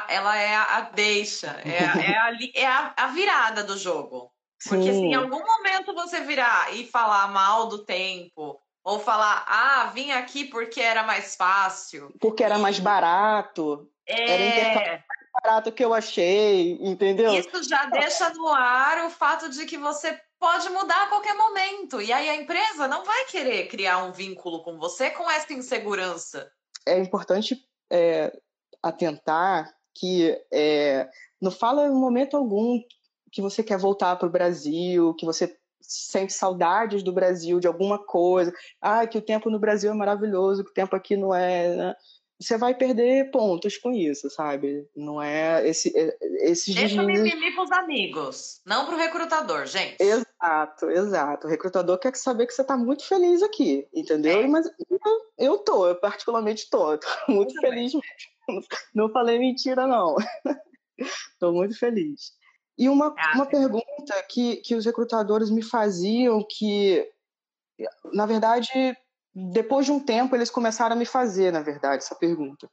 ela 0.09 0.37
é 0.37 0.55
a 0.55 0.81
deixa, 0.81 1.61
é, 1.65 1.77
é, 1.77 2.19
a, 2.19 2.33
é 2.55 2.67
a, 2.67 2.95
a 2.97 3.07
virada 3.09 3.63
do 3.63 3.79
jogo. 3.79 4.33
Porque 4.69 4.93
se 4.93 4.99
em 4.99 5.15
algum 5.15 5.45
momento 5.45 5.95
você 5.95 6.21
virar 6.23 6.75
e 6.75 6.87
falar 6.87 7.29
mal 7.29 7.69
do 7.69 7.85
tempo, 7.85 8.61
ou 8.83 8.99
falar, 8.99 9.45
ah, 9.49 9.91
vim 9.93 10.13
aqui 10.13 10.45
porque 10.45 10.81
era 10.81 11.03
mais 11.03 11.37
fácil. 11.37 12.13
Porque 12.21 12.43
era 12.43 12.59
mais 12.59 12.79
barato. 12.79 13.89
É... 14.07 14.61
Era 14.61 15.05
mais 15.09 15.31
barato 15.43 15.73
que 15.73 15.85
eu 15.85 15.93
achei, 15.93 16.79
entendeu? 16.81 17.35
Isso 17.35 17.63
já 17.69 17.87
deixa 17.87 18.31
no 18.31 18.49
ar 18.49 19.05
o 19.05 19.11
fato 19.11 19.51
de 19.51 19.67
que 19.67 19.77
você 19.77 20.19
pode 20.39 20.69
mudar 20.71 21.05
a 21.05 21.09
qualquer 21.09 21.35
momento. 21.35 22.01
E 22.01 22.13
aí 22.13 22.29
a 22.29 22.37
empresa 22.37 22.87
não 22.89 23.05
vai 23.05 23.25
querer 23.27 23.69
criar 23.69 24.05
um 24.05 24.13
vínculo 24.13 24.63
com 24.63 24.79
você 24.79 25.11
com 25.11 25.31
essa 25.31 25.53
insegurança. 25.53 26.51
É 26.87 26.99
importante 26.99 27.57
é, 27.91 28.33
atentar 28.83 29.75
que 29.95 30.39
é, 30.53 31.09
não 31.41 31.51
fala 31.51 31.87
em 31.87 31.93
momento 31.93 32.37
algum 32.37 32.81
que 33.33 33.43
você 33.43 33.63
quer 33.63 33.79
voltar 33.79 34.17
para 34.17 34.29
o 34.29 34.31
Brasil, 34.31 35.15
que 35.15 35.27
você 35.27 35.57
sente 35.81 36.33
saudades 36.33 37.03
do 37.03 37.13
Brasil, 37.13 37.61
de 37.61 37.67
alguma 37.67 37.99
coisa, 37.99 38.53
ah, 38.81 39.07
que 39.07 39.19
o 39.19 39.23
tempo 39.23 39.51
no 39.51 39.59
Brasil 39.59 39.91
é 39.91 39.95
maravilhoso, 39.95 40.65
que 40.65 40.71
o 40.71 40.75
tempo 40.75 40.97
aqui 40.97 41.17
não 41.17 41.35
é. 41.35 41.77
Né? 41.77 41.95
Você 42.39 42.59
vai 42.59 42.75
perder 42.75 43.31
pontos 43.31 43.79
com 43.79 43.93
isso, 43.93 44.29
sabe? 44.29 44.87
Não 44.95 45.23
é 45.23 45.67
esse, 45.67 45.97
é, 45.97 46.17
esses 46.51 46.75
Deixa 46.75 47.03
o 47.03 47.07
mimimi 47.07 47.55
para 47.55 47.65
os 47.65 47.73
amigos, 47.73 48.61
não 48.67 48.85
para 48.85 48.95
o 48.95 48.99
recrutador, 48.99 49.67
gente. 49.67 49.97
Exato, 49.99 50.91
exato. 50.91 51.47
O 51.47 51.51
recrutador 51.51 51.99
quer 51.99 52.15
saber 52.15 52.47
que 52.47 52.53
você 52.53 52.61
está 52.61 52.77
muito 52.77 53.05
feliz 53.05 53.43
aqui, 53.43 53.89
entendeu? 53.93 54.41
É. 54.41 54.47
Mas 54.47 54.67
eu, 54.67 55.01
eu 55.39 55.59
tô, 55.59 55.89
eu 55.89 55.97
particularmente 55.97 56.69
tô, 56.69 56.99
tô 56.99 57.09
muito, 57.29 57.55
muito 57.55 57.61
feliz 57.61 57.93
bem. 57.93 58.03
mesmo. 58.49 58.67
Não 58.95 59.09
falei 59.11 59.39
mentira, 59.39 59.87
não. 59.87 60.15
Estou 60.99 61.53
muito 61.53 61.79
feliz. 61.79 62.33
E 62.79 62.89
uma, 62.89 63.15
ah, 63.19 63.33
uma 63.35 63.47
pergunta 63.47 64.23
que, 64.29 64.57
que 64.57 64.75
os 64.75 64.85
recrutadores 64.85 65.51
me 65.51 65.63
faziam, 65.63 66.47
que, 66.49 67.07
na 68.13 68.27
verdade, 68.27 68.97
depois 69.39 69.85
de 69.85 69.93
um 69.93 70.01
tempo, 70.01 70.35
eles 70.35 70.51
começaram 70.51 70.97
a 70.97 70.99
me 70.99 71.05
fazer, 71.05 71.53
na 71.53 71.61
verdade, 71.61 72.03
essa 72.03 72.15
pergunta. 72.15 72.71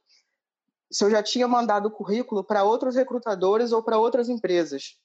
se 0.90 1.04
eu 1.04 1.10
já 1.10 1.22
tinha 1.22 1.46
mandado 1.46 1.86
o 1.86 1.90
currículo 1.90 2.42
para 2.42 2.64
outros 2.64 2.94
recrutadores 2.96 3.70
ou 3.72 3.82
para 3.82 3.98
outras 3.98 4.28
empresas. 4.30 4.96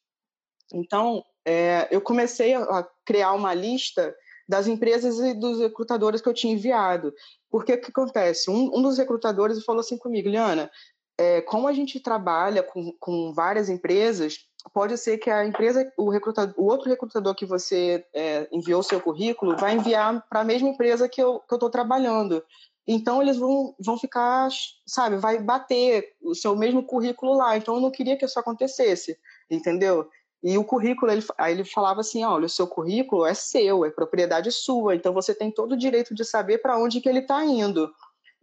Então, 0.73 1.23
é, 1.45 1.87
eu 1.91 1.99
comecei 1.99 2.53
a 2.53 2.87
criar 3.03 3.33
uma 3.33 3.53
lista 3.53 4.15
das 4.47 4.67
empresas 4.67 5.19
e 5.19 5.33
dos 5.33 5.59
recrutadores 5.59 6.21
que 6.21 6.29
eu 6.29 6.33
tinha 6.33 6.53
enviado. 6.53 7.13
Porque 7.49 7.73
o 7.73 7.81
que 7.81 7.89
acontece? 7.89 8.49
Um, 8.49 8.77
um 8.77 8.81
dos 8.81 8.97
recrutadores 8.97 9.63
falou 9.65 9.81
assim 9.81 9.97
comigo, 9.97 10.29
Liana, 10.29 10.71
é, 11.17 11.41
como 11.41 11.67
a 11.67 11.73
gente 11.73 11.99
trabalha 11.99 12.63
com, 12.63 12.93
com 12.99 13.33
várias 13.33 13.67
empresas, 13.67 14.48
pode 14.73 14.97
ser 14.97 15.17
que 15.17 15.29
a 15.29 15.45
empresa, 15.45 15.91
o, 15.97 16.09
recrutador, 16.09 16.53
o 16.57 16.65
outro 16.65 16.89
recrutador 16.89 17.33
que 17.33 17.45
você 17.45 18.05
é, 18.13 18.47
enviou 18.51 18.81
o 18.81 18.83
seu 18.83 18.99
currículo, 18.99 19.55
vai 19.57 19.75
enviar 19.75 20.25
para 20.29 20.41
a 20.41 20.45
mesma 20.45 20.69
empresa 20.69 21.07
que 21.07 21.21
eu 21.21 21.41
estou 21.49 21.69
trabalhando. 21.69 22.43
Então 22.87 23.21
eles 23.21 23.37
vão, 23.37 23.75
vão 23.79 23.97
ficar, 23.97 24.49
sabe, 24.85 25.17
vai 25.17 25.39
bater 25.39 26.15
o 26.21 26.33
seu 26.33 26.55
mesmo 26.55 26.83
currículo 26.83 27.33
lá. 27.33 27.55
Então 27.55 27.75
eu 27.75 27.81
não 27.81 27.91
queria 27.91 28.17
que 28.17 28.25
isso 28.25 28.39
acontecesse, 28.39 29.17
entendeu? 29.49 30.09
E 30.41 30.57
o 30.57 30.63
currículo, 30.63 31.11
ele, 31.11 31.23
aí 31.37 31.53
ele 31.53 31.65
falava 31.65 31.99
assim, 31.99 32.23
olha, 32.23 32.45
o 32.45 32.49
seu 32.49 32.65
currículo 32.65 33.25
é 33.25 33.33
seu, 33.33 33.85
é 33.85 33.91
propriedade 33.91 34.51
sua, 34.51 34.95
então 34.95 35.13
você 35.13 35.35
tem 35.35 35.51
todo 35.51 35.73
o 35.73 35.77
direito 35.77 36.15
de 36.15 36.23
saber 36.23 36.59
para 36.59 36.77
onde 36.77 37.01
que 37.01 37.09
ele 37.09 37.19
está 37.19 37.43
indo. 37.43 37.91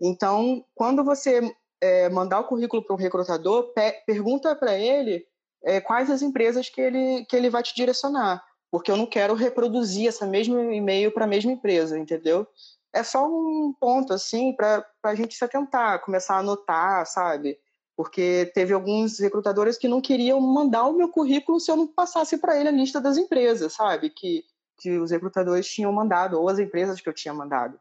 Então, 0.00 0.62
quando 0.74 1.02
você 1.02 1.40
é, 1.80 2.08
mandar 2.10 2.40
o 2.40 2.44
currículo 2.44 2.84
para 2.84 2.94
um 2.94 2.98
recrutador, 2.98 3.72
pe 3.72 3.92
pergunta 4.06 4.54
para 4.54 4.78
ele 4.78 5.26
é, 5.64 5.80
quais 5.80 6.10
as 6.10 6.22
empresas 6.22 6.68
que 6.68 6.80
ele, 6.80 7.24
que 7.26 7.36
ele 7.36 7.50
vai 7.50 7.62
te 7.62 7.74
direcionar, 7.74 8.44
porque 8.70 8.90
eu 8.90 8.96
não 8.96 9.06
quero 9.06 9.34
reproduzir 9.34 10.08
essa 10.08 10.26
mesmo 10.26 10.58
e-mail 10.58 11.12
para 11.12 11.24
a 11.24 11.28
mesma 11.28 11.52
empresa, 11.52 11.98
entendeu? 11.98 12.46
É 12.92 13.02
só 13.02 13.26
um 13.26 13.74
ponto, 13.78 14.12
assim, 14.12 14.54
para 14.54 14.84
a 15.02 15.14
gente 15.14 15.34
se 15.34 15.44
atentar, 15.44 16.00
começar 16.00 16.36
a 16.36 16.38
anotar, 16.38 17.06
sabe? 17.06 17.58
porque 17.96 18.52
teve 18.54 18.74
alguns 18.74 19.18
recrutadores 19.18 19.78
que 19.78 19.88
não 19.88 20.02
queriam 20.02 20.38
mandar 20.38 20.84
o 20.84 20.92
meu 20.92 21.08
currículo 21.08 21.58
se 21.58 21.70
eu 21.70 21.76
não 21.76 21.86
passasse 21.86 22.36
para 22.36 22.58
ele 22.58 22.68
a 22.68 22.72
lista 22.72 23.00
das 23.00 23.16
empresas, 23.16 23.72
sabe? 23.72 24.10
Que, 24.10 24.44
que 24.76 24.98
os 24.98 25.10
recrutadores 25.10 25.66
tinham 25.66 25.90
mandado, 25.90 26.38
ou 26.38 26.48
as 26.50 26.58
empresas 26.58 27.00
que 27.00 27.08
eu 27.08 27.14
tinha 27.14 27.32
mandado. 27.32 27.80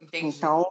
Entendi. 0.00 0.34
Então, 0.34 0.66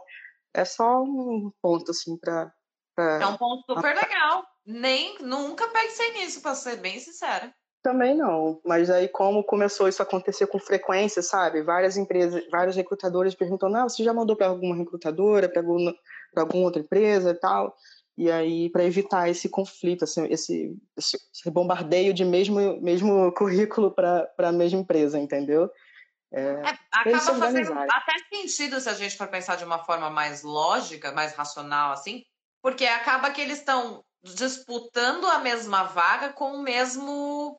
é 0.52 0.64
só 0.64 1.02
um 1.02 1.52
ponto, 1.62 1.92
assim, 1.92 2.16
para. 2.16 2.52
É 2.98 3.26
um 3.26 3.36
ponto 3.36 3.62
super 3.72 3.94
legal. 3.94 4.44
Nem, 4.66 5.18
nunca 5.20 5.68
pensei 5.68 6.12
nisso, 6.12 6.40
para 6.40 6.54
ser 6.54 6.76
bem 6.76 6.98
sincera. 6.98 7.52
Também 7.82 8.14
não, 8.14 8.60
mas 8.64 8.90
aí 8.90 9.08
como 9.08 9.42
começou 9.42 9.88
isso 9.88 10.02
a 10.02 10.04
acontecer 10.04 10.46
com 10.46 10.58
frequência, 10.58 11.22
sabe? 11.22 11.62
Várias 11.62 11.96
empresas, 11.96 12.46
vários 12.50 12.76
recrutadores 12.76 13.34
perguntam, 13.34 13.70
não, 13.70 13.88
você 13.88 14.04
já 14.04 14.12
mandou 14.12 14.36
para 14.36 14.48
alguma 14.48 14.76
recrutadora, 14.76 15.48
para 15.48 15.62
alguma, 15.62 15.94
alguma 16.36 16.64
outra 16.64 16.82
empresa 16.82 17.30
e 17.30 17.34
tal? 17.34 17.74
E 18.18 18.30
aí, 18.30 18.68
para 18.68 18.84
evitar 18.84 19.30
esse 19.30 19.48
conflito, 19.48 20.04
assim, 20.04 20.26
esse, 20.30 20.76
esse, 20.94 21.50
bombardeio 21.50 22.12
de 22.12 22.22
mesmo, 22.22 22.78
mesmo 22.82 23.32
currículo 23.34 23.90
para 23.94 24.30
a 24.36 24.52
mesma 24.52 24.80
empresa, 24.80 25.18
entendeu? 25.18 25.70
É, 26.30 26.42
é, 26.42 26.78
acaba 26.92 27.18
fazendo 27.18 27.72
até 27.72 28.12
sentido 28.30 28.78
se 28.78 28.90
a 28.90 28.94
gente 28.94 29.16
for 29.16 29.26
pensar 29.26 29.56
de 29.56 29.64
uma 29.64 29.78
forma 29.78 30.10
mais 30.10 30.42
lógica, 30.42 31.12
mais 31.12 31.32
racional, 31.32 31.92
assim, 31.92 32.22
porque 32.62 32.84
acaba 32.84 33.30
que 33.30 33.40
eles 33.40 33.58
estão 33.58 34.04
disputando 34.22 35.26
a 35.26 35.38
mesma 35.38 35.84
vaga 35.84 36.32
com 36.32 36.54
o 36.54 36.62
mesmo 36.62 37.58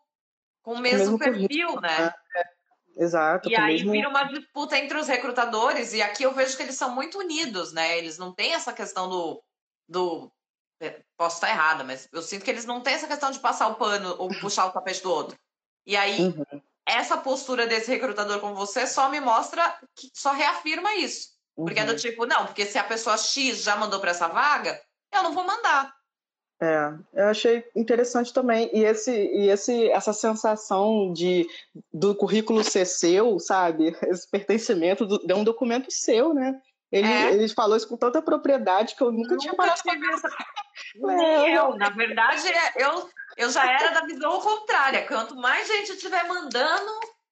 com 0.62 0.74
o 0.74 0.80
mesmo, 0.80 1.16
o 1.16 1.18
mesmo 1.18 1.20
perfil, 1.20 1.82
né? 1.82 2.14
É, 2.36 3.04
exato. 3.04 3.50
E 3.50 3.56
aí 3.56 3.78
mesmo... 3.78 3.92
vira 3.92 4.10
uma 4.10 4.24
disputa 4.26 4.78
entre 4.78 4.98
os 4.98 5.08
recrutadores, 5.08 5.94
e 5.94 6.02
aqui 6.02 6.24
eu 6.24 6.34
vejo 6.34 6.56
que 6.56 6.64
eles 6.64 6.76
são 6.76 6.94
muito 6.94 7.18
unidos, 7.18 7.74
né? 7.74 7.98
Eles 7.98 8.18
não 8.18 8.32
têm 8.32 8.54
essa 8.54 8.72
questão 8.72 9.10
do, 9.10 9.44
do 9.90 10.32
é, 10.80 11.02
posso 11.18 11.38
estar 11.38 11.50
errada, 11.50 11.84
mas 11.84 12.08
eu 12.12 12.22
sinto 12.22 12.44
que 12.44 12.52
eles 12.52 12.66
não 12.66 12.82
têm 12.82 12.94
essa 12.94 13.08
questão 13.08 13.32
de 13.32 13.40
passar 13.40 13.68
o 13.68 13.76
pano 13.76 14.16
ou 14.18 14.30
puxar 14.40 14.66
o 14.66 14.72
tapete 14.72 15.02
do 15.02 15.12
outro. 15.12 15.38
E 15.86 15.96
aí, 15.96 16.22
uhum. 16.22 16.62
essa 16.86 17.18
postura 17.18 17.68
desse 17.68 17.90
recrutador 17.90 18.40
com 18.40 18.54
você 18.54 18.86
só 18.86 19.10
me 19.10 19.20
mostra, 19.20 19.80
que, 19.96 20.10
só 20.14 20.32
reafirma 20.32 20.96
isso. 20.96 21.30
Uhum. 21.56 21.66
Porque 21.66 21.80
é 21.80 21.86
do 21.86 21.92
uhum. 21.92 21.98
tipo, 21.98 22.26
não, 22.26 22.46
porque 22.46 22.66
se 22.66 22.78
a 22.78 22.84
pessoa 22.84 23.18
X 23.18 23.64
já 23.64 23.76
mandou 23.76 24.00
para 24.00 24.12
essa 24.12 24.28
vaga, 24.28 24.82
eu 25.12 25.24
não 25.24 25.34
vou 25.34 25.44
mandar. 25.44 25.94
É, 26.62 26.94
eu 27.16 27.28
achei 27.28 27.66
interessante 27.76 28.32
também. 28.32 28.70
E, 28.72 28.84
esse, 28.84 29.12
e 29.12 29.50
esse, 29.50 29.90
essa 29.90 30.14
sensação 30.14 31.12
de 31.12 31.48
do 31.92 32.14
currículo 32.14 32.64
ser 32.64 32.86
seu, 32.86 33.40
sabe? 33.40 33.98
Esse 34.08 34.30
pertencimento 34.30 35.04
do, 35.08 35.18
de 35.26 35.34
um 35.34 35.44
documento 35.44 35.90
seu, 35.90 36.36
né? 36.36 36.62
Ele, 36.92 37.08
é. 37.08 37.34
ele 37.34 37.48
falou 37.48 37.76
isso 37.76 37.88
com 37.88 37.98
tanta 37.98 38.22
propriedade 38.22 38.96
que 38.96 39.02
eu 39.02 39.12
nunca, 39.12 39.30
nunca 39.30 39.38
tinha 39.38 39.56
parado 39.56 39.82
tive 39.82 40.14
essa... 40.14 40.30
Nem 40.96 41.56
eu. 41.56 41.76
Na 41.78 41.90
verdade, 41.90 42.48
é, 42.48 42.86
eu, 42.86 43.10
eu 43.38 43.50
já 43.50 43.66
era 43.66 43.90
da 43.90 44.06
visão 44.06 44.40
contrária. 44.42 45.08
Quanto 45.08 45.36
mais 45.36 45.68
gente 45.68 45.94
estiver 45.94 46.28
mandando, 46.28 46.92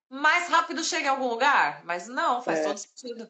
mais 0.10 0.48
rápido 0.50 0.84
chega 0.84 1.08
em 1.08 1.10
algum 1.10 1.28
lugar. 1.28 1.84
Mas 1.84 2.08
não, 2.08 2.42
faz 2.42 2.60
é. 2.60 2.64
todo 2.64 2.78
sentido. 2.78 3.28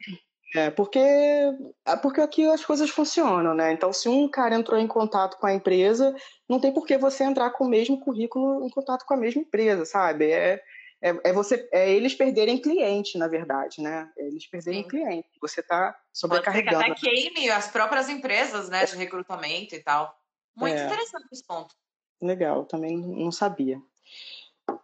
É, 0.55 0.71
porque, 0.71 0.99
é 0.99 1.95
porque 2.01 2.21
aqui 2.21 2.45
as 2.47 2.65
coisas 2.65 2.89
funcionam, 2.89 3.53
né? 3.53 3.71
Então, 3.71 3.93
se 3.93 4.09
um 4.09 4.27
cara 4.27 4.55
entrou 4.55 4.79
em 4.79 4.87
contato 4.87 5.37
com 5.37 5.45
a 5.45 5.53
empresa, 5.53 6.15
não 6.47 6.59
tem 6.59 6.73
por 6.73 6.87
que 6.87 6.97
você 6.97 7.23
entrar 7.23 7.51
com 7.51 7.65
o 7.65 7.69
mesmo 7.69 7.99
currículo 7.99 8.65
em 8.65 8.69
contato 8.69 9.05
com 9.05 9.13
a 9.13 9.17
mesma 9.17 9.41
empresa, 9.41 9.85
sabe? 9.85 10.31
É, 10.31 10.59
é, 11.01 11.09
é, 11.23 11.33
você, 11.33 11.69
é 11.71 11.91
eles 11.91 12.15
perderem 12.15 12.59
cliente, 12.59 13.17
na 13.17 13.27
verdade, 13.27 13.79
né? 13.79 14.09
É 14.17 14.25
eles 14.25 14.47
perderem 14.47 14.81
Sim. 14.83 14.89
cliente. 14.89 15.29
Você 15.39 15.61
está 15.61 15.95
sobrecarregando. 16.11 16.83
Pode 16.83 16.99
ser 16.99 17.05
que 17.05 17.07
até 17.07 17.31
queime 17.31 17.49
as 17.51 17.67
próprias 17.67 18.09
empresas, 18.09 18.69
né, 18.69 18.85
de 18.85 18.95
recrutamento 18.95 19.75
e 19.75 19.83
tal. 19.83 20.17
Muito 20.55 20.77
é. 20.77 20.85
interessante 20.85 21.27
esse 21.31 21.45
ponto. 21.45 21.75
Legal, 22.19 22.65
também 22.65 22.97
não 22.97 23.31
sabia. 23.31 23.79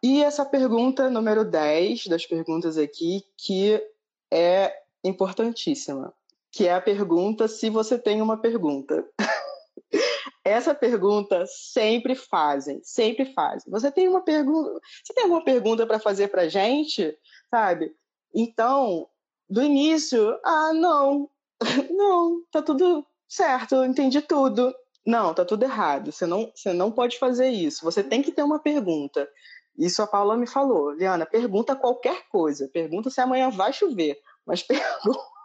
E 0.02 0.24
essa 0.24 0.46
pergunta 0.46 1.10
número 1.10 1.44
10 1.44 2.06
das 2.08 2.26
perguntas 2.26 2.78
aqui, 2.78 3.24
que 3.38 3.82
é 4.32 4.85
importantíssima, 5.08 6.14
que 6.52 6.68
é 6.68 6.74
a 6.74 6.82
pergunta 6.82 7.48
se 7.48 7.70
você 7.70 7.98
tem 7.98 8.22
uma 8.22 8.38
pergunta. 8.38 9.06
Essa 10.44 10.76
pergunta 10.76 11.46
sempre 11.48 12.16
fazem, 12.16 12.80
sempre 12.84 13.34
fazem. 13.34 13.72
Você 13.72 13.92
tem 13.92 14.08
uma 14.08 14.22
pergunta, 14.22 14.80
você 15.04 15.14
tem 15.14 15.24
alguma 15.24 15.44
pergunta 15.44 15.88
para 15.88 16.00
fazer 16.00 16.28
para 16.28 16.48
gente, 16.48 17.18
sabe? 17.50 17.96
Então, 18.34 19.08
do 19.50 19.62
início, 19.62 20.40
ah, 20.44 20.72
não, 20.74 21.30
não, 21.90 22.44
tá 22.52 22.62
tudo 22.62 23.06
certo, 23.28 23.84
entendi 23.84 24.22
tudo. 24.22 24.74
Não, 25.06 25.34
tá 25.34 25.46
tudo 25.46 25.64
errado. 25.64 26.12
Você 26.12 26.26
não, 26.26 26.52
você 26.54 26.74
não 26.74 26.92
pode 26.92 27.20
fazer 27.20 27.50
isso. 27.50 27.84
Você 27.84 28.04
tem 28.04 28.22
que 28.22 28.32
ter 28.32 28.44
uma 28.44 28.60
pergunta. 28.60 29.28
Isso 29.78 30.02
a 30.02 30.08
Paula 30.08 30.36
me 30.36 30.48
falou. 30.48 30.92
Liana, 30.92 31.26
pergunta 31.26 31.76
qualquer 31.76 32.28
coisa. 32.30 32.68
Pergunta 32.74 33.10
se 33.10 33.22
amanhã 33.22 33.50
vai 33.50 33.72
chover, 33.72 34.20
mas 34.46 34.64
pergunta 34.64 35.36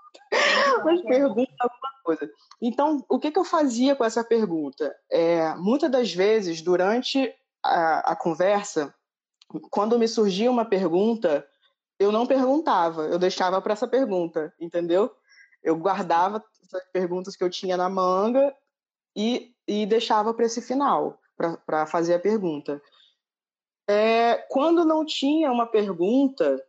mas 0.84 1.00
pergunta 1.02 1.52
alguma 1.58 1.92
coisa. 2.04 2.30
Então, 2.60 3.04
o 3.08 3.18
que, 3.18 3.30
que 3.30 3.38
eu 3.38 3.44
fazia 3.44 3.94
com 3.96 4.04
essa 4.04 4.22
pergunta? 4.22 4.94
É, 5.10 5.54
muitas 5.56 5.90
das 5.90 6.12
vezes, 6.12 6.62
durante 6.62 7.34
a, 7.62 8.12
a 8.12 8.16
conversa, 8.16 8.94
quando 9.70 9.98
me 9.98 10.06
surgia 10.06 10.50
uma 10.50 10.64
pergunta, 10.64 11.46
eu 11.98 12.12
não 12.12 12.26
perguntava, 12.26 13.02
eu 13.06 13.18
deixava 13.18 13.60
para 13.60 13.72
essa 13.72 13.88
pergunta, 13.88 14.54
entendeu? 14.58 15.14
Eu 15.62 15.76
guardava 15.76 16.42
as 16.72 16.84
perguntas 16.92 17.36
que 17.36 17.44
eu 17.44 17.50
tinha 17.50 17.76
na 17.76 17.88
manga 17.88 18.54
e, 19.16 19.52
e 19.66 19.84
deixava 19.86 20.32
para 20.32 20.46
esse 20.46 20.62
final, 20.62 21.18
para 21.66 21.86
fazer 21.86 22.14
a 22.14 22.20
pergunta. 22.20 22.80
É, 23.88 24.36
quando 24.48 24.84
não 24.84 25.04
tinha 25.04 25.50
uma 25.50 25.66
pergunta, 25.66 26.64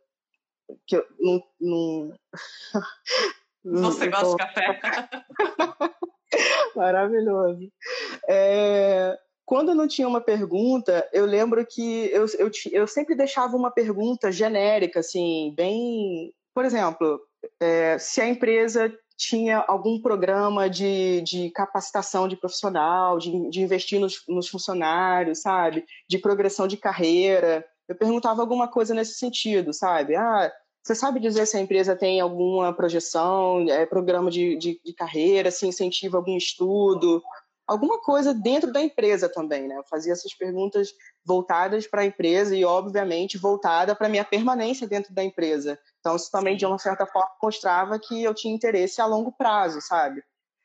que 0.86 0.96
eu 0.96 1.06
não, 1.20 1.44
não, 1.60 2.14
Você 3.64 4.08
gosta 4.08 4.32
de 4.32 4.38
café? 4.38 4.80
Maravilhoso. 6.76 7.72
É, 8.28 9.18
quando 9.46 9.76
não 9.76 9.88
tinha 9.88 10.08
uma 10.08 10.22
pergunta, 10.22 11.08
eu 11.14 11.26
lembro 11.26 11.66
que 11.66 12.10
eu, 12.12 12.26
eu, 12.40 12.50
eu 12.72 12.88
sempre 12.88 13.16
deixava 13.16 13.56
uma 13.56 13.70
pergunta 13.70 14.32
genérica, 14.32 15.02
assim, 15.02 15.54
bem. 15.56 16.34
Por 16.54 16.66
exemplo, 16.66 17.20
é, 17.60 17.98
se 17.98 18.22
a 18.22 18.28
empresa 18.28 18.92
tinha 19.18 19.60
algum 19.68 20.02
programa 20.02 20.68
de, 20.68 21.22
de 21.22 21.52
capacitação 21.52 22.28
de 22.28 22.36
profissional, 22.36 23.20
de, 23.20 23.50
de 23.50 23.62
investir 23.62 24.00
nos, 24.00 24.24
nos 24.28 24.48
funcionários, 24.48 25.42
sabe? 25.42 25.86
De 26.10 26.18
progressão 26.18 26.68
de 26.68 26.78
carreira. 26.78 27.64
Eu 27.92 27.98
perguntava 27.98 28.42
alguma 28.42 28.70
coisa 28.70 28.94
nesse 28.94 29.16
sentido, 29.16 29.74
sabe? 29.74 30.16
Ah, 30.16 30.52
você 30.82 30.96
sabe 30.96 31.20
dizer 31.20 31.46
se 31.46 31.58
a 31.58 31.60
empresa 31.60 31.96
tem 31.96 32.22
alguma 32.22 32.74
projeção, 32.74 33.66
é, 33.70 33.86
programa 33.86 34.32
de, 34.32 34.56
de, 34.56 34.82
de, 34.84 34.94
carreira, 34.94 35.52
se 35.52 35.68
incentiva 35.68 36.18
algum 36.18 36.38
estudo, 36.38 37.22
alguma 37.68 38.02
coisa 38.02 38.34
dentro 38.34 38.72
da 38.72 38.82
empresa 38.82 39.28
também, 39.28 39.68
né? 39.68 39.78
Eu 39.78 39.84
fazia 39.84 40.14
essas 40.14 40.34
perguntas 40.34 40.94
voltadas 41.26 41.86
para 41.86 42.02
a 42.02 42.06
empresa 42.06 42.56
e, 42.56 42.64
obviamente, 42.64 43.38
voltada 43.38 43.94
para 43.94 44.08
a 44.08 44.10
minha 44.10 44.26
permanência 44.26 44.88
dentro 44.88 45.14
da 45.14 45.24
empresa. 45.24 45.78
Então, 46.00 46.16
isso 46.16 46.32
também, 46.32 46.56
de 46.56 46.66
uma 46.66 46.80
certa 46.80 47.06
forma, 47.06 47.30
mostrava 47.44 48.00
que 48.00 48.24
eu 48.24 48.34
tinha 48.34 48.56
interesse 48.56 49.02
a 49.02 49.06
longo 49.06 49.34
prazo, 49.34 49.82
sabe? 49.82 50.24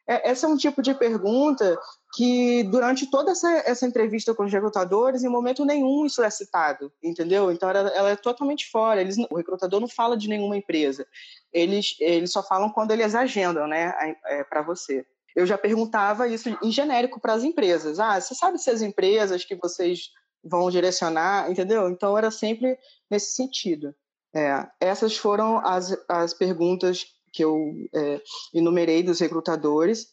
É, 0.08 0.30
esse 0.30 0.44
é 0.44 0.48
um 0.48 0.56
tipo 0.56 0.80
de 0.80 0.94
pergunta 0.94 1.76
que, 2.14 2.62
durante 2.64 3.10
toda 3.10 3.32
essa, 3.32 3.50
essa 3.66 3.86
entrevista 3.86 4.34
com 4.34 4.44
os 4.44 4.52
recrutadores, 4.52 5.24
em 5.24 5.28
momento 5.28 5.64
nenhum 5.64 6.06
isso 6.06 6.22
é 6.22 6.30
citado, 6.30 6.92
entendeu? 7.02 7.50
Então, 7.50 7.68
ela, 7.68 7.88
ela 7.90 8.10
é 8.10 8.16
totalmente 8.16 8.70
fora. 8.70 9.00
Eles, 9.00 9.16
o 9.30 9.36
recrutador 9.36 9.80
não 9.80 9.88
fala 9.88 10.16
de 10.16 10.28
nenhuma 10.28 10.56
empresa. 10.56 11.06
Eles, 11.52 11.96
eles 11.98 12.30
só 12.30 12.42
falam 12.42 12.70
quando 12.70 12.92
eles 12.92 13.14
agendam, 13.14 13.66
né, 13.66 13.92
é, 14.26 14.44
para 14.44 14.62
você. 14.62 15.04
Eu 15.34 15.44
já 15.44 15.58
perguntava 15.58 16.28
isso 16.28 16.56
em 16.62 16.70
genérico 16.70 17.20
para 17.20 17.34
as 17.34 17.42
empresas. 17.42 17.98
Ah, 17.98 18.20
você 18.20 18.34
sabe 18.34 18.58
se 18.58 18.70
as 18.70 18.82
empresas 18.82 19.44
que 19.44 19.56
vocês 19.56 20.10
vão 20.42 20.70
direcionar, 20.70 21.50
entendeu? 21.50 21.88
Então, 21.88 22.16
era 22.16 22.30
sempre 22.30 22.78
nesse 23.10 23.34
sentido. 23.34 23.92
É, 24.34 24.66
essas 24.80 25.16
foram 25.16 25.58
as, 25.66 25.96
as 26.08 26.32
perguntas 26.32 27.15
que 27.36 27.44
eu 27.44 27.74
é, 27.94 28.22
enumerei 28.54 29.02
dos 29.02 29.20
recrutadores. 29.20 30.08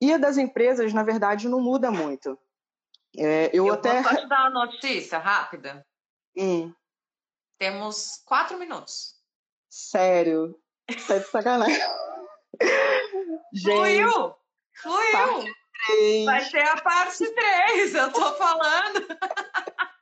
E 0.00 0.12
a 0.12 0.18
das 0.18 0.36
empresas, 0.36 0.92
na 0.92 1.04
verdade, 1.04 1.48
não 1.48 1.60
muda 1.60 1.90
muito. 1.90 2.36
É, 3.16 3.48
eu, 3.52 3.68
eu 3.68 3.74
até. 3.74 4.02
Posso 4.02 4.16
te 4.16 4.28
dar 4.28 4.50
uma 4.50 4.66
notícia 4.66 5.18
rápida? 5.18 5.86
Hum. 6.36 6.74
Temos 7.58 8.20
quatro 8.26 8.58
minutos. 8.58 9.14
Sério? 9.70 10.58
Tá 11.06 11.18
de 11.18 11.26
sacanagem. 11.26 11.80
Gente, 13.54 13.76
Fluiu! 13.76 14.34
Fluiu! 14.82 15.54
Vai 16.24 16.48
ter 16.50 16.62
a 16.62 16.80
parte 16.82 17.32
3, 17.32 17.94
eu 17.94 18.12
tô 18.12 18.34
falando. 18.34 19.06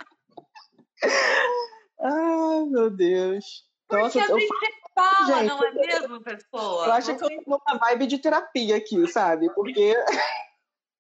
Ai, 2.00 2.64
meu 2.66 2.90
Deus. 2.90 3.66
Porque 3.88 4.18
Nossa, 4.18 4.34
a 4.34 4.38
gente 4.38 4.81
fala, 4.94 5.26
gente, 5.26 5.48
não 5.48 5.64
é 5.64 5.72
mesmo, 5.72 6.20
pessoa? 6.22 6.86
Eu 6.86 6.92
acho 6.92 7.16
que 7.16 7.24
eu 7.24 7.28
tô 7.44 7.58
numa 7.58 7.78
vibe 7.78 8.06
de 8.06 8.18
terapia 8.18 8.76
aqui, 8.76 9.06
sabe? 9.10 9.52
Porque. 9.54 9.94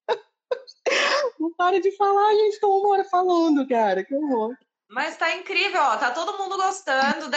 não 1.38 1.52
para 1.54 1.80
de 1.80 1.90
falar, 1.96 2.34
gente, 2.34 2.60
tô 2.60 2.78
uma 2.78 2.90
hora 2.90 3.04
falando, 3.04 3.66
cara, 3.68 4.04
que 4.04 4.14
horror. 4.14 4.54
Mas 4.90 5.16
tá 5.16 5.34
incrível, 5.34 5.80
ó, 5.80 5.96
tá 5.96 6.10
todo 6.10 6.36
mundo 6.36 6.56
gostando. 6.56 7.30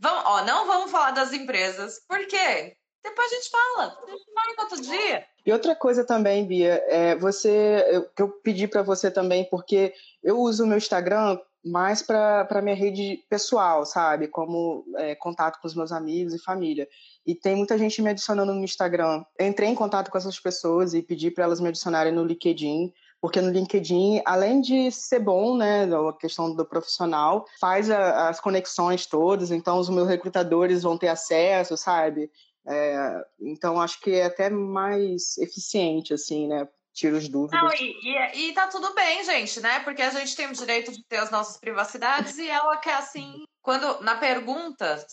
Vamos, 0.00 0.24
ó, 0.26 0.44
não 0.44 0.66
vamos 0.66 0.90
falar 0.90 1.12
das 1.12 1.32
empresas. 1.32 2.00
Por 2.08 2.26
quê? 2.26 2.76
Depois 3.04 3.32
a 3.32 3.34
gente 3.36 3.50
fala. 3.50 3.98
A 4.04 4.10
gente 4.10 4.24
fala 4.34 4.62
outro 4.62 4.82
dia. 4.82 5.26
E 5.44 5.52
outra 5.52 5.76
coisa 5.76 6.04
também, 6.04 6.44
Bia, 6.44 6.82
é 6.88 7.14
você, 7.14 8.10
que 8.16 8.22
eu 8.22 8.30
pedi 8.42 8.66
para 8.66 8.82
você 8.82 9.08
também, 9.08 9.48
porque 9.48 9.94
eu 10.22 10.40
uso 10.40 10.64
o 10.64 10.66
meu 10.66 10.76
Instagram 10.76 11.38
mais 11.66 12.00
para 12.00 12.62
minha 12.62 12.76
rede 12.76 13.24
pessoal, 13.28 13.84
sabe? 13.84 14.28
Como 14.28 14.84
é, 14.96 15.14
contato 15.16 15.60
com 15.60 15.66
os 15.66 15.74
meus 15.74 15.90
amigos 15.90 16.32
e 16.32 16.38
família. 16.38 16.88
E 17.26 17.34
tem 17.34 17.56
muita 17.56 17.76
gente 17.76 18.00
me 18.00 18.10
adicionando 18.10 18.54
no 18.54 18.62
Instagram. 18.62 19.24
Eu 19.38 19.46
entrei 19.46 19.68
em 19.68 19.74
contato 19.74 20.10
com 20.10 20.16
essas 20.16 20.38
pessoas 20.38 20.94
e 20.94 21.02
pedi 21.02 21.30
para 21.30 21.44
elas 21.44 21.60
me 21.60 21.68
adicionarem 21.68 22.12
no 22.12 22.24
LinkedIn, 22.24 22.92
porque 23.20 23.40
no 23.40 23.50
LinkedIn, 23.50 24.22
além 24.24 24.60
de 24.60 24.90
ser 24.92 25.18
bom, 25.18 25.56
né, 25.56 25.84
a 25.84 26.12
questão 26.12 26.54
do 26.54 26.64
profissional, 26.64 27.44
faz 27.60 27.90
a, 27.90 28.28
as 28.28 28.38
conexões 28.38 29.06
todas, 29.06 29.50
então 29.50 29.78
os 29.78 29.88
meus 29.88 30.06
recrutadores 30.06 30.84
vão 30.84 30.96
ter 30.96 31.08
acesso, 31.08 31.76
sabe? 31.76 32.30
É, 32.68 33.24
então 33.40 33.80
acho 33.80 34.00
que 34.00 34.12
é 34.12 34.24
até 34.24 34.48
mais 34.50 35.36
eficiente, 35.38 36.14
assim, 36.14 36.46
né? 36.46 36.68
Tira 36.96 37.18
as 37.18 37.28
dúvidas. 37.28 37.60
Não, 37.60 37.70
e, 37.74 37.94
e, 38.02 38.48
e, 38.48 38.52
tá 38.54 38.66
tudo 38.68 38.94
bem, 38.94 39.22
gente, 39.22 39.60
né? 39.60 39.80
Porque 39.80 40.00
a 40.00 40.10
gente 40.10 40.34
tem 40.34 40.46
o 40.46 40.52
direito 40.52 40.90
de 40.90 41.04
ter 41.04 41.18
as 41.18 41.30
nossas 41.30 41.58
privacidades 41.58 42.38
e 42.38 42.48
ela 42.48 42.78
quer 42.78 42.94
assim. 42.94 43.44
Quando 43.62 44.00
na 44.02 44.16
pergunta 44.16 45.06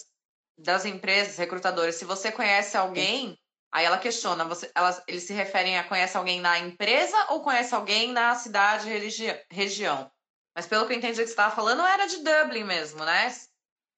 das 0.57 0.85
empresas 0.85 1.37
recrutadoras, 1.37 1.95
se 1.95 2.05
você 2.05 2.31
conhece 2.31 2.77
alguém, 2.77 3.37
aí 3.71 3.85
ela 3.85 3.97
questiona, 3.97 4.45
você, 4.45 4.71
elas, 4.73 5.03
eles 5.07 5.23
se 5.23 5.33
referem 5.33 5.77
a 5.77 5.83
conhece 5.83 6.15
alguém 6.15 6.39
na 6.39 6.57
empresa 6.57 7.17
ou 7.31 7.41
conhece 7.41 7.75
alguém 7.75 8.13
na 8.13 8.33
cidade, 8.33 8.87
religi 8.87 9.27
região? 9.51 10.09
Mas 10.55 10.65
pelo 10.65 10.87
que 10.87 10.93
eu 10.93 10.97
entendi 10.97 11.19
que 11.19 11.25
você 11.25 11.31
estava 11.31 11.53
falando, 11.53 11.81
era 11.81 12.05
de 12.05 12.17
Dublin 12.17 12.63
mesmo, 12.63 13.03
né? 13.03 13.29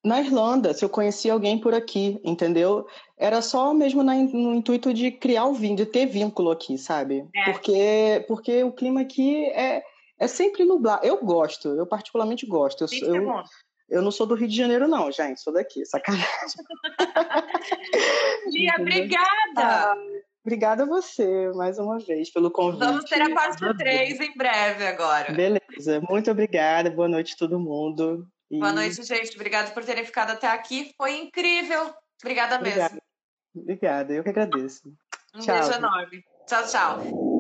na 0.05 0.21
Irlanda, 0.21 0.71
se 0.71 0.85
eu 0.85 0.89
conhecia 0.89 1.33
alguém 1.33 1.59
por 1.59 1.73
aqui, 1.73 2.21
entendeu? 2.23 2.85
Era 3.17 3.41
só 3.41 3.73
mesmo 3.73 4.03
na, 4.03 4.13
no 4.13 4.55
intuito 4.55 4.93
de 4.93 5.09
criar 5.09 5.45
o 5.45 5.53
vínculo, 5.53 5.77
de 5.77 5.85
ter 5.85 6.05
vínculo 6.05 6.51
aqui, 6.51 6.77
sabe? 6.77 7.25
É. 7.33 7.51
Porque, 7.51 8.25
porque 8.27 8.63
o 8.63 8.73
clima 8.73 9.01
aqui 9.01 9.45
é, 9.45 9.81
é 10.19 10.27
sempre 10.27 10.65
nublado. 10.65 11.05
Eu 11.05 11.23
gosto, 11.23 11.69
eu 11.69 11.87
particularmente 11.87 12.45
gosto. 12.45 12.83
Eu, 12.83 13.15
eu, 13.15 13.43
eu 13.89 14.01
não 14.01 14.11
sou 14.11 14.25
do 14.25 14.35
Rio 14.35 14.47
de 14.47 14.55
Janeiro, 14.55 14.87
não, 14.87 15.11
gente, 15.11 15.39
sou 15.39 15.53
daqui, 15.53 15.85
sacanagem. 15.85 16.25
Lia, 18.47 18.73
obrigada! 18.79 19.25
Ah, 19.57 19.95
obrigada 20.43 20.83
a 20.83 20.87
você, 20.87 21.49
mais 21.55 21.79
uma 21.79 21.99
vez, 21.99 22.31
pelo 22.31 22.51
convite. 22.51 22.79
Vamos 22.79 23.05
ter 23.05 23.21
a 23.21 23.33
parte 23.33 23.77
3 23.77 24.19
em 24.19 24.33
breve 24.35 24.87
agora. 24.87 25.31
Beleza, 25.31 26.01
muito 26.09 26.29
obrigada, 26.29 26.89
boa 26.89 27.07
noite 27.07 27.33
a 27.33 27.37
todo 27.37 27.59
mundo. 27.59 28.27
E... 28.51 28.59
Boa 28.59 28.73
noite, 28.73 29.01
gente. 29.03 29.35
Obrigada 29.35 29.71
por 29.71 29.85
terem 29.85 30.05
ficado 30.05 30.31
até 30.31 30.47
aqui. 30.47 30.91
Foi 30.97 31.17
incrível. 31.17 31.93
Obrigada 32.21 32.59
mesmo. 32.59 32.79
Obrigada, 32.79 33.01
Obrigada. 33.55 34.13
eu 34.13 34.23
que 34.23 34.29
agradeço. 34.29 34.93
Um 35.33 35.39
tchau. 35.39 35.55
beijo 35.55 35.71
enorme. 35.73 36.23
Tchau, 36.47 36.67
tchau. 36.67 37.34